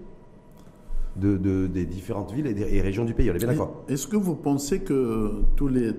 de, 1.17 1.67
des 1.67 1.85
différentes 1.85 2.33
villes 2.33 2.47
et, 2.47 2.81
régions 2.81 3.05
du 3.05 3.15
pays. 3.15 3.31
On 3.31 3.35
est 3.35 3.39
bien 3.39 3.49
d'accord? 3.49 3.85
Est-ce 3.89 4.07
que 4.07 4.17
vous 4.17 4.35
pensez 4.35 4.81
que 4.81 5.43
tous 5.57 5.69
les, 5.69 5.93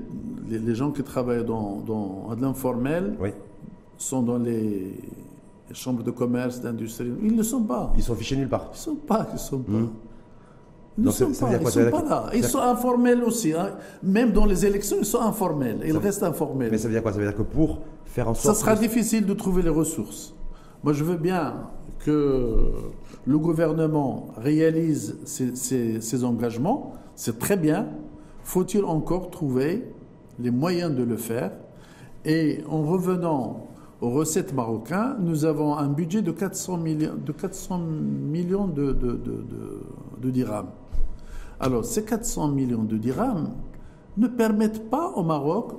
les, 0.50 0.76
gens 0.76 0.92
qui 0.92 1.04
travaillent 1.04 1.46
dans, 1.46 1.78
dans 1.86 2.30
l'informel 2.40 3.16
sont 3.98 4.24
dans 4.24 4.38
les, 4.38 4.94
chambres 5.72 6.04
de 6.04 6.12
commerce, 6.12 6.62
d'industrie? 6.62 7.12
Ils 7.22 7.36
ne 7.36 7.44
sont 7.44 7.64
pas. 7.64 7.94
Ils 7.96 8.04
sont 8.04 8.16
fichés 8.16 8.36
nulle 8.36 8.50
part. 8.50 8.70
Ils 8.72 8.78
ne 8.78 8.82
sont 8.82 8.96
pas. 8.96 9.28
Ils 9.34 9.40
sont 9.40 9.60
pas. 9.60 9.72
Ils 10.96 11.06
ne 11.06 11.10
sont, 11.10 11.32
pas, 11.32 11.50
ils 11.60 11.68
sont 11.68 11.90
pas 11.90 12.04
là. 12.04 12.30
Ils 12.36 12.44
sont 12.44 12.60
informels 12.60 13.24
aussi. 13.24 13.54
Hein. 13.54 13.72
Même 14.04 14.32
dans 14.32 14.46
les 14.46 14.64
élections, 14.64 14.98
ils 15.00 15.06
sont 15.06 15.22
informels. 15.22 15.80
Ils 15.84 15.98
restent 15.98 16.22
informels. 16.22 16.70
Mais 16.70 16.78
ça 16.78 16.88
veut 16.88 16.94
dire 16.94 17.02
quoi? 17.02 17.12
Ça 17.12 17.18
veut 17.18 17.26
dire 17.26 17.36
que 17.36 17.42
pour 17.42 17.80
faire 18.14 18.30
en 18.30 18.34
sorte. 18.36 18.56
Ça 18.56 18.62
sera 18.62 18.76
difficile 18.76 19.26
de 19.26 19.34
trouver 19.34 19.64
les 19.64 19.70
ressources. 19.70 20.36
Moi, 20.84 20.94
je 20.94 21.04
veux 21.04 21.18
bien 21.18 21.70
que 22.00 22.72
le 23.26 23.38
gouvernement 23.40 24.28
réalise 24.38 25.18
ses, 25.26 26.24
engagements, 26.24 26.94
c'est 27.16 27.40
très 27.40 27.58
bien. 27.58 27.88
Faut-il 28.44 28.86
encore 28.86 29.32
trouver 29.32 29.88
les 30.40 30.52
moyens 30.52 30.94
de 30.94 31.04
le 31.04 31.18
faire? 31.18 31.52
Et 32.26 32.64
en 32.70 32.84
revenant 32.84 33.68
aux 34.02 34.12
recettes 34.12 34.54
marocaines, 34.54 35.16
nous 35.22 35.46
avons 35.46 35.76
un 35.76 35.88
budget 35.88 36.22
de 36.22 36.32
400 36.32 36.78
millions 36.78 37.16
de, 37.16 37.32
400 37.32 37.80
millions 37.80 38.68
de, 38.68 38.92
de, 38.92 39.20
de 40.22 40.30
dirhams. 40.30 40.70
Alors, 41.60 41.86
ces 41.86 42.04
400 42.04 42.50
millions 42.50 42.84
de 42.84 42.98
dirhams 42.98 43.50
ne 44.18 44.28
permettent 44.28 44.90
pas 44.90 45.12
au 45.16 45.24
Maroc 45.24 45.74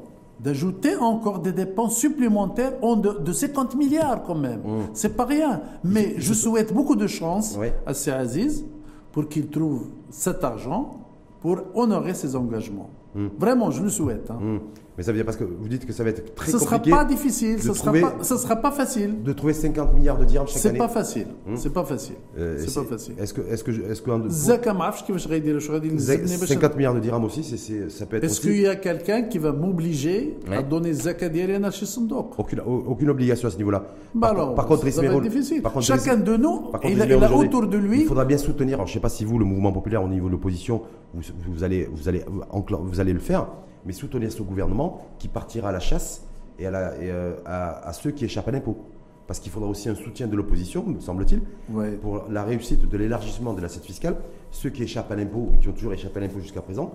d'ajouter 0.44 0.94
encore 0.96 1.38
des 1.38 1.52
dépenses 1.52 1.96
supplémentaires 1.96 2.74
de, 2.80 3.32
50 3.32 3.76
milliards 3.76 4.22
quand 4.24 4.34
même. 4.34 4.60
Mmh. 4.60 4.82
C'est 4.92 5.16
pas 5.16 5.24
rien. 5.24 5.62
Mais 5.82 6.14
je 6.18 6.34
souhaite 6.34 6.74
beaucoup 6.74 6.96
de 6.96 7.06
chance 7.06 7.58
à 7.86 7.94
ces 7.94 8.10
Aziz 8.10 8.64
pour 9.10 9.26
qu'il 9.28 9.48
trouve 9.48 9.86
cet 10.10 10.44
argent 10.44 11.00
pour 11.40 11.58
honorer 11.74 12.14
ses 12.14 12.36
engagements. 12.36 12.90
Hmm. 13.14 13.28
Vraiment, 13.38 13.70
je 13.70 13.82
le 13.82 13.88
souhaite. 13.88 14.30
Hein. 14.30 14.38
Hmm. 14.40 14.58
Mais 14.96 15.02
ça 15.02 15.10
veut 15.10 15.18
dire 15.18 15.24
parce 15.24 15.36
que 15.36 15.44
vous 15.44 15.68
dites 15.68 15.86
que 15.86 15.92
ça 15.92 16.04
va 16.04 16.10
être 16.10 16.34
très 16.34 16.52
ce 16.52 16.56
compliqué. 16.56 16.84
Ce 16.84 16.90
sera 16.90 16.98
pas 16.98 17.04
difficile, 17.04 17.62
ce 17.62 17.72
sera 17.72 17.92
pas, 17.92 18.22
sera 18.22 18.56
pas 18.56 18.70
facile. 18.70 19.22
De 19.22 19.32
trouver 19.32 19.52
50 19.52 19.94
milliards 19.94 20.18
de 20.18 20.24
dirhams 20.24 20.46
chaque 20.46 20.64
année. 20.64 20.74
C'est 20.74 20.78
pas 20.78 20.88
facile. 20.88 21.26
Hmm. 21.46 21.56
C'est 21.56 21.72
pas 21.72 21.84
facile. 21.84 22.14
Euh, 22.38 22.56
c'est 22.58 22.74
pas 22.74 22.84
facile. 22.84 23.14
Est-ce 23.18 23.34
que 23.34 23.40
est-ce 23.40 23.64
que 23.64 23.70
est-ce 23.72 24.02
que 24.02 24.10
50 26.46 26.76
milliards 26.76 26.94
de 26.94 27.00
dirhams 27.00 27.24
aussi, 27.24 27.42
c'est 27.42 27.90
ça 27.90 28.06
peut 28.06 28.16
être. 28.16 28.24
Est-ce 28.24 28.40
qu'il 28.40 28.60
y 28.60 28.68
a 28.68 28.76
quelqu'un 28.76 29.22
qui 29.22 29.38
va 29.38 29.52
m'obliger 29.52 30.38
à 30.50 30.62
donner 30.62 30.92
zakat 30.92 31.26
à 31.26 31.70
chez 31.70 31.86
Aucune 32.38 32.60
aucune 32.60 33.10
obligation 33.10 33.48
à 33.48 33.50
ce 33.50 33.56
niveau-là. 33.56 33.84
Bah 34.14 34.28
alors, 34.28 34.54
par 34.54 34.66
contre, 34.66 34.88
ça 34.90 35.00
va 35.02 35.08
être 35.08 35.20
difficile. 35.20 35.62
Par 35.62 35.72
contre, 35.72 35.86
Chacun 35.86 36.16
de 36.16 36.36
nous, 36.36 36.70
il 36.84 37.00
a 37.02 37.32
autour 37.32 37.66
de 37.66 37.78
lui. 37.78 38.02
Il 38.02 38.06
faudra 38.06 38.24
bien 38.24 38.38
soutenir. 38.38 38.76
Alors, 38.76 38.86
je 38.86 38.92
sais 38.92 39.00
pas 39.00 39.08
si 39.08 39.24
vous, 39.24 39.38
le 39.38 39.44
mouvement 39.44 39.72
populaire 39.72 40.02
au 40.02 40.08
niveau 40.08 40.26
de 40.26 40.32
l'opposition, 40.32 40.82
vous, 41.12 41.22
vous 41.48 41.64
allez 41.64 41.88
vous 41.92 42.08
allez 42.08 42.24
vous 42.52 43.00
allez 43.00 43.12
le 43.12 43.18
faire 43.18 43.46
mais 43.84 43.92
soutenir 43.92 44.32
ce 44.32 44.42
gouvernement 44.42 45.06
qui 45.18 45.28
partira 45.28 45.68
à 45.68 45.72
la 45.72 45.80
chasse 45.80 46.26
et 46.58 46.66
à, 46.66 46.72
euh, 46.72 47.92
ceux 47.92 48.10
qui 48.10 48.24
échappent 48.24 48.48
à 48.48 48.52
l'impôt. 48.52 48.76
Parce 49.26 49.40
qu'il 49.40 49.50
faudra 49.50 49.68
aussi 49.68 49.88
un 49.88 49.94
soutien 49.94 50.26
de 50.26 50.36
l'opposition, 50.36 50.84
me 50.84 51.00
semble-t-il, 51.00 51.40
pour 52.02 52.26
la 52.28 52.44
réussite 52.44 52.86
de 52.86 52.96
l'élargissement 52.98 53.54
de 53.54 53.62
l'assiette 53.62 53.84
fiscale. 53.84 54.16
Ceux 54.50 54.68
qui 54.68 54.82
échappent 54.82 55.10
à 55.10 55.16
l'impôt, 55.16 55.52
qui 55.62 55.68
ont 55.68 55.72
toujours 55.72 55.94
échappé 55.94 56.18
à 56.18 56.20
l'impôt 56.20 56.40
jusqu'à 56.40 56.60
présent, 56.60 56.92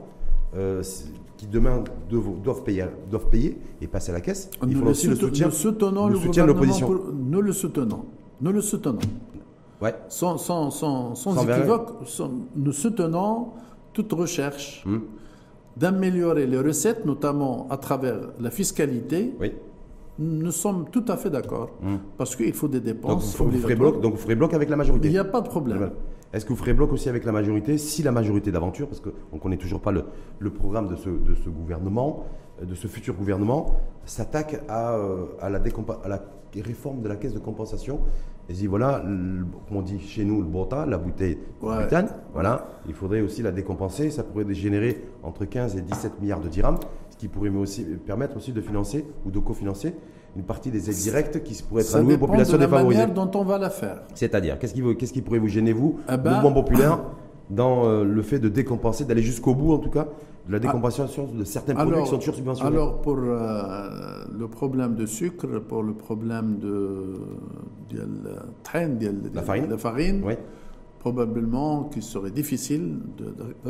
euh, 0.56 0.84
qui 1.38 1.48
demain 1.48 1.84
doivent, 2.10 2.64
payer, 2.64 2.86
doivent 3.10 3.30
payer 3.30 3.58
et 3.82 3.88
passer 3.88 4.12
à 4.12 4.14
la 4.14 4.22
caisse. 4.22 4.52
Il 4.68 4.76
faut 4.76 4.86
aussi 4.86 5.08
le 5.08 5.16
soutien, 5.16 5.48
le 5.48 6.16
soutien 6.16 6.44
de 6.44 6.48
l'opposition. 6.48 7.02
Nous 7.14 7.42
le 7.42 7.52
soutenons. 7.52 8.06
Nous 8.42 8.52
le 8.52 8.62
soutenons. 8.62 9.00
Ouais. 9.82 9.96
Sans, 10.10 10.38
sans, 10.38 10.70
sans, 10.70 11.16
sans 11.16 11.44
équivoque, 11.44 11.94
nous 12.56 12.72
soutenons 12.72 13.48
toute 13.92 14.14
recherche. 14.14 14.84
Hum 14.86 15.02
d'améliorer 15.78 16.46
les 16.48 16.60
recettes, 16.60 17.06
notamment 17.06 17.68
à 17.70 17.78
travers 17.78 18.18
la 18.40 18.52
fiscalité, 18.52 19.34
oui. 19.40 19.54
nous 20.18 20.52
sommes 20.52 20.86
tout 20.92 21.06
à 21.08 21.18
fait 21.18 21.30
d'accord. 21.30 21.70
Hmm. 21.82 21.98
Parce 22.18 22.36
qu'il 22.36 22.54
faut 22.54 22.68
des 22.68 22.80
dépenses. 22.80 23.38
Donc 23.38 23.52
vous, 23.52 23.60
ferez 23.60 23.76
bloc, 23.76 24.02
donc 24.02 24.14
vous 24.14 24.20
ferez 24.20 24.36
bloc 24.36 24.54
avec 24.54 24.70
la 24.70 24.76
majorité 24.76 25.08
Il 25.08 25.12
n'y 25.12 25.18
a 25.18 25.24
pas 25.24 25.42
de 25.42 25.48
problème. 25.48 25.92
Est-ce 26.32 26.46
que 26.46 26.50
vous 26.50 26.60
ferez 26.60 26.74
bloc 26.74 26.94
aussi 26.94 27.10
avec 27.10 27.26
la 27.26 27.32
majorité 27.32 27.78
Si 27.78 28.04
la 28.04 28.12
majorité 28.12 28.52
d'aventure, 28.52 28.88
parce 28.88 29.00
qu'on 29.02 29.36
ne 29.36 29.40
connaît 29.40 29.58
toujours 29.58 29.82
pas 29.82 29.92
le, 29.92 30.04
le 30.38 30.52
programme 30.52 30.88
de 30.88 30.96
ce, 30.96 31.10
de 31.10 31.34
ce, 31.34 31.50
gouvernement, 31.50 32.26
de 32.62 32.76
ce 32.76 32.88
futur 32.88 33.16
gouvernement, 33.16 33.76
s'attaque 34.06 34.62
à, 34.68 34.96
euh, 34.96 35.26
à, 35.42 35.50
la 35.50 35.60
à 36.04 36.08
la 36.08 36.22
réforme 36.56 37.02
de 37.02 37.08
la 37.08 37.16
caisse 37.16 37.34
de 37.34 37.40
compensation 37.40 38.02
et 38.50 38.54
dit 38.54 38.68
voilà, 38.68 39.04
comme 39.04 39.78
on 39.78 39.82
dit 39.82 40.00
chez 40.00 40.26
nous, 40.26 40.42
le 40.42 40.48
bota, 40.48 40.86
la 40.86 40.98
bouteille 40.98 41.38
de 41.62 41.84
butane, 41.84 42.10
voilà, 42.34 42.68
il 42.88 42.96
faudrait 42.96 43.22
aussi 43.22 43.44
la 43.44 43.52
décompenser. 43.52 44.10
Ça 44.10 44.24
pourrait 44.24 44.52
générer 44.54 45.06
entre 45.22 45.46
15 45.46 45.76
et 45.76 45.82
17 45.82 46.20
milliards 46.20 46.40
de 46.40 46.48
dirhams, 46.48 46.80
ce 47.12 47.18
qui 47.18 47.28
pourrait 47.28 47.50
aussi 47.50 47.84
permettre 47.84 48.38
aussi 48.38 48.52
de 48.52 48.62
financer 48.62 49.06
ou 49.26 49.30
de 49.30 49.40
cofinancer 49.40 49.94
une 50.36 50.44
partie 50.44 50.72
des 50.72 50.90
aides 50.90 50.96
directes 50.96 51.44
qui 51.44 51.62
pourraient 51.62 51.84
être 51.84 51.96
allouées 51.96 52.16
aux 52.16 52.20
populations 52.20 52.58
défavorisées. 52.58 53.02
Ça 53.02 53.06
dépend 53.06 53.18
de 53.18 53.22
la 53.22 53.24
manière 53.24 53.32
dont 53.32 53.40
on 53.40 53.44
va 53.44 53.58
la 53.58 53.70
faire. 53.70 54.02
C'est-à-dire, 54.16 54.58
qu'est-ce 54.58 54.74
qui, 54.74 54.96
qu'est-ce 54.96 55.14
qui 55.14 55.22
pourrait 55.22 55.40
vous 55.40 55.48
gêner, 55.48 55.74
vous, 55.74 56.00
eh 56.12 56.18
ben, 56.18 56.36
mouvement 56.36 56.54
populaire, 56.54 57.00
dans 57.50 57.86
euh, 57.86 58.04
le 58.04 58.22
fait 58.22 58.40
de 58.40 58.50
décompenser, 58.50 59.06
d'aller 59.06 59.24
jusqu'au 59.24 59.56
bout 59.56 59.74
en 59.74 59.80
tout 59.80 59.90
cas, 59.90 60.08
de 60.48 60.54
la 60.54 60.60
décompensation 60.60 61.28
de 61.28 61.44
certains 61.44 61.76
produits 61.76 62.02
qui 62.04 62.10
sont 62.10 62.18
toujours 62.18 62.36
subventionnés 62.36 62.76
Alors, 62.76 63.02
pour 63.02 63.18
euh, 63.18 64.26
le 64.38 64.48
problème 64.48 64.96
de 64.96 65.06
sucre, 65.06 65.48
pour 65.60 65.84
le 65.84 65.94
problème 65.94 66.58
de, 66.60 67.16
de, 67.90 68.08
la 69.34 69.42
farine, 69.44 69.68
de 69.68 69.78
farine 69.78 70.24
probablement 71.00 71.86
qu'il 71.86 72.04
serait 72.04 72.30
difficile 72.30 73.00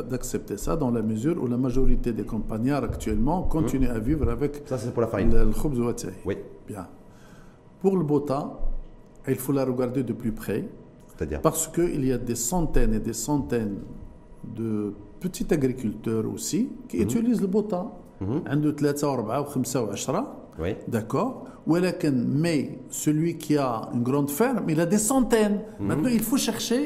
d'accepter 0.09 0.57
ça 0.57 0.75
dans 0.75 0.89
la 0.89 1.01
mesure 1.01 1.41
où 1.41 1.47
la 1.47 1.57
majorité 1.57 2.11
des 2.11 2.23
campagnards 2.23 2.83
actuellement 2.83 3.43
continuent 3.43 3.89
à 3.89 3.99
vivre 3.99 4.29
avec 4.29 4.63
ça, 4.65 4.77
pour 4.91 5.01
la 5.01 5.07
farine. 5.07 5.29
le, 5.29 5.51
Oui. 6.25 6.37
Bien. 6.67 6.87
Pour 7.81 7.95
le 7.97 8.03
bota, 8.03 8.59
il 9.27 9.35
faut 9.35 9.53
la 9.53 9.63
regarder 9.63 10.03
de 10.03 10.13
plus 10.13 10.31
près. 10.31 10.67
C'est-à-dire 11.07 11.41
Parce 11.41 11.67
qu'il 11.67 12.03
y 12.05 12.11
a 12.11 12.17
des 12.17 12.35
centaines 12.35 12.93
et 12.95 12.99
des 12.99 13.13
centaines 13.13 13.77
de 14.43 14.93
petits 15.20 15.48
agriculteurs 15.52 16.26
aussi 16.32 16.68
qui 16.88 16.96
mhm. 16.96 17.02
utilisent 17.04 17.40
le 17.40 17.48
bota. 17.48 17.82
عنده 18.46 18.70
3 18.70 18.92
و4 18.92 19.44
و5 19.44 19.76
و10 19.90 20.24
oui. 20.58 20.76
d'accord 20.88 21.44
mais 21.66 22.78
celui 22.88 23.36
qui 23.36 23.56
a 23.58 23.88
une 23.92 24.02
grande 24.02 24.30
ferme 24.30 24.64
il 24.68 24.80
a 24.80 24.86
des 24.86 24.98
centaines 24.98 25.60
mhm. 25.80 25.86
maintenant 25.88 26.08
il 26.08 26.22
faut 26.22 26.36
chercher 26.36 26.82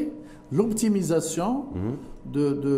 l'optimisation 0.51 1.67
mhm. 1.75 2.33
de, 2.35 2.47
de, 2.65 2.77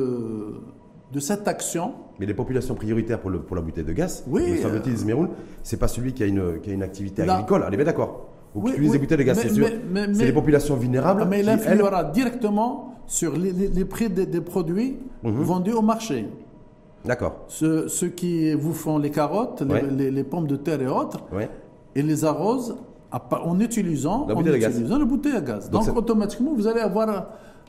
de, 1.13 1.21
cette 1.21 1.47
action 1.47 1.95
mais 2.19 2.27
les 2.27 2.35
populations 2.35 2.75
prioritaires 2.75 3.21
pour, 3.21 3.31
le, 3.31 3.41
pour 3.41 3.57
la 3.57 3.63
bouteille 3.63 3.85
de 3.85 3.95
gaz, 3.95 4.25
oui, 4.27 4.43
euh, 4.63 5.27
c'est 5.63 5.79
pas 5.79 5.89
celui 5.89 6.13
qui 6.13 6.23
a 6.23 6.27
une, 6.27 6.61
qui 6.61 6.69
a 6.71 6.75
une 6.75 6.83
activité 6.83 7.23
agricole. 7.23 7.65
On 7.67 7.73
est 7.73 7.77
bien 7.77 7.87
d'accord 7.87 8.29
ou 8.56 8.62
qui 8.64 8.72
utilise 8.72 8.92
des 8.94 9.00
bouteilles 9.00 9.18
de 9.18 9.24
gaz, 9.24 9.40
c'est 9.40 10.26
les 10.26 10.34
populations 10.34 10.76
vulnérables. 10.76 11.26
Mais 11.30 11.42
il 11.42 11.50
influera 11.50 12.06
directement 12.06 12.94
sur 13.06 13.38
les, 13.38 13.52
les, 13.52 13.86
prix 13.86 14.10
des, 14.10 14.26
des 14.26 14.42
produits 14.42 14.98
mhm. 15.24 15.42
vendus 15.42 15.74
au 15.74 15.82
marché. 15.82 16.28
D'accord. 17.04 17.44
Ceux, 17.48 17.88
ceux, 17.88 18.08
qui 18.08 18.54
vous 18.54 18.74
font 18.74 18.98
les 18.98 19.12
carottes, 19.12 19.62
les, 19.92 20.10
les, 20.10 20.24
pommes 20.24 20.48
de 20.48 20.56
terre 20.56 20.82
et 20.82 20.88
autres, 20.88 21.20
et 21.94 22.02
les 22.02 22.26
arrosent 22.26 22.76
en 23.12 23.60
utilisant, 23.60 24.26
la 24.28 24.36
bouteille, 24.36 24.66
en 24.66 24.70
utilisant 24.70 24.98
la 24.98 25.06
bouteille 25.06 25.36
à 25.36 25.42
gaz. 25.42 25.70
Donc, 25.70 25.96
automatiquement, 25.96 26.54
vous 26.56 26.68
allez 26.68 26.82
avoir 26.82 27.28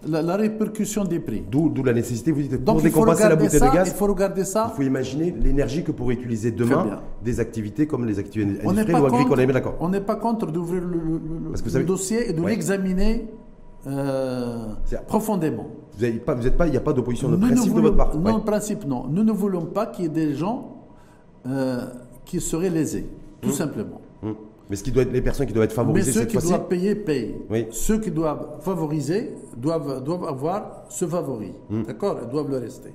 la, 0.09 0.37
répercussion 0.37 1.04
des 1.04 1.18
prix. 1.20 1.42
D'où 1.50 1.72
la 1.85 1.92
nécessité, 1.92 2.32
vous 2.32 2.42
dites, 2.42 2.64
pour 2.64 2.80
décompenser 2.80 3.28
la 3.28 3.37
bouteille 3.37 3.61
de 3.61 3.74
gaz, 3.74 3.88
il 3.88 3.94
faut 3.94 4.06
regarder 4.06 4.44
ça. 4.44 4.70
Il 4.72 4.76
faut 4.76 4.82
imaginer 4.82 5.35
l'énergie 5.38 5.82
que 5.82 5.92
pourraient 5.92 6.14
utiliser 6.14 6.50
demain 6.50 7.00
des 7.22 7.40
activités 7.40 7.87
comme 7.87 8.06
les 8.06 8.18
activités 8.18 8.66
industrielles 8.66 9.00
ou 9.00 9.06
agricoles. 9.06 9.62
On 9.80 9.88
n'est 9.88 10.00
pas 10.00 10.16
contre 10.16 10.46
d'ouvrir 10.46 10.82
le, 10.82 11.85
dossier 11.85 12.30
et 12.30 12.32
de 12.32 12.42
l'examiner 12.42 13.26
euh, 13.87 14.66
profondément. 15.06 15.66
Vous 15.96 16.04
n'êtes 16.04 16.24
pas, 16.24 16.35
pas, 16.35 16.66
il 16.66 16.72
n'y 16.72 16.76
a 16.76 16.80
pas 16.80 16.92
d'opposition 16.92 17.28
de 17.30 17.37
principe 17.37 17.74
de 17.74 17.80
votre 17.80 17.96
part. 17.96 18.16
Non, 18.16 18.40
principe 18.40 18.85
non. 18.85 19.06
Nous 19.09 19.22
ne 19.24 19.32
voulons 19.32 19.66
pas 19.66 19.87
qu'il 19.87 20.04
y 20.04 20.06
ait 20.06 20.11
des 20.11 20.35
gens 20.35 20.76
euh, 21.46 21.87
qui 22.24 22.40
seraient 22.40 22.70
lésés, 22.70 23.09
tout 23.40 23.50
mmh. 23.50 23.52
simplement. 23.52 24.00
Mmh. 24.22 24.30
Mais 24.68 24.76
ce 24.76 24.83
qui 24.83 24.90
doit 24.90 25.05
être, 25.05 25.12
les 25.12 25.22
personnes 25.22 25.46
qui 25.46 25.52
doivent 25.52 25.66
être 25.66 25.72
favorisées 25.72 26.11
Mais 26.11 26.12
ceux 26.12 26.24
qui 26.26 26.37
doivent 26.37 26.68
payer 26.68 26.94
payent. 26.94 27.37
Ceux 27.70 28.00
qui 28.00 28.11
doivent 28.11 28.59
favoriser 28.61 29.33
doivent, 29.57 30.02
doivent 30.02 30.24
avoir 30.24 30.85
ce 30.88 31.07
favori. 31.07 31.52
Mmh. 31.70 31.83
D'accord? 31.85 32.18
Ils 32.22 32.29
doivent 32.29 32.50
le 32.50 32.59
rester. 32.59 32.92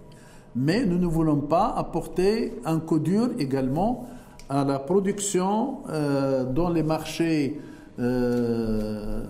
Mais 0.56 0.86
nous 0.86 0.98
ne 0.98 1.08
voulons 1.08 1.38
pas 1.38 1.74
apporter 1.78 2.54
un 2.66 2.80
coup 2.80 3.00
dur 3.00 3.30
également 3.40 4.08
à 4.50 4.66
la 4.66 4.80
production 4.80 5.78
euh, 5.90 6.44
dans 6.44 6.70
les 6.70 6.84
marchés 6.84 7.62
euh, 8.00 9.24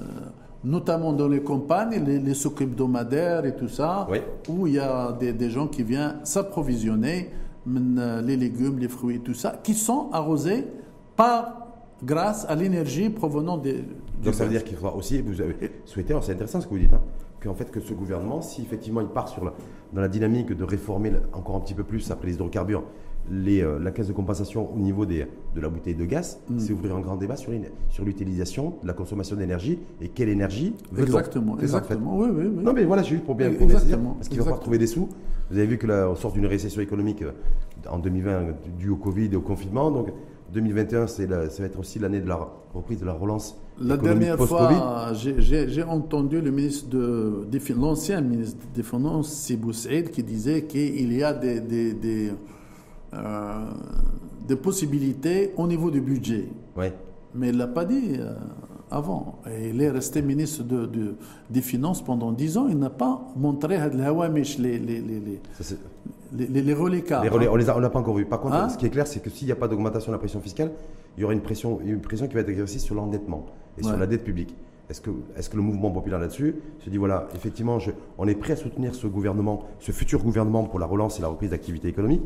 notamment 0.63 1.13
dans 1.13 1.27
les 1.27 1.41
campagnes, 1.41 2.03
les, 2.05 2.19
les 2.19 2.47
hebdomadaires 2.47 3.45
et 3.45 3.55
tout 3.55 3.67
ça, 3.67 4.07
où 4.47 4.67
il 4.67 4.73
y 4.73 4.79
a 4.79 5.11
des, 5.11 5.49
gens 5.49 5.67
qui 5.67 5.83
viennent 5.83 6.17
s'approvisionner, 6.23 7.31
euh, 7.67 8.21
les 8.21 8.37
légumes, 8.37 8.77
les 8.79 8.87
fruits 8.87 9.15
et 9.15 9.19
tout 9.19 9.33
ça, 9.33 9.59
qui 9.63 9.73
sont 9.73 10.09
arrosés 10.11 10.67
par 11.15 11.60
grâce 12.03 12.45
à 12.49 12.55
l'énergie 12.55 13.09
provenant 13.09 13.57
des. 13.57 13.83
Donc 14.23 14.33
ça 14.33 14.45
veut 14.45 14.51
dire 14.51 14.63
qu'il 14.63 14.77
faudra 14.77 14.95
aussi, 14.95 15.21
vous 15.21 15.41
avez 15.41 15.55
souhaité, 15.85 16.15
c'est 16.21 16.33
intéressant 16.33 16.61
ce 16.61 16.67
que 16.67 16.71
vous 16.71 16.79
dites, 16.79 16.93
hein, 16.93 17.01
qu'en 17.41 17.53
fait 17.53 17.71
que 17.71 17.79
ce 17.79 17.93
gouvernement, 17.93 18.41
si 18.41 18.61
effectivement 18.61 19.01
il 19.01 19.07
part 19.07 19.29
sur 19.29 19.53
dans 19.93 20.01
la 20.01 20.07
dynamique 20.07 20.51
de 20.53 20.63
réformer 20.63 21.11
encore 21.33 21.55
un 21.55 21.59
petit 21.59 21.73
peu 21.73 21.83
plus 21.83 22.11
après 22.11 22.27
les 22.27 22.35
hydrocarbures, 22.35 22.83
les, 23.29 23.61
euh, 23.61 23.77
la 23.79 23.91
caisse 23.91 24.07
de 24.07 24.13
compensation 24.13 24.73
au 24.73 24.77
niveau 24.77 25.05
des, 25.05 25.27
de 25.55 25.61
la 25.61 25.69
bouteille 25.69 25.95
de 25.95 26.05
gaz, 26.05 26.39
mm. 26.49 26.59
c'est 26.59 26.73
ouvrir 26.73 26.95
un 26.95 27.01
grand 27.01 27.17
débat 27.17 27.35
sur, 27.35 27.51
sur 27.89 28.03
l'utilisation 28.03 28.75
de 28.81 28.87
la 28.87 28.93
consommation 28.93 29.35
d'énergie 29.35 29.79
et 30.01 30.09
quelle 30.09 30.29
énergie 30.29 30.73
Exactement, 30.97 31.59
exactement. 31.59 32.17
oui, 32.17 32.29
oui, 32.33 32.45
oui. 32.45 32.63
Non, 32.63 32.73
mais 32.73 32.83
voilà, 32.83 33.03
juste 33.03 33.23
pour 33.23 33.35
bien 33.35 33.51
pour 33.53 33.67
dire, 33.67 33.99
parce 34.15 34.27
qu'il 34.27 34.37
va 34.37 34.43
falloir 34.43 34.59
trouver 34.59 34.77
des 34.77 34.87
sous? 34.87 35.09
Vous 35.49 35.57
avez 35.57 35.67
vu 35.67 35.77
que 35.77 35.85
là, 35.85 36.09
on 36.09 36.15
sort 36.15 36.31
d'une 36.31 36.45
récession 36.45 36.81
économique 36.81 37.21
euh, 37.21 37.31
en 37.89 37.99
2020 37.99 38.55
due 38.79 38.89
au 38.89 38.95
Covid 38.95 39.29
et 39.31 39.35
au 39.35 39.41
confinement, 39.41 39.91
donc 39.91 40.07
2021, 40.53 41.07
c'est 41.07 41.27
ça 41.29 41.61
va 41.63 41.65
être 41.65 41.79
aussi 41.79 41.99
l'année 41.99 42.19
de 42.19 42.27
la 42.27 42.47
reprise 42.73 42.99
de 42.99 43.05
la 43.05 43.13
relance. 43.13 43.57
La 43.79 43.97
dernière 43.97 44.37
fois, 44.37 45.13
j'ai 45.13 45.83
entendu 45.83 46.41
le 46.41 46.51
ministre 46.51 46.89
de, 46.89 47.47
l'ancien 47.77 48.21
ministre 48.21 48.65
des 48.73 48.83
Finances, 48.83 49.31
Sibou 49.31 49.73
Saïd, 49.73 50.11
qui 50.11 50.23
disait 50.23 50.63
qu'il 50.63 51.13
y 51.13 51.23
a 51.23 51.33
des, 51.33 51.59
des, 51.61 51.93
des, 51.93 52.31
euh, 53.13 53.65
des, 54.47 54.55
possibilités 54.55 55.53
au 55.57 55.67
niveau 55.67 55.89
du 55.89 56.01
budget. 56.01 56.49
Ouais. 56.75 56.93
Mais 57.33 57.49
il 57.49 57.53
ne 57.53 57.59
l'a 57.59 57.67
pas 57.67 57.85
dit. 57.85 58.17
Euh, 58.19 58.33
avant. 58.91 59.39
Et 59.49 59.69
il 59.69 59.81
est 59.81 59.89
resté 59.89 60.21
ministre 60.21 60.63
de, 60.63 61.15
des 61.49 61.61
Finances 61.61 62.03
pendant 62.03 62.31
dix 62.31 62.57
ans. 62.57 62.67
Il 62.69 62.77
n'a 62.77 62.89
pas 62.89 63.21
montré 63.35 63.79
les, 63.79 64.77
les, 64.79 64.79
les, 64.79 64.99
les, 64.99 65.41
les, 66.33 66.73
relais 66.73 67.03
Les 67.23 67.29
relais, 67.29 67.47
on 67.47 67.79
n'a 67.79 67.89
pas 67.89 67.99
encore 67.99 68.15
vu. 68.15 68.25
Par 68.25 68.39
contre, 68.39 68.55
hein 68.55 68.69
ce 68.69 68.77
qui 68.77 68.85
est 68.85 68.89
clair, 68.89 69.07
c'est 69.07 69.19
que 69.21 69.29
s'il 69.29 69.47
n'y 69.47 69.51
a 69.51 69.55
pas 69.55 69.67
d'augmentation 69.67 70.11
de 70.11 70.15
la 70.15 70.19
pression 70.19 70.39
fiscale, 70.41 70.71
il 71.17 71.21
y 71.21 71.23
aura 71.23 71.33
une 71.33 71.41
pression, 71.41 71.79
une 71.83 72.01
pression 72.01 72.27
qui 72.27 72.35
va 72.35 72.41
être 72.41 72.49
exercée 72.49 72.79
sur 72.79 72.95
l'endettement 72.95 73.45
et 73.77 73.83
sur 73.83 73.97
la 73.97 74.07
dette 74.07 74.23
publique. 74.23 74.55
Est-ce 74.89 74.99
que, 74.99 75.09
est 75.37 75.49
que 75.49 75.55
le 75.55 75.61
mouvement 75.61 75.89
populaire 75.89 76.19
là-dessus 76.19 76.55
se 76.79 76.89
dit 76.89 76.97
voilà, 76.97 77.27
effectivement, 77.33 77.79
je, 77.79 77.91
on 78.17 78.27
est 78.27 78.35
prêt 78.35 78.53
à 78.53 78.55
soutenir 78.57 78.93
ce 78.93 79.07
gouvernement, 79.07 79.63
ce 79.79 79.93
futur 79.93 80.21
gouvernement 80.21 80.65
pour 80.65 80.79
la 80.79 80.85
relance 80.85 81.17
et 81.17 81.21
la 81.21 81.29
reprise 81.29 81.51
d'activité 81.51 81.87
économique, 81.87 82.23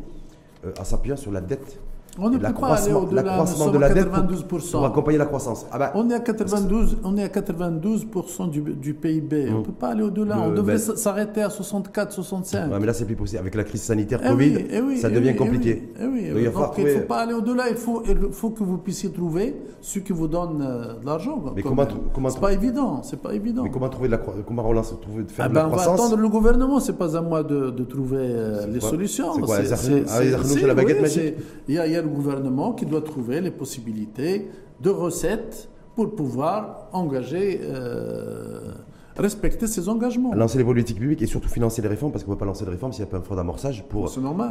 euh, 0.64 0.72
en 0.80 0.84
s'appuyant 0.84 1.16
sur 1.16 1.30
la 1.30 1.40
dette 1.40 1.78
on 2.18 2.30
ne 2.30 2.38
peut 2.38 2.52
pas 2.52 2.74
aller 2.74 2.92
au-delà. 2.92 3.22
L'accroissement 3.22 3.70
de 3.70 3.78
la 3.78 3.92
dette 3.92 4.08
pour, 4.48 4.84
accompagner 4.84 5.18
la 5.18 5.26
croissance. 5.26 5.66
Ah 5.72 5.78
ben, 5.78 5.90
on 5.94 6.08
est 6.10 6.14
à 6.14 6.20
92, 6.20 6.98
on 7.04 7.16
est 7.16 7.22
à 7.24 7.28
92 7.28 8.06
du, 8.50 8.60
du, 8.60 8.94
PIB. 8.94 9.48
On 9.50 9.58
ne 9.58 9.64
peut 9.64 9.72
pas 9.72 9.88
aller 9.88 10.02
au-delà. 10.02 10.38
On 10.40 10.52
devrait 10.52 10.78
s'arrêter 10.78 11.42
à 11.42 11.50
64, 11.50 12.12
65. 12.12 12.70
mais 12.80 12.86
là, 12.86 12.92
c'est 12.92 13.04
plus 13.04 13.16
possible. 13.16 13.40
Avec 13.40 13.54
la 13.54 13.64
crise 13.64 13.82
sanitaire 13.82 14.20
eh 14.24 14.28
Covid, 14.28 14.66
eh 14.70 14.96
ça 14.96 15.08
eh 15.10 15.14
devient 15.14 15.36
compliqué. 15.36 15.90
il 16.00 16.44
ne 16.44 16.50
faut 16.50 17.06
pas 17.06 17.18
aller 17.18 17.34
au-delà. 17.34 17.68
Il 17.70 17.76
faut, 17.76 18.02
il 18.06 18.32
faut 18.32 18.50
que 18.50 18.62
vous 18.62 18.78
puissiez 18.78 19.10
trouver 19.10 19.56
ceux 19.80 20.00
qui 20.00 20.12
vous 20.12 20.28
donnent 20.28 20.62
euh, 20.62 20.98
de 21.00 21.06
l'argent. 21.06 21.42
Mais 21.54 21.62
comment, 21.62 21.86
comment 22.14 22.30
C'est 22.30 22.40
pas 22.40 22.52
évident. 22.52 23.02
C'est 23.02 23.20
pas 23.20 23.34
évident. 23.34 23.62
Mais 23.62 23.70
comment 23.70 23.88
trouver 23.88 24.08
de 24.08 24.12
la 24.12 24.18
comment 24.18 24.62
relancer, 24.62 24.94
trouver 25.00 25.24
de 25.24 25.30
faire 25.30 25.46
ah 25.46 25.48
de 25.48 25.54
la 25.54 25.64
ben, 25.64 25.70
croissance 25.70 25.94
On 25.94 25.96
va 25.96 26.04
attendre 26.06 26.22
le 26.22 26.28
gouvernement. 26.28 26.80
C'est 26.80 26.96
pas 26.96 27.16
à 27.16 27.20
moi 27.20 27.42
de, 27.42 27.70
de 27.70 27.84
trouver 27.84 28.18
euh, 28.20 28.66
les 28.66 28.80
solutions. 28.80 29.34
C'est 29.34 29.40
quoi 29.42 30.66
la 30.66 30.74
baguette 30.74 31.00
magique. 31.00 31.34
Il 31.68 31.74
y 31.74 31.78
a 31.78 32.05
le 32.06 32.12
gouvernement 32.12 32.72
qui 32.72 32.86
doit 32.86 33.02
trouver 33.02 33.40
les 33.40 33.50
possibilités 33.50 34.48
de 34.80 34.90
recettes 34.90 35.68
pour 35.94 36.14
pouvoir 36.14 36.88
engager, 36.92 37.60
euh, 37.62 38.72
respecter 39.16 39.66
ses 39.66 39.88
engagements. 39.88 40.34
Lancer 40.34 40.58
les 40.58 40.64
politiques 40.64 40.98
publiques 40.98 41.22
et 41.22 41.26
surtout 41.26 41.48
financer 41.48 41.80
les 41.80 41.88
réformes, 41.88 42.12
parce 42.12 42.24
qu'on 42.24 42.32
ne 42.32 42.36
va 42.36 42.40
pas 42.40 42.46
lancer 42.46 42.64
les 42.64 42.70
réformes 42.70 42.92
s'il 42.92 43.04
n'y 43.04 43.08
a 43.08 43.12
pas 43.12 43.18
un 43.18 43.22
fonds 43.22 43.34
d'amorçage 43.34 43.84
pour 43.88 44.04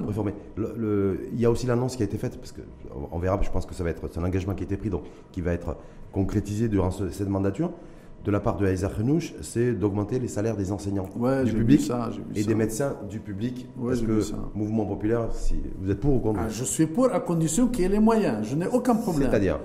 réformer. 0.08 0.34
il 0.58 1.40
y 1.40 1.46
a 1.46 1.52
aussi 1.52 1.68
l'annonce 1.68 1.96
qui 1.96 2.02
a 2.02 2.06
été 2.06 2.18
faite, 2.18 2.38
parce 2.38 2.52
qu'on 2.52 3.20
verra, 3.20 3.40
je 3.42 3.52
pense 3.52 3.66
que 3.66 3.76
ça 3.76 3.84
va 3.84 3.92
être 3.92 4.02
un 4.18 4.24
engagement 4.24 4.56
qui 4.56 4.64
a 4.64 4.66
été 4.66 4.78
pris, 4.78 4.90
donc 4.90 5.04
qui 5.32 5.42
va 5.42 5.54
être 5.54 5.78
concrétisé 6.12 6.68
durant 6.68 6.90
cette 6.92 7.30
mandature 7.30 7.72
de 8.26 8.32
la 8.32 8.40
part 8.40 8.58
de 8.58 8.66
Aïza 8.66 8.88
Renouch, 8.88 9.36
c'est 9.42 9.74
d'augmenter 9.74 10.18
les 10.18 10.28
salaires 10.28 10.58
des 10.58 10.72
enseignants 10.72 11.08
du 11.46 11.54
public 11.54 11.92
et 12.36 12.44
des 12.44 12.56
médecins 12.56 12.96
du 13.08 13.20
public. 13.20 13.68
Parce 13.82 14.02
que 14.02 14.20
mouvement 14.56 14.86
populaire, 14.86 15.30
si 15.32 15.56
vous 15.80 15.92
êtes 15.92 16.00
pour 16.00 16.16
ou 16.16 16.20
contre 16.20 16.40
ah, 16.44 16.50
Je 16.50 16.64
suis 16.64 16.88
pour 16.88 17.14
à 17.14 17.20
condition 17.20 17.68
qu'il 17.68 17.84
y 17.84 17.86
ait 17.86 17.90
les 17.90 18.00
moyens. 18.00 18.48
Je 18.48 18.56
n'ai 18.56 18.68
aucun 18.68 18.96
problème. 18.96 19.30
C'est-à-dire 19.30 19.60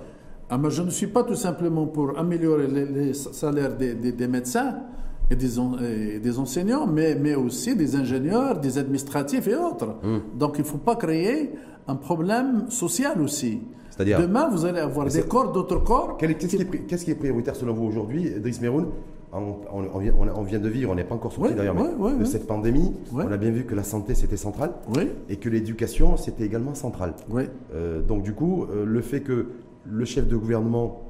ah, 0.51 0.61
Je 0.69 0.83
ne 0.83 0.91
suis 0.91 1.07
pas 1.07 1.25
tout 1.25 1.35
simplement 1.35 1.87
pour 1.87 2.19
améliorer 2.19 2.67
les, 2.69 3.15
salaires 3.15 3.77
des, 3.77 4.29
médecins 4.29 4.77
et 5.31 5.37
des, 5.37 6.19
des, 6.19 6.39
enseignants, 6.39 6.87
mais, 6.87 7.15
mais 7.15 7.35
aussi 7.37 7.75
des 7.75 7.97
ingénieurs, 7.97 8.59
des 8.59 8.77
administratifs 8.77 9.49
et 9.49 9.57
autres. 9.57 9.97
Hum. 10.03 10.21
Donc 10.39 10.57
il 10.59 10.63
ne 10.63 10.67
faut 10.67 10.79
pas 10.79 10.97
créer 10.97 11.53
un 11.89 11.97
problème 11.97 12.67
social 12.69 13.23
aussi. 13.23 13.63
Demain, 14.05 14.49
vous 14.51 14.65
allez 14.65 14.81
avoir 14.81 15.07
des 15.07 15.23
corps, 15.23 15.53
d'autres 15.53 15.79
corps. 15.79 16.17
Qu'est-ce 16.17 17.05
qui, 17.05 17.11
est 17.11 17.15
prioritaire 17.15 17.57
selon 17.57 17.75
vous 17.75 17.87
aujourd'hui, 17.87 18.31
Driss 18.41 18.61
Meroun? 18.61 18.87
On, 19.33 20.43
vient 20.45 20.59
de 20.59 20.69
vivre, 20.69 20.91
on 20.91 20.95
n'est 20.97 21.05
pas 21.05 21.15
encore 21.15 21.33
sorti 21.33 21.55
d'ailleurs 21.55 21.77
de 21.77 22.25
cette 22.25 22.47
pandémie. 22.47 22.93
On 23.13 23.31
a 23.31 23.37
bien 23.37 23.51
vu 23.51 23.65
que 23.65 23.75
la 23.75 23.85
santé 23.85 24.15
c'était 24.15 24.37
central 24.37 24.73
et 25.29 25.37
que 25.37 25.49
l'éducation 25.49 26.17
c'était 26.17 26.45
également 26.45 26.75
central. 26.75 27.15
Euh, 27.75 28.01
donc 28.03 28.23
du 28.23 28.35
coup, 28.35 28.65
euh, 28.65 28.85
le 28.85 29.01
fait 29.01 29.21
que 29.21 29.49
le 29.87 30.05
chef 30.05 30.27
de 30.27 30.37
gouvernement 30.37 31.03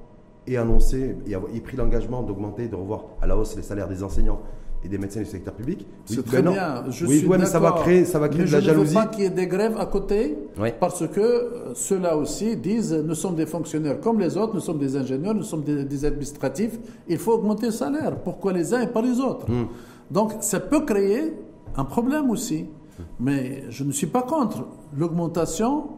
ait 0.47 0.57
annoncé 0.57 1.17
et 1.27 1.33
ait 1.33 1.61
pris 1.61 1.77
l'engagement 1.77 2.23
d'augmenter, 2.23 2.69
de 2.69 2.77
revoir 2.77 3.07
à 3.23 3.27
la 3.27 3.37
hausse 3.37 3.57
les 3.57 3.63
salaires 3.63 3.89
des 3.89 4.03
enseignants, 4.03 4.41
et 4.85 4.89
des 4.89 4.99
médecins 4.99 5.21
du 5.21 5.27
secteur 5.27 5.55
public. 5.55 5.87
C'est 6.07 6.25
très 6.25 6.43
bien. 6.43 6.85
Je 6.91 7.07
oui, 7.07 7.19
suis 7.19 7.29
mais 7.29 7.45
ça 7.45 7.59
va 7.59 7.73
créer, 7.73 8.05
ça 8.05 8.19
va 8.19 8.29
créer 8.29 8.47
de 8.47 8.53
la 8.53 8.61
jalousie. 8.61 8.93
Je 8.93 8.99
ne 8.99 9.03
veux 9.03 9.07
pas 9.07 9.15
qu'il 9.15 9.25
y 9.25 9.27
ait 9.27 9.31
des 9.31 9.47
grèves 9.47 9.77
à 9.79 9.87
côté, 9.87 10.39
parce 10.79 11.07
que 11.07 11.21
euh, 11.21 11.75
ceux-là 11.75 12.17
aussi 12.17 12.57
disent 12.57 12.93
nous 12.93 13.15
sommes 13.15 13.35
des 13.35 13.47
fonctionnaires 13.47 14.01
comme 14.01 14.21
les 14.21 14.37
autres, 14.37 14.55
nous 14.55 14.61
sommes 14.61 14.79
des 14.79 14.97
ingénieurs, 14.97 15.35
nous 15.35 15.43
sommes 15.43 15.63
des, 15.63 16.05
administratifs. 16.05 16.79
Il 17.09 17.19
faut 17.19 17.33
augmenter 17.33 17.67
le 17.67 17.73
salaire. 17.73 18.17
Pourquoi 18.17 18.53
les 18.53 18.73
uns 18.73 18.81
et 18.81 18.87
pas 18.87 19.03
les 19.03 19.21
autres 19.21 19.51
hmm. 19.51 19.67
Donc 20.11 20.33
ça 20.41 20.61
peut 20.61 20.85
créer 20.85 21.35
un 21.77 21.85
problème 21.85 22.31
aussi. 22.31 22.67
Mais 23.19 23.65
je 23.71 23.85
ne 23.85 23.93
suis 23.93 24.07
pas 24.07 24.23
contre 24.23 24.67
l'augmentation 24.97 25.89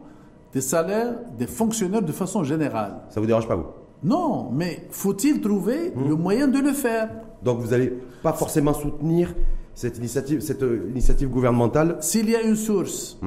des 0.53 0.61
salaires 0.61 1.15
des 1.37 1.47
fonctionnaires 1.47 2.01
de 2.01 2.11
façon 2.11 2.43
générale. 2.43 3.01
Ça 3.09 3.19
vous 3.19 3.25
dérange 3.25 3.47
pas 3.47 3.55
vous? 3.55 3.65
Non, 4.03 4.49
mais 4.51 4.87
faut-il 4.91 5.41
trouver 5.41 5.91
hmm. 5.95 6.09
le 6.09 6.15
moyen 6.15 6.47
de 6.47 6.59
le 6.59 6.73
faire 6.73 7.09
donc 7.43 7.59
vous 7.59 7.69
n'allez 7.71 7.93
pas 8.21 8.33
forcément 8.33 8.73
soutenir 8.73 9.35
cette 9.75 9.97
initiative, 9.97 10.39
cette 10.41 10.63
euh, 10.63 10.87
initiative 10.89 11.29
gouvernementale 11.29 11.97
S'il 11.99 12.29
y 12.29 12.35
a 12.35 12.41
une 12.41 12.55
source 12.55 13.19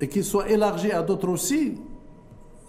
et 0.00 0.08
qu'il 0.08 0.24
soit 0.24 0.48
élargi 0.50 0.92
à 0.92 1.02
d'autres 1.02 1.28
aussi, 1.28 1.74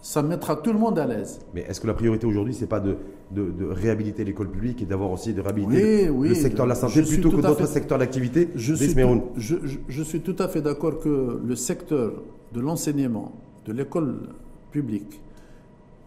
ça 0.01 0.21
mettra 0.23 0.55
tout 0.55 0.71
le 0.71 0.79
monde 0.79 0.97
à 0.97 1.05
l'aise. 1.05 1.39
Mais 1.53 1.61
est-ce 1.61 1.81
que 1.81 1.87
la 1.87 1.93
priorité 1.93 2.25
aujourd'hui, 2.25 2.53
ce 2.53 2.61
n'est 2.61 2.67
pas 2.67 2.79
de, 2.79 2.95
de, 3.31 3.65
réhabiliter 3.65 4.23
l'école 4.23 4.49
publique 4.49 4.81
et 4.81 4.85
d'avoir 4.85 5.11
aussi 5.11 5.33
de 5.33 5.41
réhabiliter 5.41 6.07
le, 6.07 6.33
secteur 6.33 6.65
de 6.65 6.69
la 6.69 6.75
santé 6.75 7.03
plutôt 7.03 7.31
que 7.31 7.41
d'autres 7.41 7.67
secteurs 7.67 7.97
d'activité 7.97 8.49
je, 8.55 8.73
je, 8.75 9.55
je, 9.87 10.03
suis 10.03 10.21
tout 10.21 10.35
à 10.39 10.47
fait 10.47 10.61
d'accord 10.61 10.99
que 10.99 11.41
le 11.45 11.55
secteur 11.55 12.13
de 12.53 12.59
l'enseignement, 12.61 13.33
de 13.65 13.73
l'école 13.73 14.29
publique 14.71 15.19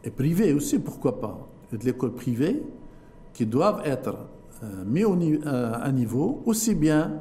et 0.05 0.11
privée 0.11 0.53
aussi, 0.53 0.79
pourquoi 0.79 1.21
pas, 1.21 1.49
et 1.73 1.77
de 1.77 1.85
l'école 1.85 2.13
privée, 2.13 2.63
qui 3.33 3.47
doivent 3.47 3.83
être 3.85 4.17
euh, 4.63 4.85
mis 4.87 5.05
au, 5.05 5.15
euh, 5.15 5.73
à 5.81 5.93
niveau, 5.93 6.43
aussi 6.47 6.75
bien 6.75 7.21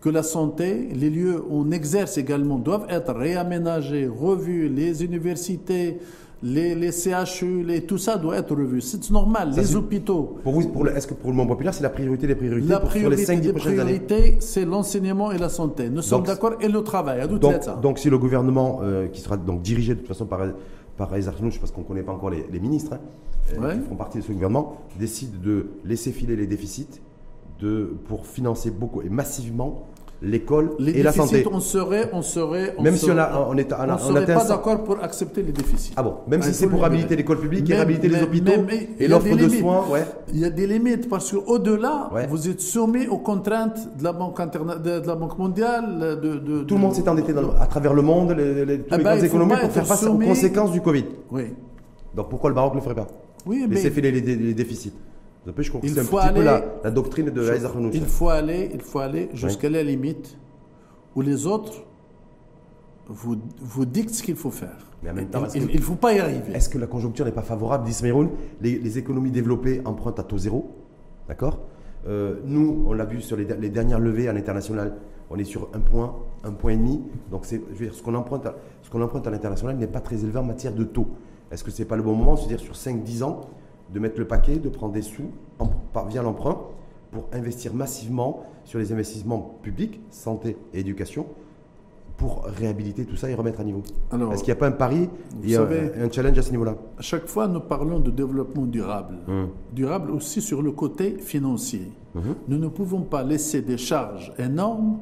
que 0.00 0.10
la 0.10 0.22
santé, 0.22 0.88
les 0.94 1.08
lieux 1.08 1.42
où 1.48 1.62
on 1.62 1.70
exerce 1.70 2.18
également 2.18 2.58
doivent 2.58 2.86
être 2.90 3.14
réaménagés, 3.14 4.06
revus, 4.06 4.68
les 4.68 5.02
universités, 5.02 5.98
les, 6.42 6.74
les 6.74 6.92
CHU, 6.92 7.62
les, 7.62 7.80
tout 7.86 7.96
ça 7.96 8.18
doit 8.18 8.36
être 8.36 8.54
revu. 8.54 8.82
C'est 8.82 9.10
normal, 9.10 9.52
les 9.56 9.74
hôpitaux. 9.74 10.36
Pour 10.42 10.52
vous, 10.52 10.68
pour 10.68 10.86
est-ce 10.88 11.06
que 11.06 11.14
pour 11.14 11.30
le 11.30 11.36
monde 11.36 11.48
populaire, 11.48 11.72
c'est 11.72 11.82
la 11.82 11.88
priorité 11.88 12.26
des 12.26 12.34
priorités 12.34 12.68
la 12.68 12.80
priorité 12.80 13.24
sur 13.24 13.32
les 13.32 13.42
5 13.42 13.52
prochaines 13.52 13.80
années 13.80 14.36
c'est 14.40 14.64
l'enseignement 14.66 15.32
et 15.32 15.38
la 15.38 15.48
santé. 15.48 15.88
Nous 15.88 16.02
sommes 16.02 16.24
d'accord, 16.24 16.56
et 16.60 16.68
le 16.68 16.82
travail, 16.82 17.20
à 17.20 17.26
donc, 17.26 17.62
ça. 17.62 17.78
Donc 17.80 17.98
si 17.98 18.10
le 18.10 18.18
gouvernement, 18.18 18.80
euh, 18.82 19.06
qui 19.08 19.22
sera 19.22 19.38
donc 19.38 19.62
dirigé 19.62 19.94
de 19.94 20.00
toute 20.00 20.08
façon 20.08 20.26
par, 20.26 20.40
par 20.96 21.10
parce 21.58 21.72
qu'on 21.72 21.82
ne 21.82 21.86
connaît 21.86 22.02
pas 22.02 22.12
encore 22.12 22.30
les, 22.30 22.60
ministres, 22.60 22.94
hein, 22.94 23.00
euh, 23.58 23.74
qui 23.74 23.88
font 23.88 23.96
partie 23.96 24.18
de 24.18 24.22
ce 24.22 24.32
gouvernement, 24.32 24.78
décide 24.98 25.40
de 25.40 25.70
laisser 25.84 26.12
filer 26.12 26.36
les 26.36 26.46
déficits 26.46 27.00
de, 27.60 27.96
pour 28.06 28.26
financer 28.26 28.70
beaucoup 28.70 29.02
et 29.02 29.08
massivement 29.08 29.86
l'école 30.24 30.70
et 30.86 31.02
la 31.02 31.12
santé. 31.12 31.44
On 31.50 31.60
serait, 31.60 32.10
on 32.12 32.22
serait, 32.22 32.74
même 32.80 32.96
si 32.96 33.10
on 33.10 33.18
a, 33.18 33.46
on 33.48 33.56
est, 33.56 33.72
on, 33.72 33.98
serait 33.98 34.26
pas 34.26 34.44
d'accord 34.44 34.84
pour 34.84 35.02
accepter 35.02 35.42
les 35.42 35.52
déficits. 35.52 35.92
Ah 35.96 36.02
bon, 36.02 36.16
même 36.28 36.42
si 36.42 36.54
c'est 36.54 36.66
pour 36.66 36.80
réhabiliter 36.80 37.16
l'école 37.16 37.40
publique 37.40 37.68
et 37.70 37.74
réhabiliter 37.74 38.08
les 38.08 38.22
hôpitaux 38.22 38.52
et 38.98 39.08
l'offre 39.08 39.36
de 39.36 39.48
soins, 39.48 39.84
ouais. 39.90 40.04
Il 40.32 40.40
y 40.40 40.44
a 40.44 40.50
des 40.50 40.66
limites 40.66 41.08
parce 41.08 41.32
qu'au-delà, 41.32 42.10
vous 42.28 42.48
êtes 42.48 42.60
soumis 42.60 43.06
aux 43.06 43.18
contraintes 43.18 43.96
de 43.98 44.04
la 44.04 44.12
Banque 44.12 44.40
de, 44.82 45.06
la 45.06 45.14
Banque 45.14 45.38
mondiale. 45.38 46.18
De, 46.20 46.62
Tout 46.62 46.74
le 46.74 46.80
monde 46.80 46.94
s'est 46.94 47.08
endetté 47.08 47.32
à 47.60 47.66
travers 47.66 47.94
le 47.94 48.02
monde, 48.02 48.32
les, 48.32 48.64
les, 48.64 48.80
eh 48.92 48.98
ben, 48.98 49.22
économies 49.22 49.54
pour 49.60 49.70
faire 49.70 49.86
face 49.86 50.04
aux 50.04 50.18
conséquences 50.18 50.72
du 50.72 50.80
Covid. 50.80 51.04
Oui. 51.30 51.54
Donc 52.14 52.28
pourquoi 52.28 52.50
le 52.50 52.54
Maroc 52.54 52.74
ne 52.74 52.78
le 52.78 52.82
ferait 52.82 52.94
pas 52.94 53.06
oui, 53.46 53.66
Laisser 53.68 53.90
filer 53.90 54.10
les, 54.10 54.54
déficits. 54.54 54.92
Je 55.46 55.68
crois 55.68 55.80
que 55.80 55.88
c'est 55.88 56.00
un 56.00 56.04
petit 56.04 56.34
peu 56.34 56.42
la, 56.42 56.64
la, 56.82 56.90
doctrine 56.90 57.30
de 57.30 57.48
Aïza 57.50 57.70
Il 57.92 58.04
faut 58.04 58.28
aller, 58.28 58.70
il 58.72 58.80
faut 58.80 58.98
aller 58.98 59.28
jusqu'à 59.34 59.68
la 59.68 59.82
limite 59.82 60.38
où 61.14 61.20
les 61.20 61.46
autres 61.46 61.84
vous, 63.08 63.36
vous 63.60 63.84
dictent 63.84 64.14
ce 64.14 64.22
qu'il 64.22 64.36
faut 64.36 64.50
faire. 64.50 64.90
Mais 65.02 65.10
en 65.10 65.14
même 65.14 65.28
temps, 65.28 65.44
il 65.54 65.66
ne 65.66 65.80
faut 65.80 65.96
pas 65.96 66.14
y 66.14 66.18
arriver. 66.18 66.54
Est-ce 66.54 66.68
que 66.68 66.78
la 66.78 66.86
conjoncture 66.86 67.24
n'est 67.26 67.32
pas 67.32 67.42
favorable, 67.42 67.84
dit 67.86 67.96
les, 68.62 68.78
les, 68.78 68.98
économies 68.98 69.30
développées 69.30 69.82
empruntent 69.84 70.18
à 70.18 70.22
taux 70.22 70.38
zéro. 70.38 70.70
D'accord? 71.28 71.60
Euh, 72.06 72.40
Nous, 72.44 72.84
on 72.86 72.92
l'a 72.92 73.04
vu 73.04 73.20
sur 73.20 73.36
les, 73.36 73.44
les, 73.44 73.68
dernières 73.68 74.00
levées 74.00 74.28
à 74.28 74.32
l'international, 74.32 74.94
on 75.30 75.36
est 75.36 75.44
sur 75.44 75.68
un 75.74 75.80
point, 75.80 76.16
un 76.42 76.52
point 76.52 76.72
et 76.72 76.76
demi. 76.76 77.02
Donc, 77.30 77.46
je 77.50 77.56
veux 77.56 77.86
dire, 77.86 77.94
ce 77.94 78.02
qu'on 78.02 78.14
emprunte, 78.14 78.46
ce 78.82 78.90
qu'on 78.90 79.02
emprunte 79.02 79.26
à 79.26 79.30
l'international 79.30 79.76
n'est 79.76 79.86
pas 79.86 80.00
très 80.00 80.22
élevé 80.22 80.38
en 80.38 80.44
matière 80.44 80.72
de 80.72 80.84
taux. 80.84 81.08
Est-ce 81.50 81.64
que 81.64 81.70
ce 81.70 81.82
n'est 81.82 81.88
pas 81.88 81.96
le 81.96 82.02
bon 82.02 82.14
moment, 82.14 82.36
c'est-à-dire 82.36 82.60
sur 82.60 82.74
5-10 82.74 83.22
ans, 83.24 83.42
de 83.92 83.98
mettre 83.98 84.18
le 84.18 84.26
paquet, 84.26 84.56
de 84.56 84.68
prendre 84.68 84.92
des 84.92 85.02
sous 85.02 85.30
en, 85.58 85.68
via 86.06 86.22
l'emprunt 86.22 86.58
pour 87.10 87.28
investir 87.32 87.74
massivement 87.74 88.44
sur 88.64 88.78
les 88.78 88.92
investissements 88.92 89.58
publics, 89.62 90.00
santé 90.10 90.56
et 90.72 90.80
éducation, 90.80 91.26
pour 92.16 92.44
réhabiliter 92.44 93.04
tout 93.04 93.16
ça 93.16 93.28
et 93.28 93.34
remettre 93.34 93.60
à 93.60 93.64
niveau 93.64 93.82
Est-ce 94.12 94.44
qu'il 94.44 94.52
n'y 94.52 94.58
a 94.58 94.60
pas 94.60 94.68
un 94.68 94.72
pari 94.72 95.08
et 95.44 95.56
un, 95.56 96.10
challenge 96.10 96.38
à 96.38 96.42
ce 96.42 96.50
niveau-là? 96.52 96.76
À 96.98 97.02
chaque 97.02 97.26
fois, 97.26 97.48
nous 97.48 97.60
parlons 97.60 97.98
de 97.98 98.10
développement 98.10 98.66
durable. 98.66 99.18
Hum. 99.28 99.48
Durable 99.72 100.12
aussi 100.12 100.40
sur 100.40 100.62
le 100.62 100.70
côté 100.70 101.18
financier. 101.18 101.90
Hum. 102.14 102.36
Nous 102.48 102.58
ne 102.58 102.68
pouvons 102.68 103.02
pas 103.02 103.24
laisser 103.24 103.62
des 103.62 103.78
charges 103.78 104.32
énormes 104.38 105.00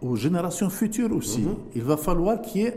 aux 0.00 0.16
générations 0.16 0.70
futures 0.70 1.14
aussi. 1.14 1.44
Hum. 1.44 1.56
Il 1.74 1.82
va 1.82 1.96
falloir 1.96 2.40
qu'il 2.40 2.62
y 2.62 2.64
ait 2.64 2.74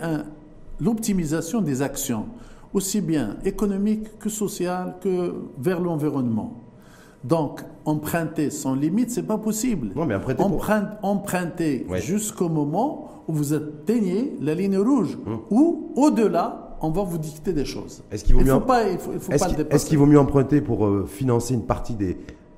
l'optimisation 0.82 1.62
des 1.62 1.82
actions, 1.82 2.26
aussi 2.74 3.02
bien 3.02 3.38
économiques 3.46 4.18
que 4.20 4.30
sociales 4.30 4.96
que 5.02 5.34
vers 5.58 5.80
l'environnement. 5.80 6.62
Donc, 7.24 7.62
emprunter 7.86 8.50
sans 8.50 8.74
limite, 8.74 9.12
c'est 9.12 9.24
pas 9.24 9.38
possible. 9.38 9.92
Non, 9.96 10.06
mais 10.06 10.16
emprunter, 11.04 11.86
jusqu'au 11.98 12.50
moment 12.50 13.24
où 13.28 13.34
vous 13.34 13.54
atteignez 13.54 14.36
la 14.42 14.56
ligne 14.56 14.78
rouge, 14.78 15.18
hum. 15.28 15.40
ou 15.52 15.92
au-delà, 15.96 16.78
on 16.82 16.90
va 16.90 17.04
vous 17.04 17.20
dicter 17.20 17.54
des 17.54 17.66
choses. 17.66 18.04
Est-ce 18.12 18.24
qu'il 18.24 18.36
vaut, 18.36 18.42
mieux... 18.42 18.60
est-ce 19.70 19.86
qu'il 19.86 20.00
vaut 20.00 20.08
mieux 20.08 20.20
emprunter 20.20 20.62
pour 20.62 20.86
euh, 20.86 21.06
financer 21.08 21.54
une 21.54 21.66
partie 21.66 21.94
des, 21.94 22.18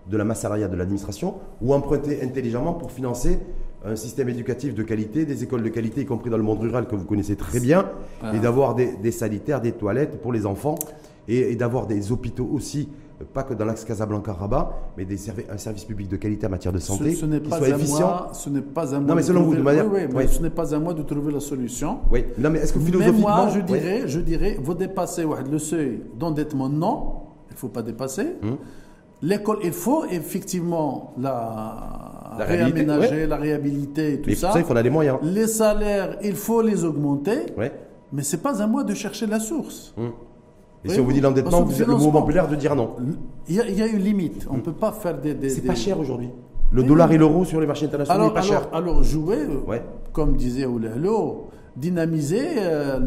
de 0.09 0.18
la 0.18 0.24
masse 0.24 0.41
salariale 0.41 0.72
de 0.72 0.78
l'administration, 0.78 1.36
ou 1.61 1.74
emprunter 1.74 2.24
intelligemment 2.24 2.74
pour 2.74 2.91
financer 2.91 3.39
un 3.86 3.95
système 3.95 4.29
éducatif 4.29 4.73
de 4.73 4.84
qualité, 4.84 5.25
des 5.25 5.43
écoles 5.43 5.63
de 5.63 5.69
qualité, 5.69 6.01
y 6.01 6.05
compris 6.05 6.29
dans 6.29 6.38
le 6.38 6.43
monde 6.43 6.59
rural 6.61 6.88
que 6.88 6.95
vous 6.95 7.05
connaissez 7.05 7.36
très 7.36 7.59
bien, 7.59 7.89
et 8.34 8.39
d'avoir 8.39 8.75
des, 8.75 9.11
sanitaires, 9.11 9.61
des 9.61 9.73
toilettes 9.73 10.21
pour 10.21 10.31
les 10.31 10.45
enfants, 10.45 10.75
et 11.27 11.55
d'avoir 11.55 11.88
des 11.88 12.11
hôpitaux 12.11 12.49
aussi 12.51 12.89
pas 13.34 13.43
que 13.43 13.53
dans 13.53 13.65
l'axe 13.65 13.86
Casablanca-Rabat, 13.86 14.73
mais 14.97 15.05
des 15.05 15.17
un 15.49 15.57
service 15.57 15.86
public 15.86 16.09
de 16.09 16.17
qualité 16.17 16.47
en 16.47 16.49
matière 16.49 16.73
de 16.73 16.79
santé 16.79 17.13
ce, 17.13 17.25
qui 17.25 17.49
soit 17.49 17.69
efficient. 17.69 18.34
ce 18.34 18.49
n'est 18.49 18.61
pas 18.61 18.93
à 18.93 18.99
moi. 18.99 19.07
Non, 19.07 19.15
mais 19.15 19.23
selon 19.23 19.43
vous, 19.43 19.55
de 19.55 19.61
manière. 19.61 19.86
Oui, 19.91 20.27
ce 20.27 20.41
n'est 20.41 20.49
pas 20.49 20.73
à 20.73 20.79
moi 20.79 20.93
de 20.93 21.03
trouver 21.03 21.31
la 21.31 21.39
solution. 21.39 21.99
Oui, 22.11 22.25
non, 22.38 22.49
mais 22.49 22.59
est-ce 22.59 22.73
que 22.73 22.79
philosophiquement. 22.79 23.29
Mais 23.29 23.43
moi, 23.43 23.49
je 23.53 23.59
dirais, 23.61 24.03
je 24.07 24.19
dirais, 24.19 24.57
vous 24.61 24.73
dépassez 24.73 25.25
le 25.49 25.59
seuil 25.59 26.01
d'endettement, 26.17 26.69
non, 26.69 27.13
il 27.49 27.53
ne 27.53 27.59
faut 27.59 27.69
pas 27.69 27.81
dépasser. 27.81 28.34
Hum. 28.43 28.57
L'école, 29.24 29.59
il 29.63 29.71
faut 29.71 30.03
effectivement 30.05 31.13
la, 31.17 32.36
la 32.38 32.45
réaménager, 32.45 33.26
la 33.26 33.38
réhabiliter, 33.38 34.19
tout 34.19 34.30
mais 34.30 34.36
ça. 34.36 34.51
ça, 34.51 34.59
il 34.59 34.65
faut 34.65 34.74
les 34.74 34.89
moyens. 34.89 35.17
Les 35.24 35.47
salaires, 35.47 36.17
il 36.21 36.36
faut 36.36 36.61
les 36.61 36.84
augmenter. 36.84 37.45
Mais 38.11 38.21
ce 38.21 38.36
n'est 38.36 38.41
pas 38.41 38.61
à 38.61 38.67
moi 38.67 38.84
de 38.84 38.93
chercher 38.93 39.26
la 39.26 39.39
source. 39.39 39.93
Hum. 39.97 40.11
Et 40.84 40.89
si 40.89 40.99
on 40.99 41.05
vous 41.05 41.13
dit 41.13 41.21
l'endettement, 41.21 41.61
vous 41.61 41.74
avez 41.74 41.86
le 41.86 41.97
mot 41.97 42.11
populaire 42.11 42.49
de 42.49 42.55
dire 42.55 42.76
non. 42.76 42.97
Il 43.47 43.55
y, 43.55 43.82
a, 43.82 43.88
une 43.88 44.03
limite. 44.03 44.45
On 44.49 44.57
ne 44.57 44.61
peut 44.61 44.74
pas 44.74 44.91
faire 44.91 45.17
des. 45.17 45.34
des 45.34 45.49
c'est 45.49 45.61
pas 45.61 45.76
cher 45.76 45.97
aujourd'hui. 45.97 46.30
Le 46.71 46.84
dollar 46.84 47.09
et 47.13 47.17
l'euro 47.17 47.45
sur 47.45 47.61
les 47.61 47.67
marchés 47.67 47.86
internationaux 47.86 48.28
n'est 48.28 48.34
pas 48.34 48.41
cher. 48.41 48.67
Alors, 48.74 49.01
jouer, 49.03 49.38
euh, 49.38 49.80
comme 50.11 50.36
disait 50.36 50.65
Oulelo, 50.65 51.47
dynamiser 51.78 52.45
euh, 52.57 52.99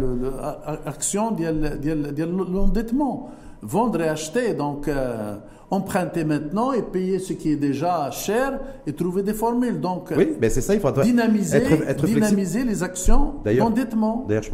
l'action 0.87 1.33
de 1.33 2.55
l'endettement. 2.55 3.29
Vendre 3.61 4.01
et 4.01 4.09
acheter. 4.09 4.55
Donc. 4.55 4.89
Euh, 4.89 5.37
emprunter 5.71 6.25
maintenant 6.25 6.73
et 6.73 6.83
payer 6.83 7.19
ce 7.19 7.33
qui 7.33 7.51
est 7.51 7.57
déjà 7.57 8.11
cher 8.11 8.61
et 8.87 8.93
trouver 8.93 9.23
des 9.23 9.35
formules. 9.35 9.81
Donc, 9.81 10.13
oui, 10.17 10.35
mais 10.41 10.49
c'est 10.49 10.61
ça, 10.61 10.75
il 10.75 10.81
dynamiser, 11.03 11.59
être, 11.59 12.07
dynamiser 12.07 12.65
les 12.65 12.83
actions 12.83 13.35
d'endettement. 13.45 14.25
D'ailleurs, 14.29 14.45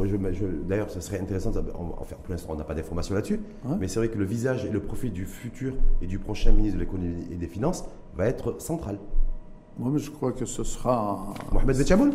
d'ailleurs, 0.68 0.90
ce 0.90 1.00
serait 1.00 1.20
intéressant, 1.20 1.50
enfin, 1.50 2.16
pour 2.22 2.32
l'instant, 2.32 2.50
on 2.52 2.56
n'a 2.56 2.64
pas 2.64 2.74
d'informations 2.74 3.14
là-dessus, 3.14 3.40
mais 3.78 3.88
c'est 3.88 3.98
vrai 3.98 4.08
que 4.08 4.18
le 4.18 4.24
visage 4.24 4.64
et 4.64 4.70
le 4.70 4.80
profil 4.80 5.12
du 5.12 5.26
futur 5.26 5.74
et 6.00 6.06
du 6.06 6.18
prochain 6.18 6.52
ministre 6.52 6.76
de 6.78 6.82
l'économie 6.82 7.26
et 7.30 7.36
des 7.36 7.46
finances 7.46 7.84
va 8.16 8.26
être 8.26 8.60
central. 8.60 8.98
Moi, 9.78 9.90
mais 9.92 9.98
je 9.98 10.10
crois 10.10 10.32
que 10.32 10.44
ce 10.44 10.64
sera. 10.64 11.34
Mohamed 11.50 11.78
Betchaboul 11.78 12.12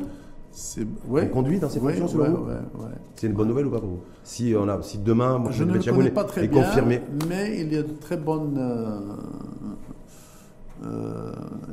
ouais. 1.08 1.30
on 1.30 1.34
conduit 1.34 1.60
dans 1.60 1.70
ces 1.70 1.80
fonctions 1.80 2.08
selon 2.08 2.48
C'est 3.16 3.28
une 3.28 3.34
bonne 3.34 3.48
nouvelle 3.48 3.68
ou 3.68 3.72
pas 3.72 3.80
pour 3.80 3.90
vous? 3.90 4.00
Si, 4.24 4.54
on 4.58 4.68
a, 4.68 4.82
si 4.82 4.98
demain, 4.98 5.44
je 5.52 5.64
ne 5.64 5.74
le 5.74 5.80
connais 5.80 6.12
pas 6.12 6.24
très 6.24 6.48
bien, 6.48 6.64
confirmé. 6.64 7.02
mais 7.30 7.62
il 7.62 7.74
y 7.74 7.78
a 7.78 7.84
de 7.84 7.94
très 7.94 8.18
bonnes. 8.18 8.58
Euh, 8.58 9.00
euh, 10.86 11.32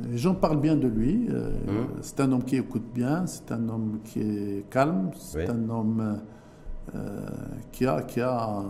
les 0.09 0.17
gens 0.17 0.33
parlent 0.33 0.59
bien 0.59 0.75
de 0.75 0.87
lui. 0.87 1.27
Euh, 1.29 1.49
hum. 1.67 1.87
C'est 2.01 2.19
un 2.19 2.31
homme 2.31 2.43
qui 2.43 2.57
écoute 2.57 2.85
bien, 2.93 3.25
c'est 3.27 3.51
un 3.51 3.69
homme 3.69 3.99
qui 4.03 4.21
est 4.21 4.69
calme, 4.69 5.11
c'est 5.17 5.49
un 5.49 5.69
homme 5.69 6.19
qui 7.71 7.85
a, 7.85 8.01
qui 8.03 8.21
a 8.21 8.63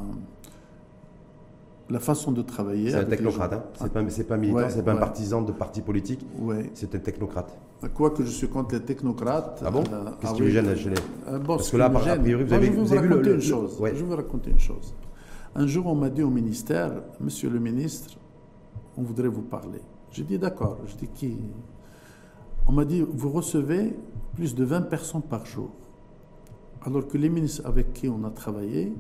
la 1.90 2.00
façon 2.00 2.32
de 2.32 2.42
travailler. 2.42 2.92
C'est 2.92 2.98
un 2.98 3.04
technocrate, 3.04 3.54
hein. 3.54 3.64
c'est 3.80 3.92
pas, 3.92 4.02
pas 4.02 4.38
militant, 4.38 4.70
c'est 4.70 4.84
pas 4.84 4.94
un 4.94 4.98
partisan 4.98 5.42
de 5.42 5.52
parti 5.52 5.82
politique, 5.82 6.26
c'est 6.74 6.96
un 6.96 7.00
technocrate. 7.00 7.56
Quoique 7.94 8.24
je 8.24 8.30
suis 8.30 8.48
contre 8.50 8.76
les 8.76 8.82
technocrates. 8.82 9.62
Ah 9.66 9.70
bon 9.70 9.84
euh, 9.92 10.06
Qu'est-ce 10.20 10.32
ah 10.32 10.36
qui 10.36 10.42
vous 10.42 10.50
gêne 10.50 10.72
les... 10.72 10.94
Euh, 11.28 11.40
Parce 11.40 11.70
que 11.70 11.78
là, 11.78 11.86
a 11.86 11.90
priori, 11.90 12.34
vous 12.44 12.54
avez, 12.54 12.68
je 12.68 12.72
vous, 12.72 12.86
raconter 12.86 13.32
une 13.32 13.42
chose. 13.42 13.78
Je 13.80 13.84
vais 13.84 13.92
vous 14.02 14.16
raconter 14.16 14.50
une 14.52 14.60
chose. 14.60 14.96
Un 15.54 15.68
jour, 15.68 15.86
on 15.88 15.96
m'a 15.96 16.10
dit 16.10 16.24
au 16.24 16.30
ministère, 16.30 16.92
Monsieur 17.20 17.50
le 17.50 17.60
ministre, 17.60 18.16
on 18.98 19.04
voudrait 19.04 19.28
vous 19.28 19.42
parler. 19.42 19.82
J'ai 20.12 20.24
dit 20.24 20.40
d'accord. 20.40 20.80
J'ai 20.88 21.06
dit 21.06 21.10
qui? 21.14 21.38
On 22.68 22.72
m'a 22.72 22.86
dit, 22.86 23.02
vous 23.02 23.30
recevez 23.30 23.94
plus 24.34 24.56
de 24.56 24.64
20 24.64 24.82
personnes 24.84 25.22
par 25.22 25.46
jour. 25.46 25.70
Alors 26.86 27.08
que 27.08 27.18
les 27.18 27.30
ministres 27.30 27.64
avec 27.66 27.94
qui 27.94 28.10
on 28.10 28.24
a 28.24 28.30
travaillé 28.30 28.94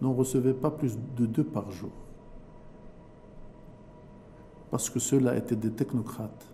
n'en 0.00 0.12
recevaient 0.12 0.54
pas 0.54 0.70
plus 0.70 0.98
de 1.16 1.26
deux 1.26 1.44
par 1.44 1.70
jour. 1.70 1.92
Parce 4.70 4.90
que 4.90 4.98
ceux-là 4.98 5.36
étaient 5.36 5.56
des 5.56 5.70
technocrates 5.70 6.53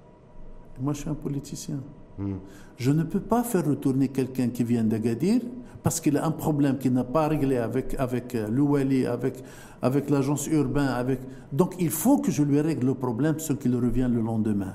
moi, 0.80 0.92
je 0.92 1.00
suis 1.00 1.10
un 1.10 1.14
politicien. 1.14 1.80
Hmm. 2.18 2.34
Je 2.76 2.90
ne 2.90 3.02
peux 3.02 3.20
pas 3.20 3.42
faire 3.42 3.66
retourner 3.66 4.08
quelqu'un 4.08 4.48
qui 4.48 4.64
vient 4.64 4.84
d'Agadir 4.84 5.40
parce 5.82 6.00
qu'il 6.00 6.16
a 6.16 6.26
un 6.26 6.30
problème 6.30 6.78
qu'il 6.78 6.92
n'a 6.92 7.04
pas 7.04 7.28
réglé 7.28 7.56
avec, 7.56 7.94
avec 7.98 8.34
euh, 8.34 8.48
l'Ouali, 8.48 9.06
avec, 9.06 9.42
avec 9.82 10.10
l'agence 10.10 10.46
urbaine. 10.46 10.88
Avec... 10.88 11.20
Donc, 11.52 11.74
il 11.78 11.90
faut 11.90 12.18
que 12.18 12.30
je 12.30 12.42
lui 12.42 12.60
règle 12.60 12.86
le 12.86 12.94
problème 12.94 13.38
sans 13.38 13.56
qu'il 13.56 13.74
revienne 13.74 14.14
le 14.14 14.20
lendemain. 14.20 14.74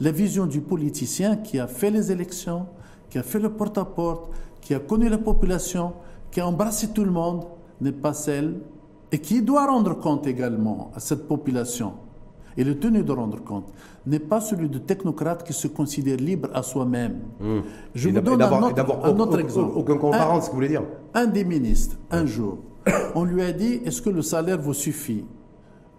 La 0.00 0.10
vision 0.10 0.46
du 0.46 0.60
politicien 0.60 1.36
qui 1.36 1.58
a 1.58 1.66
fait 1.66 1.90
les 1.90 2.12
élections, 2.12 2.66
qui 3.10 3.18
a 3.18 3.22
fait 3.22 3.40
le 3.40 3.50
porte-à-porte, 3.50 4.30
qui 4.60 4.74
a 4.74 4.80
connu 4.80 5.08
la 5.08 5.18
population, 5.18 5.92
qui 6.30 6.40
a 6.40 6.46
embrassé 6.46 6.88
tout 6.88 7.04
le 7.04 7.10
monde, 7.10 7.44
n'est 7.80 7.92
pas 7.92 8.12
celle 8.12 8.60
et 9.10 9.18
qui 9.18 9.42
doit 9.42 9.66
rendre 9.66 9.98
compte 9.98 10.26
également 10.26 10.90
à 10.94 11.00
cette 11.00 11.26
population 11.26 11.94
et 12.56 12.64
le 12.64 12.78
tenu 12.78 13.02
de 13.02 13.12
rendre 13.12 13.42
compte 13.42 13.72
n'est 14.06 14.18
pas 14.18 14.40
celui 14.40 14.68
de 14.68 14.78
technocrate 14.78 15.44
qui 15.44 15.52
se 15.52 15.68
considère 15.68 16.16
libre 16.16 16.48
à 16.54 16.62
soi-même. 16.62 17.18
Hmm. 17.40 17.60
Je 17.94 18.08
vous 18.08 18.20
donne 18.20 18.42
un 18.42 18.62
autre, 18.62 19.38
exemple. 19.38 19.72
Aucun 19.76 19.96
comparant, 19.96 20.40
ce 20.40 20.46
que 20.46 20.50
vous 20.50 20.56
voulez 20.56 20.68
dire. 20.68 20.82
Un 21.14 21.26
des 21.26 21.44
ministres, 21.44 21.96
un 22.10 22.26
jour, 22.26 22.58
on 23.14 23.24
lui 23.24 23.42
a 23.42 23.52
dit 23.52 23.80
Est-ce 23.84 24.02
que 24.02 24.10
le 24.10 24.22
salaire 24.22 24.60
vous 24.60 24.74
suffit? 24.74 25.24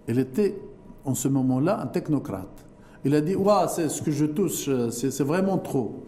Il 0.08 0.20
était, 0.20 0.60
en 1.06 1.14
ce 1.14 1.28
moment-là, 1.28 1.82
un 1.82 1.88
technocrate. 1.88 2.66
Il 3.06 3.16
a 3.16 3.22
dit 3.22 3.36
Ouais, 3.36 3.68
c'est 3.68 3.90
ce 3.90 4.02
que 4.02 4.12
je 4.12 4.26
touche, 4.26 4.70
c'est 4.92 5.24
vraiment 5.24 5.58
trop. 5.58 6.04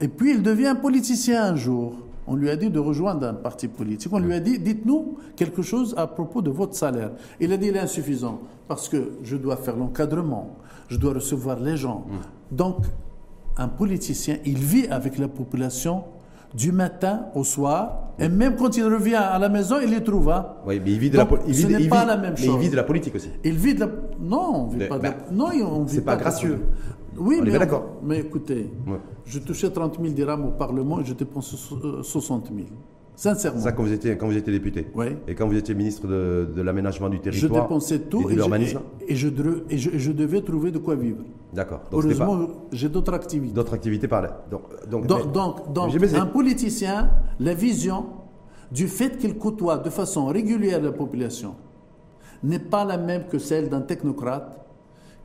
Et 0.00 0.08
puis 0.08 0.32
il 0.32 0.42
devient 0.42 0.76
politicien 0.80 1.44
un 1.44 1.56
jour. 1.56 1.94
On 2.26 2.36
lui 2.36 2.50
a 2.50 2.56
dit 2.56 2.70
de 2.70 2.78
rejoindre 2.78 3.26
un 3.26 3.34
parti 3.34 3.68
politique. 3.68 4.12
On 4.12 4.18
lui 4.18 4.34
a 4.34 4.40
dit, 4.40 4.58
dites-nous 4.58 5.18
quelque 5.36 5.62
chose 5.62 5.94
à 5.96 6.06
propos 6.06 6.42
de 6.42 6.50
votre 6.50 6.74
salaire. 6.74 7.10
Il 7.40 7.52
a 7.52 7.56
dit, 7.56 7.68
il 7.68 7.76
est 7.76 7.80
insuffisant 7.80 8.40
parce 8.68 8.88
que 8.88 9.12
je 9.22 9.36
dois 9.36 9.56
faire 9.56 9.76
l'encadrement, 9.76 10.56
je 10.88 10.96
dois 10.96 11.14
recevoir 11.14 11.60
les 11.60 11.76
gens. 11.76 12.06
Mm. 12.08 12.56
Donc, 12.56 12.76
un 13.56 13.68
politicien, 13.68 14.38
il 14.44 14.58
vit 14.58 14.86
avec 14.88 15.18
la 15.18 15.28
population 15.28 16.04
du 16.54 16.70
matin 16.70 17.26
au 17.34 17.42
soir, 17.42 18.12
et 18.18 18.28
même 18.28 18.54
quand 18.54 18.76
il 18.76 18.84
revient 18.84 19.16
à 19.16 19.38
la 19.40 19.48
maison, 19.48 19.76
il 19.82 19.90
les 19.90 20.04
trouve. 20.04 20.30
Hein. 20.30 20.46
Oui, 20.64 20.80
mais 20.82 20.92
il 20.92 20.98
vit 20.98 21.10
de 21.10 21.16
la 21.16 21.26
politique. 21.26 21.54
Ce 21.54 21.66
n'est 21.66 21.88
pas 21.88 22.04
la 22.04 22.16
même 22.16 22.36
chose. 22.36 22.46
Mais 22.46 22.54
il 22.54 22.60
vit 22.60 22.70
de 22.70 22.76
la 22.76 22.84
politique 22.84 23.14
aussi. 23.16 23.30
Il 23.42 23.54
vit 23.54 23.74
de 23.74 23.80
la. 23.80 23.88
Non, 24.20 24.54
on 24.54 24.66
vit 24.68 24.86
pas 24.86 24.98
de 24.98 25.02
la... 25.02 25.16
Non, 25.32 25.48
on 25.62 25.82
vit 25.82 26.00
pas, 26.00 26.12
pas 26.12 26.22
gracieux. 26.22 26.60
Oui, 27.16 27.40
mais, 27.42 27.58
mais 28.02 28.18
écoutez, 28.20 28.70
je 29.24 29.38
touchais 29.38 29.70
30 29.70 29.98
000 30.00 30.12
dirhams 30.14 30.46
au 30.46 30.50
Parlement 30.50 31.00
et 31.00 31.04
je 31.04 31.14
dépensais 31.14 31.56
60 31.56 32.50
000. 32.54 32.66
Sincèrement. 33.16 33.60
Ça, 33.60 33.70
quand 33.72 33.84
vous 33.84 33.92
étiez, 33.92 34.16
quand 34.16 34.26
vous 34.26 34.36
étiez 34.36 34.52
député 34.52 34.88
Oui. 34.94 35.06
Et 35.28 35.36
quand 35.36 35.46
vous 35.46 35.56
étiez 35.56 35.74
ministre 35.74 36.08
de, 36.08 36.48
de 36.52 36.62
l'aménagement 36.62 37.08
du 37.08 37.20
territoire 37.20 37.52
Je 37.52 37.60
dépensais 37.62 37.98
tout 38.00 38.28
et, 38.28 38.34
l'urbanisme 38.34 38.80
et, 39.06 39.14
je, 39.14 39.28
et, 39.70 39.78
je, 39.78 40.10
devais 40.10 40.40
trouver 40.40 40.72
de 40.72 40.78
quoi 40.78 40.96
vivre. 40.96 41.22
D'accord. 41.52 41.82
Heureusement, 41.92 42.48
j'ai 42.72 42.88
d'autres 42.88 43.14
activités. 43.14 43.54
D'autres 43.54 43.74
activités 43.74 44.08
par 44.08 44.22
là. 44.22 44.44
Donc, 44.50 44.62
donc, 44.88 45.06
donc, 45.06 45.72
donc 45.72 45.94
un 46.14 46.26
politicien, 46.26 47.10
la 47.38 47.54
vision 47.54 48.06
du 48.72 48.88
fait 48.88 49.16
qu'il 49.16 49.38
côtoie 49.38 49.78
de 49.78 49.90
façon 49.90 50.26
régulière 50.26 50.82
la 50.82 50.90
population 50.90 51.54
n'est 52.42 52.58
pas 52.58 52.84
la 52.84 52.98
même 52.98 53.26
que 53.28 53.38
celle 53.38 53.68
d'un 53.68 53.80
technocrate 53.80 54.63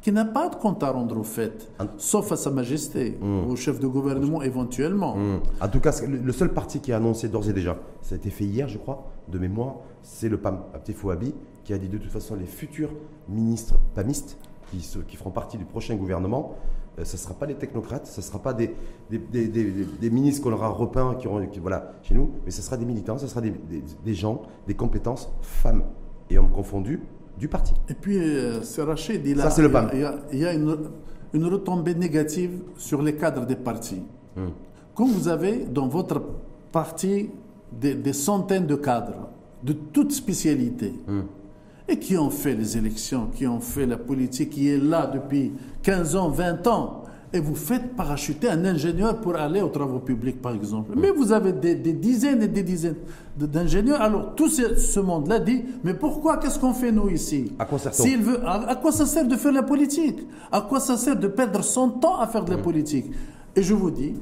qui 0.02 0.12
n'a 0.12 0.26
pas 0.26 0.50
de 0.50 0.56
compte 0.56 0.82
à 0.84 0.92
rendre 0.92 1.18
au 1.18 1.24
fait, 1.24 1.72
sauf 1.98 2.32
à 2.32 2.38
Sa 2.38 2.52
Majesté, 2.52 3.18
hmm. 3.20 3.50
au 3.50 3.56
chef 3.56 3.80
de 3.80 3.88
gouvernement 3.88 4.42
éventuellement. 4.42 5.16
Hmm. 5.16 5.40
En 5.62 5.68
tout 5.68 5.80
cas, 5.80 5.94
le 6.08 6.32
seul 6.32 6.54
parti 6.54 6.80
qui 6.80 6.94
a 6.94 6.98
annoncé 6.98 7.28
d'ores 7.28 7.50
et 7.50 7.54
déjà, 7.54 7.78
ça 8.02 8.16
a 8.16 8.18
été 8.18 8.30
fait 8.30 8.46
hier, 8.46 8.68
je 8.68 8.78
crois, 8.78 9.12
de 9.28 9.38
mémoire, 9.38 9.76
c'est 10.02 10.30
le 10.30 10.38
PAM, 10.38 10.62
Abdel 10.74 10.96
Fouabi, 10.96 11.34
qui 11.64 11.74
a 11.74 11.78
dit 11.78 11.90
de 11.90 11.98
toute 11.98 12.12
façon 12.12 12.36
les 12.36 12.46
futurs 12.46 12.92
ministres 13.28 13.76
PAMistes, 13.96 14.38
qui, 14.72 14.88
qui 15.08 15.16
feront 15.16 15.32
partie 15.32 15.58
du 15.58 15.66
prochain 15.66 15.96
gouvernement, 15.96 16.56
euh, 17.00 17.06
ce 17.06 17.16
ne 17.16 17.20
sera 17.20 17.34
pas 17.34 17.46
des 17.46 17.56
technocrates, 17.56 18.08
ce 18.08 18.22
ne 18.22 18.26
sera 18.26 18.40
pas 18.40 18.54
des, 18.54 18.76
des, 19.10 20.10
ministres 20.10 20.44
qu'on 20.44 20.54
aura 20.54 20.70
repeints 20.70 21.16
qui 21.16 21.28
auront, 21.28 21.46
voilà, 21.62 21.94
chez 22.04 22.14
nous, 22.14 22.32
mais 22.46 22.52
ce 22.52 22.62
sera 22.62 22.78
des 22.78 22.86
militants, 22.86 23.18
ce 23.18 23.28
sera 23.28 23.42
des, 23.42 24.14
gens, 24.14 24.42
des 24.68 24.76
compétences, 24.76 25.32
femmes 25.42 25.84
et 26.30 26.38
hommes 26.38 26.52
confondus, 26.52 27.02
du 27.40 27.48
parti. 27.48 27.74
Et 27.90 27.94
puis, 27.94 28.18
euh, 28.18 28.62
c'est 28.62 28.84
Rachid, 28.84 29.26
il, 29.26 29.38
Ça, 29.40 29.50
c'est 29.50 29.62
le 29.62 29.72
il, 29.94 30.00
y 30.00 30.04
a, 30.04 30.16
il 30.32 30.40
y 30.40 30.46
a, 30.46 30.54
une, 30.54 30.78
une, 31.34 31.46
retombée 31.46 31.96
négative 31.96 32.62
sur 32.78 33.02
les 33.02 33.16
cadres 33.16 33.46
des 33.46 33.56
partis. 33.56 34.04
Hmm. 34.36 34.50
Quand 34.94 35.08
vous 35.08 35.28
avez 35.28 35.66
dans 35.66 35.88
votre 35.88 36.22
parti 36.72 37.30
des, 37.72 38.14
centaines 38.14 38.68
de 38.68 38.76
cadres 38.76 39.30
de 39.64 39.74
toutes 39.74 40.12
spécialités, 40.12 40.94
hmm 41.08 41.22
et 41.90 41.98
qui 41.98 42.18
ont 42.18 42.30
fait 42.30 42.54
les 42.54 42.78
élections, 42.78 43.28
qui 43.34 43.48
ont 43.48 43.60
fait 43.60 43.88
la 43.88 43.98
politique, 43.98 44.52
qui 44.52 44.70
est 44.70 44.78
là 44.78 45.08
depuis 45.08 45.52
15 45.82 46.16
ans, 46.16 46.30
20 46.30 46.68
ans. 46.68 46.99
Et 47.32 47.40
vous 47.40 47.56
faites 47.56 47.96
parachuter 47.96 48.50
un 48.50 48.66
ingénieur 48.66 49.22
pour 49.22 49.36
aller 49.36 49.62
aux 49.62 49.70
travaux 49.70 50.00
publics, 50.00 50.42
par 50.42 50.54
exemple. 50.54 50.94
Mais 50.98 51.12
vous 51.12 51.32
avez 51.32 51.54
des, 51.54 51.76
dizaines 51.76 52.42
et 52.42 52.48
des 52.48 52.64
dizaines 52.64 52.96
d'ingénieurs. 53.38 54.02
Alors, 54.02 54.34
tout 54.36 54.50
ce, 54.50 55.00
monde-là 55.00 55.40
dit, 55.40 55.64
mais 55.84 55.94
pourquoi, 55.94 56.38
qu'est-ce 56.38 56.58
qu'on 56.58 56.74
fait 56.74 56.92
nous 56.92 57.08
ici? 57.10 57.52
À 57.60 57.66
quoi, 57.66 57.78
veut, 57.78 58.40
à, 58.48 58.76
quoi 58.76 58.92
ça 58.92 59.06
sert 59.06 59.28
de 59.28 59.36
faire 59.36 59.52
la 59.52 59.62
politique? 59.62 60.26
À 60.52 60.62
quoi 60.62 60.80
ça 60.80 60.98
sert 60.98 61.18
de 61.18 61.28
perdre 61.28 61.64
son 61.64 61.90
temps 61.90 62.20
à 62.20 62.26
faire 62.26 62.44
de 62.44 62.52
la 62.52 62.58
politique? 62.58 63.06
Et 63.56 63.62
je 63.62 63.76
vous 63.76 63.92
dis 63.92 64.16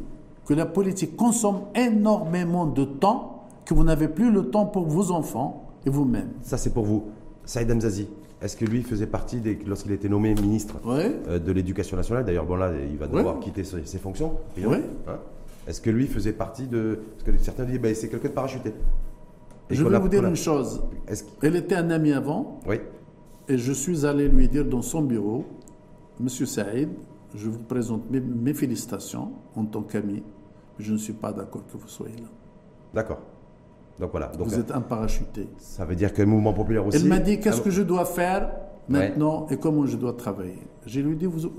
que 0.45 0.53
la 0.53 0.65
politique 0.65 1.15
consomme 1.15 1.61
énormément 1.75 2.65
de 2.65 2.83
temps, 2.83 3.45
que 3.63 3.73
vous 3.73 3.85
n'avez 3.85 4.09
plus 4.09 4.31
le 4.31 4.49
temps 4.49 4.65
pour 4.65 4.85
vos 4.85 5.11
enfants 5.11 5.63
et 5.85 5.89
vous-même. 5.89 6.29
Ça, 6.41 6.57
c'est 6.57 6.73
pour 6.73 6.83
vous. 6.83 7.05
Saïd 7.45 7.73
Mzazi, 7.73 8.07
est-ce 8.41 8.55
que 8.55 8.65
lui 8.65 8.83
faisait 8.83 9.07
partie, 9.07 9.41
lorsqu'il 9.65 9.91
était 9.91 10.09
nommé 10.09 10.35
ministre 10.35 10.75
euh, 10.85 11.39
de 11.39 11.51
l'Éducation 11.51 11.97
nationale, 11.97 12.23
d'ailleurs, 12.23 12.45
bon 12.45 12.55
là, 12.55 12.71
il 12.89 12.97
va 12.97 13.07
devoir 13.07 13.39
quitter 13.39 13.63
ses, 13.63 13.97
fonctions, 13.97 14.38
hein 14.63 14.81
est-ce 15.67 15.81
que 15.81 15.89
lui 15.89 16.07
faisait 16.07 16.33
partie 16.33 16.67
de... 16.67 16.99
Parce 17.17 17.23
que 17.23 17.43
certains 17.43 17.65
disent, 17.65 17.79
bah, 17.79 17.93
c'est 17.93 18.07
quelqu'un 18.07 18.29
de 18.29 18.33
parachuté. 18.33 18.73
je 19.69 19.83
vais 19.83 19.99
vous 19.99 20.07
dire 20.07 20.25
une 20.25 20.35
chose. 20.35 20.81
Elle 21.41 21.55
était 21.55 21.75
un 21.75 21.89
ami 21.89 22.13
avant. 22.13 22.59
Oui. 22.65 22.79
Et 23.49 23.57
je 23.57 23.73
suis 23.73 24.05
allé 24.05 24.29
lui 24.29 24.47
dire 24.47 24.65
dans 24.65 24.81
son 24.81 25.01
bureau, 25.01 25.45
Monsieur 26.19 26.45
Saïd, 26.45 26.89
je 27.35 27.49
vous 27.49 27.59
présente 27.59 28.09
mes, 28.09 28.19
mes 28.19 28.53
félicitations 28.53 29.31
en 29.55 29.65
tant 29.65 29.81
qu'ami. 29.81 30.23
Je 30.79 30.93
ne 30.93 30.97
suis 30.97 31.13
pas 31.13 31.33
d'accord 31.33 31.63
que 31.71 31.77
vous 31.77 31.88
soyez 31.88 32.15
là. 32.15 32.29
D'accord. 32.93 33.19
Donc 33.99 34.11
voilà. 34.11 34.31
vous 34.37 34.59
êtes 34.59 34.71
un 34.71 34.81
parachuté. 34.81 35.49
Ça 35.57 35.85
veut 35.85 35.95
dire 35.95 36.13
que 36.13 36.21
le 36.21 36.27
mouvement 36.27 36.53
populaire 36.53 36.85
aussi. 36.85 36.97
Elle 36.97 37.05
m'a 37.05 37.19
dit 37.19 37.39
qu'est-ce 37.39 37.61
que 37.61 37.71
je 37.71 37.81
dois 37.81 38.05
faire 38.05 38.49
maintenant 38.89 39.47
et 39.49 39.57
comment 39.57 39.85
je 39.85 39.97
dois 39.97 40.13
travailler? 40.13 40.67
J'ai 40.85 41.01
lui 41.01 41.15
dit 41.15 41.25
vous, 41.25 41.51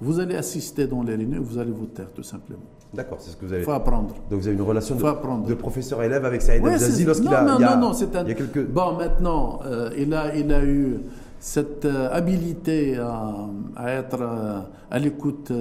vous, 0.00 0.20
allez 0.20 0.36
assister 0.36 0.86
dans 0.86 1.02
les 1.02 1.14
réunions, 1.14 1.40
vous 1.40 1.58
allez 1.58 1.70
vous 1.70 1.86
taire 1.86 2.12
tout 2.12 2.22
simplement. 2.22 2.62
D'accord, 2.92 3.18
c'est 3.20 3.30
ce 3.30 3.36
que 3.36 3.44
vous 3.46 3.52
avez. 3.52 3.62
Il 3.62 3.64
faut 3.64 3.70
apprendre. 3.70 4.14
Donc 4.30 4.40
vous 4.40 4.48
avez 4.48 4.56
une 4.56 4.62
relation 4.62 4.96
de, 4.96 5.48
de 5.48 5.54
professeur-élève 5.54 6.24
avec 6.24 6.42
Saïd 6.42 6.62
ouais, 6.64 6.72
lorsqu'il 6.72 7.28
a. 7.28 7.42
Non, 7.44 7.58
non, 7.58 7.76
non, 7.76 7.92
c'est 7.92 8.16
un. 8.16 8.24
Il 8.24 8.30
y 8.30 8.32
a 8.32 8.34
quelques... 8.34 8.66
Bon, 8.66 8.94
maintenant, 8.96 9.60
euh, 9.64 9.90
il, 9.96 10.12
a, 10.12 10.34
il 10.34 10.52
a 10.52 10.64
eu 10.64 10.98
cette 11.38 11.84
euh, 11.84 12.10
habilité 12.10 12.98
à, 12.98 13.92
être 13.92 14.20
euh, 14.20 14.60
à 14.90 14.98
l'écoute 14.98 15.52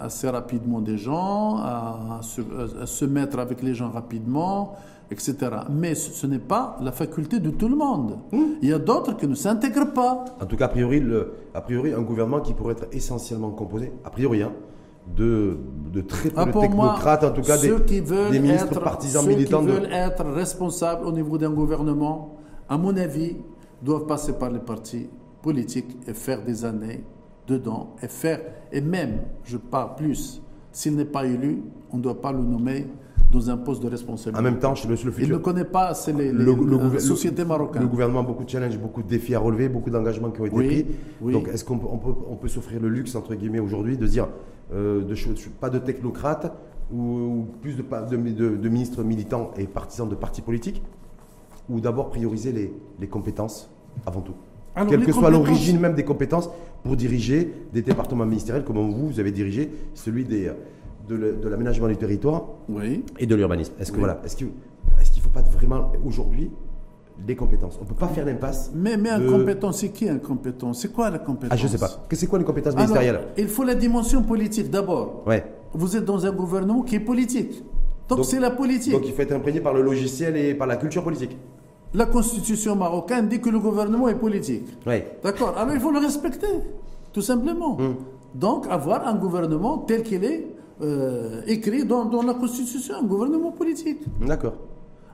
assez 0.00 0.28
rapidement 0.28 0.80
des 0.80 0.98
gens, 0.98 1.58
à, 1.58 2.18
à, 2.18 2.86
se, 2.86 3.04
mettre 3.04 3.38
avec 3.38 3.62
les 3.62 3.74
gens 3.74 3.90
rapidement 3.90 4.74
etc. 5.10 5.36
Mais 5.70 5.94
ce, 5.94 6.26
n'est 6.26 6.38
pas 6.38 6.76
la 6.80 6.92
faculté 6.92 7.40
de 7.40 7.50
tout 7.50 7.68
le 7.68 7.76
monde. 7.76 8.18
Il 8.62 8.68
y 8.68 8.72
a 8.72 8.78
d'autres 8.78 9.16
qui 9.16 9.26
ne 9.26 9.34
s'intègrent 9.34 9.92
pas. 9.92 10.24
En 10.40 10.46
tout 10.46 10.56
cas, 10.56 10.66
a 10.66 10.68
priori, 10.68 11.00
le, 11.00 11.34
a 11.54 11.60
priori, 11.60 11.92
un 11.92 12.02
gouvernement 12.02 12.40
qui 12.40 12.54
pourrait 12.54 12.72
être 12.72 12.86
essentiellement 12.92 13.50
composé, 13.50 13.92
a 14.04 14.10
priori, 14.10 14.42
hein, 14.42 14.52
de, 15.16 15.58
de 15.92 16.00
très 16.00 16.30
peu 16.30 16.36
ah, 16.40 16.46
de 16.46 16.52
technocrates, 16.52 17.24
en 17.24 17.30
tout 17.30 17.42
cas 17.42 17.58
des, 17.58 17.74
qui 17.84 18.00
veulent 18.00 18.30
des 18.30 18.40
ministres 18.40 18.72
être, 18.72 18.82
partisans 18.82 19.26
militants. 19.26 19.60
Ceux 19.60 19.66
qui 19.66 19.72
veulent 19.72 19.92
être 19.92 20.24
responsables 20.24 21.04
au 21.06 21.12
niveau 21.12 21.36
d'un 21.36 21.50
gouvernement, 21.50 22.36
à 22.68 22.78
mon 22.78 22.96
avis, 22.96 23.36
doivent 23.82 24.06
passer 24.06 24.32
par 24.32 24.50
les 24.50 24.60
partis 24.60 25.08
politiques 25.42 25.96
et 26.06 26.14
faire 26.14 26.42
des 26.42 26.64
années 26.64 27.04
dedans 27.46 27.94
et 28.02 28.08
faire, 28.08 28.40
et 28.72 28.80
même, 28.80 29.20
je 29.44 29.58
parle 29.58 29.94
plus, 29.96 30.40
s'il 30.72 30.96
n'est 30.96 31.04
pas 31.04 31.26
élu, 31.26 31.62
on 31.92 31.98
ne 31.98 32.02
doit 32.02 32.20
pas 32.20 32.32
le 32.32 32.42
nommer 32.42 32.86
dans 33.34 33.50
un 33.50 33.56
poste 33.56 33.82
de 33.82 33.88
responsabilité. 33.88 34.38
En 34.38 34.42
même 34.42 34.58
temps, 34.58 34.74
le, 34.84 34.90
le 34.90 34.96
futur, 34.96 35.12
il 35.18 35.32
ne 35.32 35.36
connaît 35.38 35.64
pas 35.64 35.88
assez 35.88 36.12
les, 36.12 36.32
les, 36.32 37.00
sociétés 37.00 37.44
marocaines. 37.44 37.82
Le 37.82 37.88
gouvernement 37.88 38.20
a 38.20 38.22
beaucoup 38.22 38.44
de 38.44 38.50
challenges, 38.50 38.78
beaucoup 38.78 39.02
de 39.02 39.08
défis 39.08 39.34
à 39.34 39.38
relever, 39.38 39.68
beaucoup 39.68 39.90
d'engagements 39.90 40.30
qui 40.30 40.40
ont 40.40 40.46
été 40.46 40.56
pris. 40.56 40.86
Donc, 41.32 41.48
est-ce 41.48 41.64
qu'on 41.64 41.78
peut, 41.78 41.88
on 42.28 42.36
peut, 42.36 42.48
s'offrir 42.48 42.80
le 42.80 42.88
luxe, 42.88 43.14
entre 43.14 43.34
guillemets, 43.34 43.58
aujourd'hui, 43.58 43.96
de 43.96 44.06
dire 44.06 44.28
euh, 44.72 45.02
de, 45.02 45.14
pas 45.60 45.70
de 45.70 45.78
technocrates 45.78 46.52
ou, 46.92 47.46
plus 47.60 47.76
de, 47.76 47.82
de, 47.82 48.56
de, 48.56 48.68
ministres 48.68 49.02
militants 49.02 49.50
et 49.56 49.64
partisans 49.64 50.08
de 50.08 50.14
partis 50.14 50.42
politiques 50.42 50.82
Ou 51.68 51.80
d'abord 51.80 52.10
prioriser 52.10 52.52
les, 52.52 52.72
les 53.00 53.06
compétences 53.08 53.70
avant 54.06 54.20
tout? 54.20 54.34
Quelle 54.88 55.04
que 55.04 55.12
soit 55.12 55.30
l'origine 55.30 55.78
même 55.78 55.94
des 55.94 56.04
compétences, 56.04 56.50
pour 56.82 56.96
diriger 56.96 57.52
des 57.72 57.82
départements 57.82 58.26
ministériels 58.26 58.64
comme 58.64 58.76
vous, 58.76 59.06
vous 59.06 59.20
avez 59.20 59.32
dirigé 59.32 59.70
celui 59.94 60.24
des, 60.24 60.50
de 61.08 61.48
l'aménagement 61.48 61.88
du 61.88 61.96
territoire 61.96 62.44
et 63.18 63.26
de 63.26 63.34
l'urbanisme. 63.34 63.74
Est-ce 63.78 63.92
que 63.92 63.98
voilà, 63.98 64.20
est-ce 64.24 64.36
qu'il 64.36 64.48
est 64.48 65.16
ne 65.16 65.22
faut 65.22 65.30
pas 65.30 65.42
vraiment 65.42 65.92
aujourd'hui 66.06 66.50
des 67.18 67.36
compétences? 67.36 67.76
On 67.80 67.84
ne 67.84 67.88
peut 67.88 67.94
pas 67.94 68.08
faire 68.08 68.24
l'impasse. 68.24 68.72
Mais, 68.74 68.96
mais 68.96 69.18
de... 69.18 69.28
compétence, 69.28 69.78
c'est 69.80 69.90
qui 69.90 70.08
compétence? 70.18 70.80
C'est 70.80 70.92
quoi 70.92 71.10
la 71.10 71.18
compétence? 71.18 71.50
Ah, 71.52 71.56
je 71.56 71.66
ne 71.66 71.70
sais 71.70 71.78
pas. 71.78 71.90
C'est 72.10 72.26
quoi 72.26 72.38
une 72.38 72.44
compétence 72.44 72.74
ministérielle? 72.74 73.20
Il 73.36 73.48
faut 73.48 73.64
la 73.64 73.74
dimension 73.74 74.22
politique 74.22 74.70
d'abord. 74.70 75.22
Ouais. 75.26 75.44
Vous 75.72 75.96
êtes 75.96 76.04
dans 76.04 76.24
un 76.26 76.32
gouvernement 76.32 76.82
qui 76.82 76.96
est 76.96 77.00
politique. 77.00 77.62
Donc 78.08 78.24
c'est 78.24 78.40
la 78.40 78.50
politique. 78.50 78.92
Donc 78.92 79.06
il 79.06 79.12
faut 79.12 79.22
être 79.22 79.32
imprégné 79.32 79.60
par 79.60 79.74
le 79.74 79.82
logiciel 79.82 80.36
et 80.36 80.54
par 80.54 80.66
la 80.66 80.76
culture 80.76 81.02
politique. 81.02 81.36
La 81.94 82.06
constitution 82.06 82.74
marocaine 82.74 83.28
dit 83.28 83.40
que 83.40 83.48
le 83.50 83.60
gouvernement 83.60 84.08
est 84.08 84.16
politique. 84.16 84.66
Oui. 84.86 85.02
D'accord. 85.22 85.56
Alors 85.56 85.74
il 85.74 85.80
faut 85.80 85.92
le 85.92 86.00
respecter, 86.00 86.48
tout 87.12 87.22
simplement. 87.22 87.78
Hum. 87.78 87.94
Donc 88.34 88.66
avoir 88.68 89.06
un 89.06 89.14
gouvernement 89.14 89.78
tel 89.78 90.02
qu'il 90.02 90.24
est 90.24 90.48
euh, 90.82 91.42
écrit 91.46 91.84
dans, 91.84 92.22
la 92.22 92.34
Constitution, 92.34 92.96
un 92.96 93.04
gouvernement 93.04 93.52
politique. 93.52 94.00
D'accord. 94.20 94.54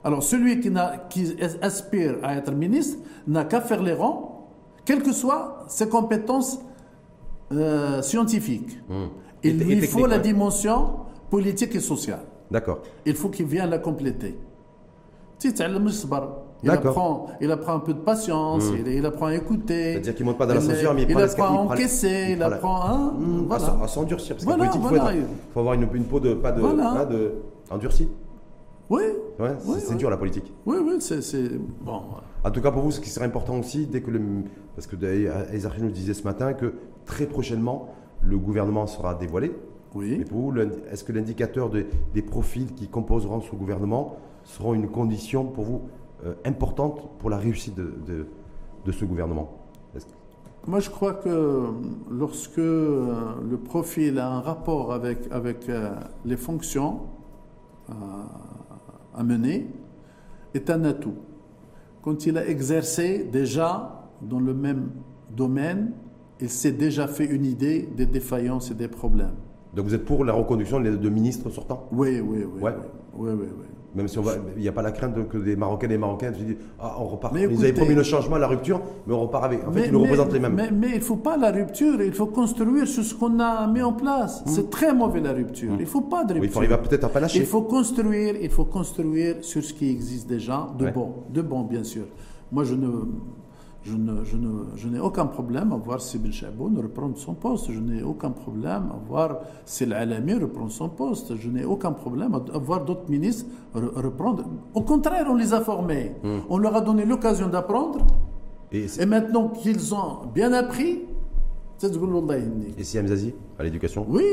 Alors 0.02 0.22
celui 0.22 0.60
qui, 0.60 0.70
qui 1.10 1.36
aspire 1.60 2.16
à 2.22 2.36
être 2.36 2.52
ministre 2.52 2.98
n'a 3.26 3.44
qu'à 3.44 3.60
faire 3.60 3.82
les 3.82 3.92
rangs, 3.92 4.48
quelles 4.84 5.02
que 5.02 5.12
soient 5.12 5.64
ses 5.68 5.88
compétences 5.88 6.60
euh, 7.52 8.00
scientifiques. 8.00 8.78
Hmm. 8.88 9.08
Il 9.42 9.58
lui 9.58 9.80
faut 9.82 10.06
la 10.06 10.18
dimension 10.18 10.90
politique 11.30 11.74
et 11.74 11.80
sociale. 11.80 12.22
D'accord. 12.50 12.80
Il 13.04 13.14
faut 13.14 13.28
qu'il 13.28 13.46
vienne 13.46 13.70
la 13.70 13.78
compléter. 13.78 14.38
Il 16.62 16.70
apprend, 16.70 17.26
il 17.40 17.50
apprend 17.50 17.74
un 17.74 17.80
peu 17.80 17.94
de 17.94 18.00
patience, 18.00 18.70
hmm. 18.70 18.86
il, 18.86 19.06
apprend 19.06 19.26
à 19.26 19.34
écouter. 19.34 19.92
C'est-à-dire 19.94 20.14
qu'il 20.14 20.26
ne 20.26 20.30
monte 20.30 20.38
pas 20.38 20.46
dans 20.46 20.54
l'ascenseur, 20.54 20.94
mais 20.94 21.02
il, 21.02 21.10
il 21.10 21.18
apprend 21.18 21.44
à 21.44 21.50
encaisser, 21.50 22.28
il, 22.32 22.42
apprend 22.42 22.82
à, 22.82 22.96
hmm, 22.96 23.46
voilà. 23.46 23.78
à, 23.82 23.88
s'endurcir. 23.88 24.36
Parce 24.36 24.44
voilà, 24.44 24.66
il 24.66 24.80
faut, 25.52 25.60
avoir 25.60 25.74
une, 25.74 25.86
peau 26.04 26.20
de, 26.20 26.34
pas 26.34 26.52
de, 26.52 26.60
voilà. 26.60 27.06
de 27.06 27.34
endurcie. 27.70 28.08
Oui. 28.90 29.02
Ouais, 29.38 29.56
c'est 29.78 29.96
dur 29.96 30.10
la 30.10 30.16
politique. 30.16 30.52
Oui, 30.66 30.76
oui, 30.82 30.96
c'est. 31.00 31.50
Bon. 31.80 32.02
En 32.42 32.50
tout 32.50 32.60
cas, 32.60 32.70
pour 32.70 32.82
vous, 32.82 32.90
ce 32.90 33.00
qui 33.00 33.08
serait 33.08 33.26
important 33.26 33.58
aussi, 33.58 33.86
dès 33.86 34.02
que 34.02 34.10
le. 34.10 34.20
Parce 34.74 34.86
que 34.86 34.96
Ezarchi 35.54 35.82
nous 35.82 35.90
disait 35.90 36.14
ce 36.14 36.24
matin 36.24 36.52
que 36.52 36.74
très 37.06 37.26
prochainement, 37.26 37.94
le 38.22 38.36
gouvernement 38.36 38.86
sera 38.86 39.14
dévoilé. 39.14 39.52
Oui. 39.94 40.16
Mais 40.18 40.24
pour 40.24 40.40
vous, 40.40 40.54
est-ce 40.90 41.04
que 41.04 41.12
l'indicateur 41.12 41.70
des 41.70 42.22
profils 42.22 42.74
qui 42.74 42.88
composeront 42.88 43.40
ce 43.40 43.54
gouvernement 43.54 44.16
seront 44.44 44.74
une 44.74 44.88
condition 44.88 45.44
pour 45.44 45.64
vous 45.64 45.82
importante 46.44 47.18
pour 47.18 47.30
la 47.30 47.38
réussite 47.38 47.74
de, 47.74 48.26
de, 48.84 48.92
ce 48.92 49.04
gouvernement 49.04 49.50
Moi, 50.66 50.80
je 50.80 50.90
crois 50.90 51.14
que 51.14 51.66
lorsque 52.10 52.58
euh, 52.58 53.14
le 53.48 53.56
profil 53.56 54.18
a 54.18 54.30
un 54.30 54.40
rapport 54.40 54.92
avec, 54.92 55.18
avec 55.30 55.68
euh, 55.68 55.90
les 56.24 56.36
fonctions 56.36 57.00
à 59.14 59.24
mener, 59.24 59.68
est 60.54 60.70
un 60.70 60.84
atout. 60.84 61.16
Quand 62.02 62.24
il 62.24 62.38
a 62.38 62.46
exercé 62.46 63.24
déjà 63.24 64.08
dans 64.22 64.38
le 64.38 64.54
même 64.54 64.90
domaine, 65.34 65.92
il 66.40 66.48
s'est 66.48 66.72
déjà 66.72 67.08
fait 67.08 67.26
une 67.26 67.44
idée 67.44 67.88
des 67.96 68.06
défaillances 68.06 68.70
et 68.70 68.74
des 68.74 68.88
problèmes. 68.88 69.34
Donc 69.74 69.86
vous 69.86 69.94
êtes 69.94 70.04
pour 70.04 70.24
la 70.24 70.32
reconduction 70.32 70.80
de 70.80 71.08
ministres 71.08 71.50
sortants? 71.50 71.88
Oui, 71.92 72.20
oui, 72.20 72.44
oui. 72.44 72.62
Ouais. 72.62 72.74
oui, 73.14 73.30
oui, 73.32 73.46
oui. 73.58 73.66
Même 73.94 74.06
si 74.06 74.18
on 74.18 74.22
va, 74.22 74.34
il 74.56 74.62
n'y 74.62 74.68
a 74.68 74.72
pas 74.72 74.82
la 74.82 74.92
crainte 74.92 75.28
que 75.28 75.36
des 75.38 75.56
Marocains 75.56 75.86
et 75.86 75.90
des 75.90 75.98
Marocaines 75.98 76.34
se 76.34 76.40
disent 76.40 76.56
ah, 76.78 76.96
on 77.00 77.06
repart. 77.06 77.34
ils 77.36 77.58
avaient 77.58 77.72
promis 77.72 77.94
le 77.94 78.02
changement, 78.04 78.36
la 78.38 78.46
rupture, 78.46 78.80
mais 79.06 79.14
on 79.14 79.22
repart 79.22 79.44
avec. 79.44 79.66
En 79.66 79.72
fait, 79.72 79.86
ils 79.86 79.92
nous 79.92 80.02
représentent 80.02 80.32
les 80.32 80.38
mêmes. 80.38 80.54
Mais, 80.54 80.70
mais 80.70 80.90
il 80.90 80.98
ne 80.98 81.00
faut 81.00 81.16
pas 81.16 81.36
la 81.36 81.50
rupture, 81.50 82.00
il 82.00 82.12
faut 82.12 82.26
construire 82.26 82.86
sur 82.86 83.02
ce 83.02 83.14
qu'on 83.14 83.40
a 83.40 83.66
mis 83.66 83.82
en 83.82 83.92
place. 83.92 84.42
Hmm. 84.44 84.48
C'est 84.48 84.70
très 84.70 84.94
mauvais 84.94 85.20
la 85.20 85.32
rupture. 85.32 85.72
Il 85.74 85.80
ne 85.80 85.86
faut 85.86 86.02
pas 86.02 86.24
de 86.24 86.34
rupture. 86.34 86.44
il 86.44 86.50
faut 86.50 86.58
arriver 86.60 86.76
peut-être 86.76 87.04
à 87.04 87.08
pas 87.08 87.20
lâcher. 87.20 87.40
Il 87.40 87.46
faut 87.46 87.62
construire, 87.62 88.36
il 88.40 88.50
faut 88.50 88.64
construire 88.64 89.36
sur 89.40 89.62
ce 89.62 89.72
qui 89.72 89.90
existe 89.90 90.28
déjà, 90.28 90.68
de 90.78 90.90
bon, 90.90 91.14
de 91.28 91.42
bon 91.42 91.62
bien 91.62 91.82
sûr. 91.82 92.04
Moi, 92.52 92.64
je 92.64 92.74
ne, 92.74 92.88
Je, 93.82 93.94
ne, 93.96 94.24
je, 94.24 94.36
ne, 94.36 94.76
je 94.76 94.88
n'ai 94.88 95.00
aucun 95.00 95.24
problème 95.26 95.72
à 95.72 95.76
voir 95.76 96.00
Sibyl 96.02 96.32
Chaboun 96.32 96.76
reprendre 96.78 97.16
son 97.16 97.34
poste. 97.34 97.72
Je 97.72 97.80
n'ai 97.80 98.02
aucun 98.02 98.30
problème 98.30 98.90
à 98.92 98.98
voir 99.08 99.38
Sil 99.64 99.92
Alami 99.94 100.34
reprendre 100.34 100.70
son 100.70 100.90
poste. 100.90 101.36
Je 101.36 101.48
n'ai 101.48 101.64
aucun 101.64 101.92
problème 101.92 102.34
à 102.34 102.58
voir 102.58 102.84
d'autres 102.84 103.08
ministres 103.08 103.46
reprendre. 103.74 104.44
Au 104.74 104.82
contraire, 104.82 105.26
on 105.30 105.34
les 105.34 105.54
a 105.54 105.62
formés. 105.62 106.12
Hmm. 106.22 106.40
On 106.50 106.58
leur 106.58 106.76
a 106.76 106.82
donné 106.82 107.06
l'occasion 107.06 107.48
d'apprendre. 107.48 108.06
Et, 108.70 108.86
Et 109.00 109.06
maintenant 109.06 109.48
qu'ils 109.48 109.94
ont 109.94 110.26
bien 110.34 110.52
appris, 110.52 111.00
et 112.78 112.84
si 112.84 112.98
Zazi, 113.06 113.34
à 113.58 113.62
l'éducation 113.62 114.04
Oui, 114.08 114.24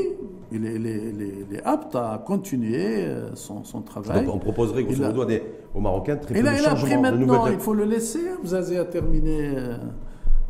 il 0.52 0.66
est, 0.66 1.62
apte 1.64 1.94
à 1.94 2.22
continuer 2.26 3.04
euh, 3.04 3.34
son, 3.34 3.62
travail. 3.80 4.24
Donc 4.24 4.34
on 4.34 4.38
proposerait 4.38 4.84
grosso 4.84 5.02
modo 5.02 5.26
aux 5.74 5.80
Marocains 5.80 6.16
très 6.16 6.34
peu 6.34 6.40
il 6.40 6.46
a, 6.46 6.58
il 6.58 6.66
a 6.66 6.74
pris 6.74 6.98
maintenant, 6.98 7.46
il 7.46 7.58
faut 7.58 7.74
le 7.74 7.84
laisser. 7.84 8.20
Zazi 8.44 8.76
a 8.76 8.84
terminé 8.84 9.52
euh, 9.56 9.76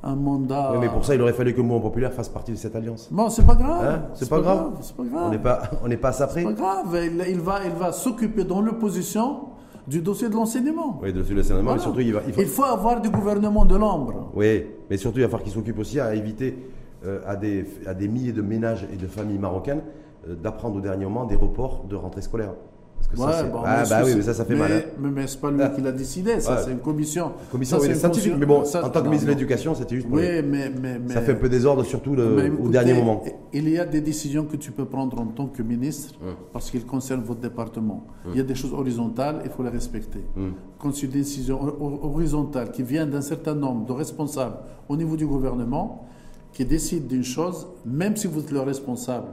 un 0.02 0.16
mandat. 0.16 0.72
Oui, 0.72 0.78
mais 0.80 0.88
pour 0.88 1.04
ça, 1.04 1.14
il 1.14 1.22
aurait 1.22 1.32
fallu 1.32 1.52
que 1.52 1.58
le 1.58 1.62
mouvement 1.62 1.80
populaire 1.80 2.12
fasse 2.12 2.28
partie 2.28 2.50
de 2.52 2.56
cette 2.56 2.74
alliance. 2.74 3.08
Bon, 3.12 3.28
c'est 3.30 3.46
pas 3.46 3.54
grave. 3.54 3.84
Hein 3.84 4.02
c'est 4.14 4.28
pas, 4.28 4.40
grave. 4.40 4.72
pas 4.96 5.04
grave. 5.04 5.26
On 5.26 5.30
n'est 5.30 5.38
pas, 5.38 5.62
on 5.84 5.88
n'est 5.88 5.96
pas 5.96 6.08
à 6.08 6.12
ça 6.12 6.26
près. 6.26 6.40
C'est 6.40 6.46
pas 6.46 6.52
grave. 6.52 6.98
Il, 7.28 7.40
va, 7.40 7.60
il 7.64 7.72
va 7.72 7.92
s'occuper 7.92 8.42
dans 8.42 8.60
l'opposition 8.60 9.40
du 9.86 10.00
dossier 10.00 10.28
de 10.28 10.34
l'enseignement. 10.34 10.98
Oui, 11.00 11.12
du 11.12 11.20
dossier 11.20 11.34
de 11.34 11.40
l'enseignement. 11.40 11.78
Surtout, 11.78 12.00
il, 12.00 12.12
va, 12.12 12.22
il, 12.26 12.46
faut... 12.46 12.64
avoir 12.64 13.00
du 13.00 13.08
gouvernement 13.08 13.64
de 13.64 13.76
l'ombre. 13.76 14.30
Oui, 14.34 14.66
mais 14.90 14.96
surtout, 14.96 15.18
il 15.18 15.22
va 15.22 15.28
falloir 15.28 15.44
qu'il 15.44 15.52
s'occupe 15.52 15.78
aussi 15.78 16.00
à 16.00 16.14
éviter 16.14 16.56
à, 17.26 17.36
des, 17.36 17.64
à 17.86 17.94
des 17.94 18.08
milliers 18.08 18.32
de 18.32 18.42
ménages 18.42 18.86
et 18.92 18.96
de 18.96 19.06
familles 19.06 19.38
marocaines 19.38 19.82
euh, 20.26 20.34
d'apprendre 20.34 20.76
au 20.76 20.80
dernier 20.80 21.04
moment 21.04 21.24
des 21.26 21.36
reports 21.36 21.84
de 21.88 21.94
rentrée 21.94 22.22
scolaire. 22.22 22.54
Parce 22.96 23.08
que 23.08 23.16
ça, 23.16 23.46
ah, 23.64 23.84
bah 23.88 24.00
oui, 24.04 24.14
mais 24.16 24.22
ça, 24.22 24.34
ça 24.34 24.44
fait 24.44 24.56
mal. 24.56 24.72
Hein. 24.72 24.80
Mais, 24.98 25.10
mais 25.10 25.26
c'est 25.28 25.40
pas 25.40 25.52
lui 25.52 25.62
qui 25.76 25.80
l'a 25.80 25.92
décidé, 25.92 26.40
ça, 26.40 26.58
c'est 26.58 26.72
une 26.72 26.80
commission. 26.80 27.30
Commission, 27.52 27.78
oui, 27.80 27.94
scientifique, 27.94 28.34
mais 28.36 28.44
bon, 28.44 28.64
en 28.64 28.88
tant 28.90 29.02
que 29.02 29.06
ministre 29.06 29.26
de 29.26 29.30
l'Éducation, 29.30 29.72
c'était 29.76 29.94
juste. 29.94 30.08
Oui, 30.10 30.42
mais, 30.44 30.68
mais, 30.68 30.98
Ça 31.14 31.20
fait 31.20 31.32
un 31.32 31.36
peu 31.36 31.48
désordre, 31.48 31.84
surtout 31.84 32.16
au 32.16 32.68
dernier 32.68 32.94
moment. 32.94 33.22
Il 33.52 33.68
y 33.68 33.78
a 33.78 33.84
des 33.84 34.00
décisions 34.00 34.44
que 34.46 34.56
tu 34.56 34.72
peux 34.72 34.84
prendre 34.84 35.20
en 35.20 35.26
tant 35.26 35.46
que 35.46 35.62
ministre, 35.62 36.14
parce 36.52 36.72
qu'ils 36.72 36.84
concernent 36.84 37.22
votre 37.22 37.40
département. 37.40 38.04
Il 38.32 38.36
y 38.36 38.40
a 38.40 38.44
des 38.44 38.56
choses 38.56 38.74
horizontales, 38.74 39.42
il 39.44 39.50
faut 39.50 39.62
les 39.62 39.70
respecter. 39.70 40.24
Quand 40.80 40.92
c'est 40.92 41.06
une 41.06 41.12
décision 41.12 41.60
horizontale 41.80 42.72
qui 42.72 42.82
vient 42.82 43.06
d'un 43.06 43.22
certain 43.22 43.54
nombre 43.54 43.86
de 43.86 43.92
responsables 43.92 44.56
au 44.88 44.96
niveau 44.96 45.16
du 45.16 45.26
gouvernement, 45.26 46.04
qui 46.58 46.64
décide 46.64 47.06
d'une 47.06 47.22
chose, 47.22 47.68
même 47.86 48.16
si 48.16 48.26
vous 48.26 48.40
êtes 48.40 48.50
le 48.50 48.58
responsable, 48.58 49.28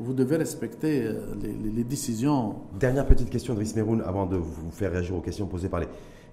vous 0.00 0.12
devez 0.12 0.36
respecter 0.36 1.04
euh, 1.04 1.20
les, 1.40 1.84
décisions. 1.84 2.56
Dernière 2.76 3.06
petite 3.06 3.30
question 3.30 3.54
de 3.54 3.62
Meroun 3.76 4.02
avant 4.04 4.26
de 4.26 4.36
vous 4.36 4.72
faire 4.72 4.90
réagir 4.90 5.14
aux 5.14 5.20
questions 5.20 5.46
posées 5.46 5.68
par 5.68 5.78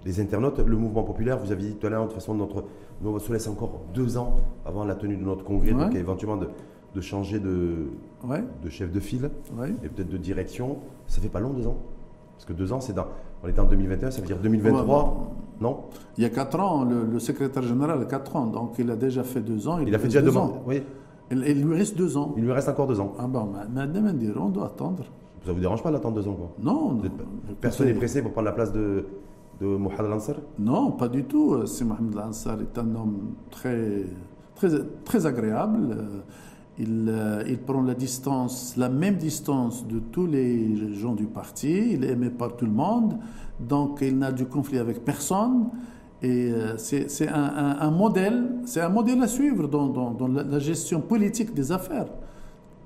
les, 0.04 0.20
internautes. 0.20 0.58
Le 0.58 0.76
mouvement 0.76 1.04
populaire, 1.04 1.38
vous 1.38 1.52
aviez 1.52 1.68
dit 1.68 1.76
tout 1.76 1.86
à 1.86 1.90
l'heure, 1.90 2.02
de 2.02 2.08
toute 2.08 2.16
façon, 2.16 2.34
notre, 2.34 2.64
nous 3.00 3.16
se 3.20 3.32
laisse 3.32 3.46
encore 3.46 3.82
deux 3.94 4.18
ans 4.18 4.40
avant 4.66 4.84
la 4.84 4.96
tenue 4.96 5.16
de 5.16 5.22
notre 5.22 5.44
congrès, 5.44 5.70
donc 5.70 5.94
éventuellement 5.94 6.36
de, 6.36 6.48
de 6.96 7.00
changer 7.00 7.38
de, 7.38 7.90
de 8.60 8.68
chef 8.70 8.90
de 8.90 8.98
file 8.98 9.30
et 9.84 9.88
peut-être 9.88 10.10
de 10.10 10.18
direction. 10.18 10.78
Ça 11.06 11.20
fait 11.20 11.28
pas 11.28 11.38
long 11.38 11.50
deux 11.50 11.68
ans? 11.68 11.78
Parce 12.34 12.44
que 12.44 12.52
deux 12.52 12.72
ans, 12.72 12.80
c'est 12.80 12.92
dans, 12.92 13.06
on 13.44 13.48
est 13.48 13.58
en 13.58 13.64
2021, 13.64 14.10
ça 14.10 14.20
veut 14.20 14.26
dire 14.26 14.38
2023 14.38 15.36
Non 15.60 15.84
Il 16.16 16.22
y 16.22 16.26
a 16.26 16.30
4 16.30 16.60
ans, 16.60 16.84
le, 16.84 17.18
secrétaire 17.18 17.62
général 17.62 18.00
a 18.00 18.04
4 18.04 18.36
ans, 18.36 18.46
donc 18.46 18.74
il 18.78 18.90
a 18.90 18.96
déjà 18.96 19.22
fait 19.22 19.40
2 19.40 19.68
ans. 19.68 19.78
Il, 19.78 19.94
a 19.94 19.98
fait 19.98 20.08
déjà 20.08 20.22
2 20.22 20.36
ans, 20.36 20.62
oui. 20.66 20.82
Il, 21.30 21.44
il, 21.46 21.62
lui 21.64 21.74
reste 21.76 21.96
2 21.96 22.16
ans. 22.16 22.34
Il 22.36 22.44
lui 22.44 22.52
reste 22.52 22.68
encore 22.68 22.86
2 22.86 23.00
ans. 23.00 23.12
Ah 23.18 23.26
bon, 23.26 23.46
maintenant, 23.46 24.42
on 24.42 24.48
doit 24.48 24.66
attendre. 24.66 25.04
Ça 25.44 25.50
ne 25.50 25.54
vous 25.54 25.60
dérange 25.60 25.82
pas 25.82 25.90
d'attendre 25.90 26.22
2 26.22 26.28
ans 26.28 26.34
quoi? 26.34 26.52
Non. 26.58 27.00
Personne 27.60 27.86
n'est 27.86 27.94
pressé 27.94 28.22
pour 28.22 28.32
prendre 28.32 28.46
la 28.46 28.52
place 28.52 28.72
de, 28.72 29.04
de 29.60 29.66
Mohamed 29.66 30.10
Lansar 30.10 30.36
Non, 30.58 30.92
pas 30.92 31.08
du 31.08 31.24
tout. 31.24 31.66
C'est 31.66 31.84
Mohamed 31.84 32.14
Lansar 32.14 32.58
est 32.62 32.78
un 32.78 32.94
homme 32.94 33.34
très, 33.50 34.04
très, 34.54 34.68
très 35.04 35.26
agréable. 35.26 35.96
Il, 36.78 37.06
euh, 37.08 37.44
il, 37.46 37.58
prend 37.58 37.82
la 37.82 37.94
distance, 37.94 38.74
la 38.76 38.88
même 38.88 39.16
distance 39.16 39.86
de 39.86 40.00
tous 40.00 40.26
les 40.26 40.94
gens 40.94 41.14
du 41.14 41.26
parti. 41.26 41.92
Il 41.92 42.04
est 42.04 42.10
aimé 42.10 42.30
par 42.30 42.56
tout 42.56 42.64
le 42.66 42.72
monde. 42.72 43.18
Donc, 43.60 43.98
il 44.02 44.18
n'a 44.18 44.32
du 44.32 44.46
conflit 44.46 44.78
avec 44.78 45.04
personne. 45.04 45.68
Et 46.22 46.50
euh, 46.50 46.76
c'est 46.78 47.28
un, 47.28 47.76
un, 47.80 47.90
modèle, 47.90 48.44
c'est 48.64 48.80
un 48.80 48.88
modèle 48.88 49.22
à 49.22 49.28
suivre 49.28 49.68
dans, 49.68 49.88
dans, 49.88 50.26
la, 50.26 50.58
gestion 50.58 51.00
politique 51.00 51.52
des 51.54 51.70
affaires. 51.70 52.06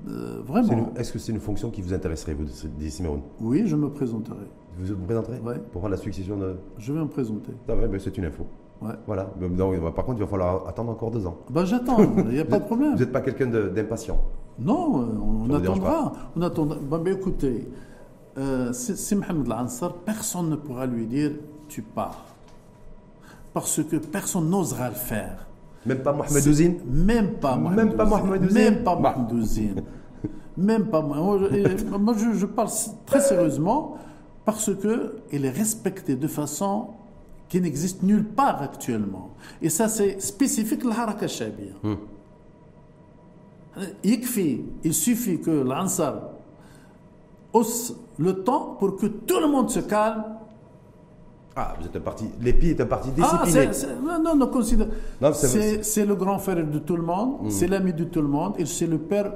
Euh, 0.08 0.40
vraiment. 0.44 0.92
Est-ce 0.96 1.12
que 1.12 1.18
c'est 1.18 1.32
une 1.32 1.40
fonction 1.40 1.70
qui 1.70 1.80
vous 1.80 1.94
intéresserait, 1.94 2.34
vous, 2.34 2.46
Simeone 2.88 3.22
Oui, 3.40 3.62
je 3.66 3.76
me 3.76 3.90
présenterai. 3.90 4.46
Vous 4.78 4.94
vous 4.94 5.04
présenterez 5.04 5.40
Oui. 5.44 5.54
Pour 5.72 5.80
prendre 5.80 5.90
la 5.90 5.96
succession 5.96 6.36
de. 6.36 6.56
Je 6.78 6.92
vais 6.92 7.00
me 7.00 7.08
présenter. 7.08 7.52
Ah 7.68 7.74
ouais, 7.74 7.88
mais 7.88 7.98
c'est 7.98 8.16
une 8.18 8.24
info. 8.24 8.46
Ouais. 8.80 8.92
Voilà. 9.06 9.30
Donc, 9.40 9.94
par 9.94 10.04
contre, 10.04 10.18
il 10.18 10.24
va 10.24 10.28
falloir 10.28 10.68
attendre 10.68 10.92
encore 10.92 11.10
deux 11.10 11.26
ans. 11.26 11.38
Ben, 11.50 11.64
j'attends, 11.64 11.98
il 11.98 12.34
n'y 12.34 12.40
a 12.40 12.44
pas 12.44 12.58
de 12.58 12.64
problème. 12.64 12.92
Vous 12.92 12.98
n'êtes 12.98 13.12
pas 13.12 13.20
quelqu'un 13.20 13.46
d'impatient 13.46 14.20
Non, 14.58 15.46
on, 15.48 15.54
attendra. 15.54 16.12
On 16.36 16.42
attendra. 16.42 16.76
Ben, 16.80 17.06
écoutez, 17.08 17.68
euh, 18.38 18.72
si 18.72 19.16
Mohamed 19.16 19.48
Lansar, 19.48 19.94
personne 19.94 20.50
ne 20.50 20.56
pourra 20.56 20.86
lui 20.86 21.06
dire 21.06 21.32
tu 21.68 21.82
pars. 21.82 22.24
Parce 23.52 23.82
que 23.82 23.96
personne 23.96 24.48
n'osera 24.48 24.88
le 24.90 24.94
faire. 24.94 25.46
Même 25.86 25.98
pas 25.98 26.12
Mohamed 26.12 26.46
Ouzine 26.46 26.76
Même 26.86 27.30
pas 27.34 27.56
Mohamed 27.56 27.86
Même 27.86 27.96
pas 27.96 28.04
Mohamed 28.04 28.44
Ouzine 28.44 28.64
Même 28.64 28.82
pas 28.82 28.96
Mohamed 28.96 29.32
Ouzine. 29.32 29.82
Même 30.58 30.86
pas 30.86 31.00
moi. 31.02 31.16
Moi, 31.18 32.14
je, 32.18 32.36
je, 32.36 32.46
parle 32.46 32.68
très 33.06 33.20
sérieusement 33.20 33.96
parce 34.44 34.70
qu'il 34.74 35.44
est 35.44 35.50
respecté 35.50 36.16
de 36.16 36.26
façon 36.26 36.88
qui 37.48 37.60
n'existe 37.60 38.02
nulle 38.02 38.24
part 38.24 38.62
actuellement. 38.62 39.30
Et 39.62 39.70
ça, 39.70 39.88
c'est 39.88 40.20
spécifique 40.20 40.84
à 40.84 40.88
l'Haraka 40.88 41.28
Shabia. 41.28 41.72
Hmm. 41.82 41.94
Il 44.04 44.94
suffit 44.94 45.40
que 45.40 45.50
l'Ansar 45.50 46.30
hausse 47.52 47.94
le 48.18 48.42
temps 48.42 48.76
pour 48.78 48.96
que 48.96 49.06
tout 49.06 49.40
le 49.40 49.48
monde 49.48 49.70
se 49.70 49.80
calme. 49.80 50.24
Ah, 51.56 51.74
vous 51.80 51.86
êtes 51.86 51.96
un 51.96 52.00
parti. 52.00 52.26
L'épi 52.40 52.68
est 52.70 52.80
un 52.80 52.86
parti 52.86 53.08
ah, 53.10 53.44
discipliné. 53.44 53.70
Ah, 54.10 54.18
non, 54.18 54.36
non, 54.36 54.46
considère. 54.48 54.88
C'est 55.82 56.04
le 56.04 56.14
grand 56.14 56.38
frère 56.38 56.66
de 56.66 56.78
tout 56.78 56.96
le 56.96 57.02
monde, 57.02 57.42
hmm. 57.42 57.50
c'est 57.50 57.66
l'ami 57.66 57.92
de 57.92 58.04
tout 58.04 58.22
le 58.22 58.28
monde 58.28 58.54
et 58.58 58.66
c'est 58.66 58.86
le 58.86 58.98
père 58.98 59.32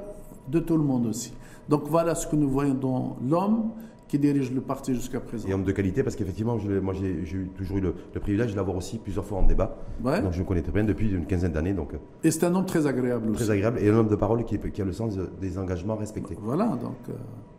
de 0.47 0.59
tout 0.59 0.77
le 0.77 0.83
monde 0.83 1.07
aussi. 1.07 1.33
Donc 1.69 1.83
voilà 1.87 2.15
ce 2.15 2.27
que 2.27 2.35
nous 2.35 2.49
voyons 2.49 2.73
dans 2.73 3.17
l'homme 3.25 3.71
qui 4.13 4.19
dirige 4.19 4.51
le 4.51 4.61
parti 4.61 4.93
jusqu'à 4.93 5.19
présent. 5.19 5.49
Et 5.49 5.55
homme 5.55 5.63
de 5.63 5.71
qualité, 5.71 6.03
parce 6.03 6.15
qu'effectivement, 6.15 6.55
moi 6.83 6.93
j'ai 6.93 7.47
toujours 7.57 7.77
eu 7.77 7.81
le, 7.81 7.93
privilège 8.21 8.51
de 8.51 8.55
l'avoir 8.55 8.77
aussi 8.77 8.99
plusieurs 8.99 9.25
fois 9.25 9.39
en 9.39 9.41
débat. 9.41 9.75
Donc 10.03 10.33
je 10.33 10.37
le 10.37 10.45
connais 10.45 10.61
très 10.61 10.71
bien 10.71 10.83
depuis 10.83 11.09
une 11.09 11.25
quinzaine 11.25 11.51
d'années. 11.51 11.73
Donc, 11.73 11.93
et 12.23 12.29
c'est 12.29 12.45
un 12.45 12.53
homme 12.53 12.67
très 12.67 12.85
agréable 12.85 13.31
Très 13.31 13.49
agréable 13.49 13.79
et 13.79 13.89
un 13.89 13.95
homme 13.95 14.07
de 14.07 14.15
parole 14.15 14.43
qui, 14.45 14.59
qui 14.59 14.81
a 14.83 14.85
le 14.85 14.91
sens 14.91 15.17
des 15.41 15.57
engagements 15.57 15.95
respectés. 15.95 16.37
Voilà, 16.39 16.67
donc. 16.67 16.97
Euh, 17.09 17.13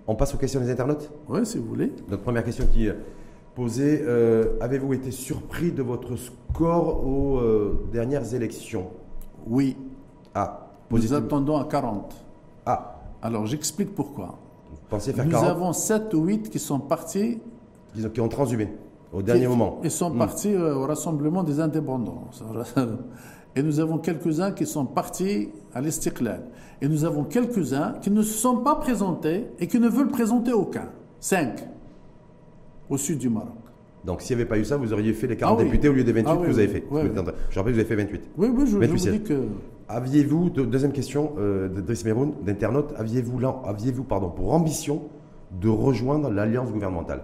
On 0.07 0.14
passe 0.14 0.32
aux 0.32 0.38
questions 0.38 0.61
des 0.61 0.70
internautes? 0.70 1.11
Oui, 1.28 1.44
si 1.44 1.59
vous 1.59 1.64
voulez. 1.64 1.92
Notre 2.09 2.22
première 2.22 2.44
question 2.44 2.66
qui 2.72 2.86
est 2.86 2.94
posée 3.57 4.05
euh, 4.07 4.57
Avez-vous 4.61 4.94
été 4.94 5.11
surpris 5.11 5.72
de 5.72 5.82
votre 5.82 6.14
score 6.14 7.05
aux 7.05 7.38
euh, 7.38 7.84
dernières 7.92 8.32
élections? 8.32 8.90
Oui. 9.44 9.76
Ah, 10.36 10.70
Nous 10.92 11.14
attendons 11.14 11.57
à 11.57 11.64
40. 11.64 12.14
Ah. 12.64 13.00
Alors 13.22 13.44
j'explique 13.46 13.92
pourquoi. 13.92 14.38
Nous 15.26 15.36
avons 15.36 15.72
7 15.72 16.12
ou 16.14 16.24
8 16.24 16.51
qui 16.51 16.59
sont 16.59 16.80
partis. 16.80 17.40
Qui 18.12 18.20
ont 18.20 18.28
transhumé 18.28 18.68
au 19.14 19.22
dernier 19.22 19.47
moment. 19.47 19.80
Ils 19.84 19.90
sont 19.90 20.11
hmm. 20.11 20.18
partis 20.18 20.53
euh, 20.53 20.74
au 20.74 20.86
rassemblement 20.86 21.42
des 21.45 21.61
indépendants. 21.61 22.28
Et 23.57 23.62
nous 23.62 23.78
avons 23.78 23.99
quelques-uns 23.99 24.51
qui 24.51 24.66
sont 24.66 24.84
partis 24.84 25.51
à 25.72 25.80
l'Istiklal. 25.80 26.42
Et 26.82 26.88
nous 26.88 27.05
avons 27.05 27.22
quelques-uns 27.22 27.95
qui 28.01 28.11
ne 28.11 28.22
se 28.22 28.36
sont 28.36 28.59
pas 28.59 28.74
présentés 28.74 29.47
et 29.61 29.68
qui 29.68 29.78
ne 29.78 29.88
veulent 29.88 30.09
présenter 30.09 30.53
aucun. 30.53 30.88
5 31.20 31.61
au 32.90 32.97
sud 32.97 33.18
du 33.18 33.30
Maroc. 33.30 33.53
Donc 34.05 34.20
s'il 34.20 34.36
n'y 34.36 34.42
avait 34.42 34.49
pas 34.49 34.59
eu 34.59 34.64
ça, 34.64 34.76
vous 34.76 34.92
auriez 34.92 35.14
fait 35.14 35.26
les 35.26 35.36
40 35.36 35.59
ah 35.59 35.64
députés 35.64 35.88
au 35.88 35.92
lieu 35.92 36.05
des 36.05 36.12
28 36.12 36.30
ah 36.30 36.36
que 36.36 36.51
vous 36.51 36.59
avez 36.59 36.68
fait. 36.68 36.84
je 36.90 37.59
rappelle, 37.59 37.72
vous 37.72 37.78
avez 37.78 37.88
fait 37.88 37.97
28. 37.97 38.20
Oui, 38.36 38.49
oui, 38.55 38.66
je, 38.66 38.76
28 38.76 38.86
je 38.86 39.11
vous 39.11 39.16
dis 39.16 39.22
que... 39.22 39.34
Aviez-vous, 39.95 40.51
deuxième 40.51 40.90
question 40.90 41.34
euh, 41.38 41.68
de 41.68 41.80
Driss 41.80 42.05
Meroun, 42.05 42.32
d'internaute, 42.45 42.92
aviez-vous, 42.97 43.38
aviez-vous 43.64 44.03
pardon, 44.03 44.28
pour 44.28 44.53
ambition 44.53 45.03
de 45.53 45.68
rejoindre 45.68 46.30
l'alliance 46.30 46.72
gouvernementale? 46.72 47.22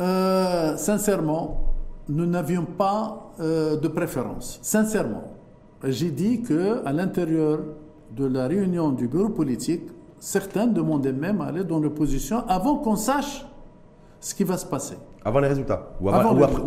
Euh, 0.00 0.76
Sincèrement, 0.76 1.74
nous 2.08 2.26
n'avions 2.26 2.64
pas 2.64 3.30
euh, 3.38 3.76
de 3.76 3.86
préférence. 3.86 4.58
Sincèrement. 4.62 5.22
J'ai 5.84 6.10
dit 6.10 6.42
qu'à 6.42 6.90
l'intérieur 6.92 7.60
de 8.16 8.26
la 8.26 8.48
réunion 8.48 8.90
du 8.90 9.06
bureau 9.06 9.28
politique, 9.28 9.84
certains 10.18 10.66
demandaient 10.66 11.12
même 11.12 11.40
à 11.40 11.46
aller 11.46 11.62
dans 11.62 11.78
l'opposition 11.78 12.42
avant 12.48 12.78
qu'on 12.78 12.96
sache 12.96 13.46
ce 14.18 14.34
qui 14.34 14.42
va 14.42 14.56
se 14.56 14.66
passer. 14.66 14.96
Avant 15.24 15.38
les 15.38 15.46
résultats 15.46 15.90
Ou, 16.00 16.08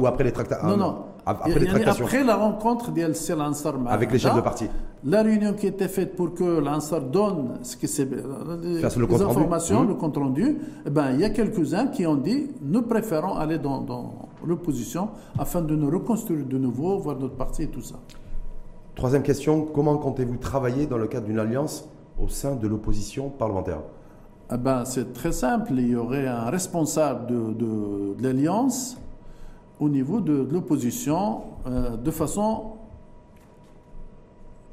après, 0.07 0.23
les 0.23 0.31
tractats? 0.31 0.61
Non, 0.63 0.77
non. 0.77 0.95
Après, 1.29 2.23
la 2.23 2.35
rencontre 2.35 2.91
d'El 2.91 3.13
Ansar 3.39 3.75
avec 3.87 4.11
les 4.11 4.19
chefs 4.19 4.35
de 4.35 4.41
parti. 4.41 4.65
La 5.03 5.21
réunion 5.21 5.53
qui 5.53 5.67
était 5.67 5.87
faite 5.87 6.15
pour 6.15 6.33
que 6.33 6.43
l'Ansar 6.43 7.01
donne 7.01 7.59
ce 7.63 7.77
qui 7.77 7.87
les 8.61 8.83
informations, 8.83 9.83
le 9.83 9.93
compte 9.93 10.17
rendu, 10.17 10.57
eh 10.85 10.89
ben, 10.89 11.11
il 11.13 11.21
y 11.21 11.23
a 11.23 11.29
quelques-uns 11.29 11.87
qui 11.87 12.05
ont 12.05 12.15
dit 12.15 12.49
nous 12.61 12.81
préférons 12.81 13.35
aller 13.35 13.59
dans, 13.59 13.79
dans 13.81 14.29
l'opposition 14.45 15.09
afin 15.37 15.61
de 15.61 15.75
nous 15.75 15.89
reconstruire 15.89 16.45
de 16.45 16.57
nouveau, 16.57 16.97
voir 16.97 17.17
notre 17.17 17.35
parti 17.35 17.63
et 17.63 17.67
tout 17.67 17.81
ça. 17.81 17.95
Troisième 18.95 19.23
question, 19.23 19.61
comment 19.73 19.97
comptez-vous 19.97 20.37
travailler 20.37 20.85
dans 20.85 20.97
le 20.97 21.07
cadre 21.07 21.27
d'une 21.27 21.39
alliance 21.39 21.87
au 22.21 22.27
sein 22.27 22.55
de 22.55 22.67
l'opposition 22.67 23.29
parlementaire? 23.29 23.79
Eh 24.51 24.57
ben, 24.57 24.83
C'est 24.83 25.13
très 25.13 25.31
simple, 25.31 25.73
il 25.77 25.89
y 25.89 25.95
aurait 25.95 26.27
un 26.27 26.49
responsable 26.49 27.27
de, 27.27 27.53
de, 27.53 28.21
l'alliance 28.21 28.97
au 29.79 29.89
niveau 29.89 30.21
de, 30.21 30.47
l'opposition 30.51 31.41
euh, 31.65 31.97
de 31.97 32.11
façon 32.11 32.73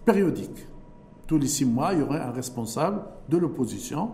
périodique. 0.04 0.66
Tous 1.26 1.38
les 1.38 1.46
six 1.46 1.64
mois, 1.64 1.92
il 1.92 2.00
y 2.00 2.02
aurait 2.02 2.20
un 2.20 2.30
responsable 2.30 3.02
de 3.28 3.36
l'opposition 3.36 4.10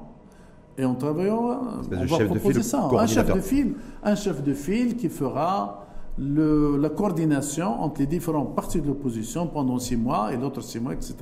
et 0.79 0.87
on 0.87 0.95
travaillera, 0.95 1.61
on 1.91 2.05
va 2.07 2.25
proposer 2.25 2.63
ça, 2.63 2.89
un 2.91 3.07
chef 3.07 3.33
de 3.33 3.41
file, 3.41 3.75
un 4.03 4.15
chef 4.15 4.43
de 4.43 4.55
file 4.55 4.97
qui 4.97 5.11
fera 5.11 5.85
le, 6.19 6.79
la 6.79 6.89
coordination 6.89 7.83
entre 7.83 8.01
les 8.01 8.07
différents 8.07 8.47
partis 8.47 8.81
de 8.81 8.87
l'opposition 8.87 9.47
pendant 9.47 9.79
six 9.79 9.97
mois 9.97 10.33
et 10.33 10.39
l'autre 10.39 10.63
six 10.63 10.81
mois, 10.81 10.95
etc. 10.95 11.17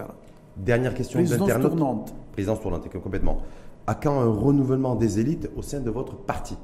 Dernière 0.57 0.95
question 0.95 1.19
Présidence 1.19 1.51
tournante. 1.61 2.15
Présidence 2.33 2.61
tournante, 2.61 2.89
complètement. 3.03 3.39
À 3.87 3.97
quand 3.97 4.21
un 4.21 4.33
renouvellement 4.33 4.95
des 4.95 5.19
élites 5.19 5.51
au 5.57 5.63
sein 5.63 5.81
de 5.81 5.91
votre 5.91 6.15
parti? 6.15 6.57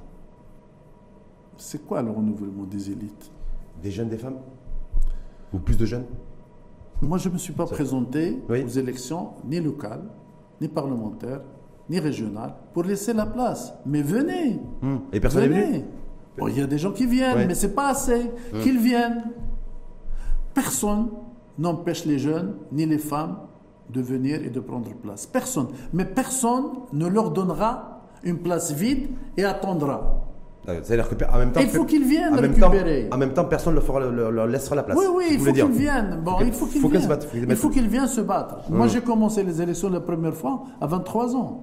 C'est 1.59 1.87
quoi 1.87 2.03
le 2.03 2.11
renouvellement 2.11 2.65
des 2.65 2.91
élites? 2.91 3.31
Des 3.83 3.91
jeunes, 3.91 4.09
des 4.09 4.19
femmes? 4.19 4.39
Ou 5.53 5.59
plus 5.59 5.77
de 5.77 5.87
jeunes? 5.87 6.07
Moi, 7.03 7.19
je 7.19 7.29
ne 7.29 7.35
me 7.35 7.39
suis 7.39 7.53
pas 7.53 7.67
présenté 7.67 8.43
aux 8.49 8.69
élections 8.79 9.31
ni 9.45 9.61
locales, 9.61 10.05
ni 10.61 10.69
parlementaires, 10.69 11.43
ni 11.89 11.99
régionales 11.99 12.55
pour 12.73 12.85
laisser 12.85 13.13
la 13.13 13.27
place. 13.27 13.75
Mais 13.85 14.03
venez 14.03 14.61
hum. 14.83 15.03
Et 15.13 15.21
personne 15.21 15.49
n'est 15.51 15.63
venu? 15.63 15.85
Il 16.49 16.59
y 16.59 16.61
a 16.61 16.67
des 16.67 16.79
gens 16.79 16.93
qui 16.93 17.07
viennent, 17.07 17.47
mais 17.47 17.55
ce 17.55 17.67
n'est 17.67 17.73
pas 17.73 17.89
assez 17.89 18.31
hum. 18.53 18.61
qu'ils 18.61 18.79
viennent. 18.79 19.25
Personne 20.55 21.09
n'empêche 21.59 22.05
les 22.07 22.19
jeunes 22.19 22.55
ni 22.73 22.87
les 22.87 22.99
femmes 22.99 23.39
de 23.91 24.01
venir 24.01 24.43
et 24.43 24.51
de 24.51 24.61
prendre 24.61 24.93
place. 24.95 25.27
Personne. 25.27 25.69
Mais 25.93 26.05
personne 26.05 26.65
ne 26.93 27.07
leur 27.07 27.31
donnera 27.31 28.03
une 28.25 28.39
place 28.39 28.73
vide 28.73 29.09
et 29.37 29.45
attendra. 29.45 30.26
Euh, 30.69 30.81
c'est-à-dire 30.83 31.09
qu'en 31.09 31.39
même 31.39 31.53
temps. 31.53 31.61
Il 31.61 31.69
faut 31.69 31.85
qu'ils 31.85 32.05
viennent 32.05 32.35
en 32.35 32.41
récupérer. 32.41 33.09
en 33.13 33.19
même 33.19 33.33
temps, 33.33 33.45
personne 33.45 33.75
ne 33.75 33.81
leur, 33.81 34.33
leur, 34.33 34.47
laissera 34.47 34.75
la 34.75 34.83
place. 34.83 34.99
Oui, 34.99 35.05
oui, 35.15 35.25
il 35.33 35.39
faut 35.39 35.53
qu'ils 35.53 35.65
viennent. 35.67 36.21
Bon, 36.25 36.39
il 36.41 36.53
faut 36.53 36.67
qu'ils 36.67 36.81
viennent. 36.81 37.03
Se 37.03 37.09
battre, 37.09 37.27
il 37.35 37.57
faut 37.57 37.69
qu'ils 37.71 37.89
viennent 37.89 38.07
se 38.09 38.21
battre. 38.21 38.59
Moi, 38.69 38.89
j'ai 38.89 39.01
commencé 39.01 39.43
les 39.43 39.63
élections 39.63 39.89
la 39.91 40.01
première 40.01 40.35
fois 40.35 40.65
à 40.81 40.87
23 40.87 41.37
ans. 41.37 41.63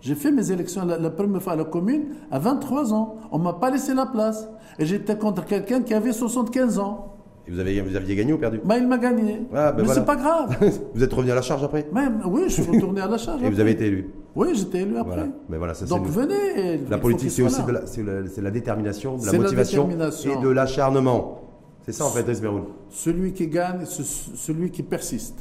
J'ai 0.00 0.14
fait 0.14 0.30
mes 0.30 0.50
élections 0.52 0.84
la, 0.84 1.10
première 1.10 1.40
fois 1.40 1.54
à 1.54 1.56
la 1.56 1.64
commune 1.64 2.08
à 2.30 2.38
23 2.38 2.92
ans. 2.92 3.16
On 3.32 3.38
ne 3.38 3.44
m'a 3.44 3.54
pas 3.54 3.70
laissé 3.70 3.94
la 3.94 4.04
place. 4.04 4.46
Et 4.78 4.84
j'étais 4.84 5.16
contre 5.16 5.46
quelqu'un 5.46 5.80
qui 5.80 5.94
avait 5.94 6.12
75 6.12 6.78
ans. 6.78 7.14
Et 7.46 7.50
vous, 7.50 7.58
avez, 7.58 7.80
vous 7.80 7.96
aviez 7.96 8.14
gagné 8.14 8.32
ou 8.34 8.38
perdu? 8.38 8.60
Bah, 8.62 8.76
Il 8.76 8.86
m'a 8.86 8.98
gagné. 8.98 9.46
Ah, 9.54 9.72
ben 9.72 9.82
Mais 9.86 9.94
c'est 9.94 10.04
pas 10.04 10.16
grave. 10.16 10.56
vous 10.94 11.02
êtes 11.02 11.12
revenu 11.12 11.30
à 11.30 11.36
la 11.36 11.42
charge 11.42 11.64
après? 11.64 11.88
Même, 11.92 12.20
Oui, 12.26 12.42
je 12.48 12.60
suis 12.60 12.70
retourné 12.70 13.00
à 13.00 13.06
la 13.06 13.16
charge. 13.16 13.42
Et 13.44 13.48
vous 13.48 13.60
avez 13.60 13.70
été 13.70 13.86
élu 13.86 14.10
Oui, 14.36 14.48
j'étais 14.54 14.82
élu 14.82 14.96
après. 14.96 15.14
Voilà. 15.14 15.32
Mais 15.48 15.58
voilà, 15.58 15.74
ça, 15.74 15.86
Donc 15.86 16.06
venez. 16.06 16.78
La 16.90 16.98
politique, 16.98 17.30
c'est 17.30 17.42
aussi 17.42 17.62
de 17.62 18.40
la, 18.42 18.50
détermination, 18.50 19.16
de 19.16 19.26
la 19.26 19.32
motivation 19.32 19.88
et 19.90 20.36
de 20.42 20.48
l'acharnement. 20.48 21.40
C'est 21.84 21.92
ça 21.92 22.06
en 22.06 22.10
fait, 22.10 22.28
Esmeroun. 22.28 22.64
Celui 22.90 23.32
qui 23.32 23.46
gagne, 23.48 23.84
celui 23.84 24.70
qui 24.70 24.82
persiste. 24.82 25.38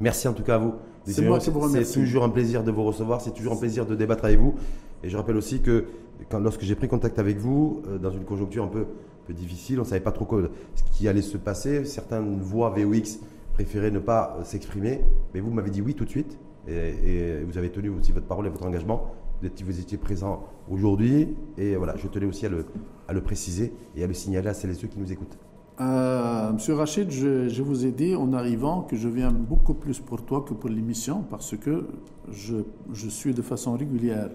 Merci 0.00 0.28
en 0.28 0.32
tout 0.32 0.42
cas 0.42 0.56
à 0.56 0.58
vous. 0.58 0.74
C'est 1.04 1.22
moi 1.22 1.38
qui 1.38 1.50
vous 1.50 1.60
remercie. 1.60 1.92
C'est 1.92 2.00
toujours 2.00 2.24
un 2.24 2.28
plaisir 2.28 2.62
de 2.62 2.70
vous 2.70 2.84
recevoir, 2.84 3.20
c'est 3.20 3.34
toujours 3.34 3.54
un 3.54 3.56
plaisir 3.56 3.86
de 3.86 3.94
débattre 3.94 4.24
avec 4.24 4.38
vous. 4.38 4.54
Et 5.02 5.08
je 5.08 5.16
rappelle 5.16 5.36
aussi 5.36 5.60
que 5.60 5.84
quand, 6.30 6.38
lorsque 6.38 6.62
j'ai 6.62 6.76
pris 6.76 6.88
contact 6.88 7.18
avec 7.18 7.38
vous, 7.38 7.82
euh, 7.88 7.98
dans 7.98 8.12
une 8.12 8.24
conjoncture 8.24 8.62
un 8.62 8.68
peu, 8.68 8.86
peu 9.26 9.32
difficile, 9.32 9.80
on 9.80 9.82
ne 9.82 9.88
savait 9.88 10.00
pas 10.00 10.12
trop 10.12 10.24
quoi, 10.24 10.42
ce 10.76 10.82
qui 10.96 11.08
allait 11.08 11.22
se 11.22 11.36
passer. 11.36 11.84
Certaines 11.84 12.40
voix 12.40 12.70
VOX 12.70 13.18
préféraient 13.54 13.90
ne 13.90 13.98
pas 13.98 14.36
euh, 14.38 14.44
s'exprimer, 14.44 15.00
mais 15.34 15.40
vous 15.40 15.50
m'avez 15.50 15.70
dit 15.70 15.82
oui 15.82 15.94
tout 15.94 16.04
de 16.04 16.10
suite. 16.10 16.38
Et, 16.68 17.42
vous 17.44 17.58
avez 17.58 17.70
tenu 17.70 17.88
aussi 17.90 18.12
votre 18.12 18.26
parole 18.26 18.46
et 18.46 18.50
votre 18.50 18.66
engagement. 18.66 19.10
Vous 19.42 19.80
étiez 19.80 19.98
présent 19.98 20.44
aujourd'hui. 20.70 21.28
Et 21.58 21.76
voilà, 21.76 21.96
je 21.96 22.06
tenais 22.08 22.26
aussi 22.26 22.46
à 22.46 22.48
le, 22.48 23.20
préciser 23.20 23.72
et 23.96 24.04
à 24.04 24.06
le 24.06 24.14
signaler 24.14 24.48
à 24.48 24.54
celles 24.54 24.70
et 24.70 24.74
ceux 24.74 24.88
qui 24.88 24.98
nous 24.98 25.10
écoutent. 25.12 25.36
Euh, 25.80 26.52
Monsieur 26.52 26.74
Rachid, 26.74 27.10
je, 27.10 27.62
vous 27.62 27.86
ai 27.86 27.92
dit 27.92 28.14
en 28.14 28.32
arrivant 28.32 28.82
que 28.82 28.96
je 28.96 29.08
viens 29.08 29.32
beaucoup 29.32 29.74
plus 29.74 29.98
pour 29.98 30.24
toi 30.24 30.42
que 30.42 30.54
pour 30.54 30.70
l'émission 30.70 31.24
parce 31.28 31.56
que 31.56 31.88
je, 32.30 33.08
suis 33.08 33.34
de 33.34 33.42
façon 33.42 33.76
régulière 33.76 34.30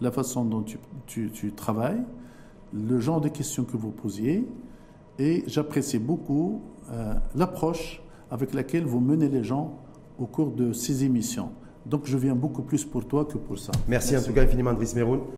la 0.00 0.10
façon 0.10 0.44
dont 0.44 0.62
tu, 0.62 0.78
tu, 1.06 1.30
tu, 1.30 1.52
travailles, 1.52 2.02
le 2.72 3.00
genre 3.00 3.20
de 3.20 3.28
questions 3.28 3.64
que 3.64 3.76
vous 3.76 3.90
posiez 3.90 4.46
et 5.18 5.44
j'apprécie 5.46 5.98
beaucoup 5.98 6.62
euh, 6.90 7.14
l'approche 7.34 8.02
avec 8.30 8.54
laquelle 8.54 8.84
vous 8.84 9.00
menez 9.00 9.28
les 9.28 9.42
gens 9.42 9.78
au 10.18 10.26
cours 10.26 10.50
de 10.50 10.72
ces 10.72 11.04
émissions. 11.04 11.50
Donc 11.88 12.02
je 12.04 12.16
viens 12.16 12.34
beaucoup 12.34 12.62
plus 12.62 12.84
pour 12.84 13.06
toi 13.06 13.24
que 13.24 13.38
pour 13.38 13.58
ça. 13.58 13.70
Merci, 13.86 14.16
en 14.16 14.22
tout 14.22 14.32
cas 14.32 14.42
infiniment, 14.42 14.70
Andris 14.70 14.92
Meroun. 14.96 15.20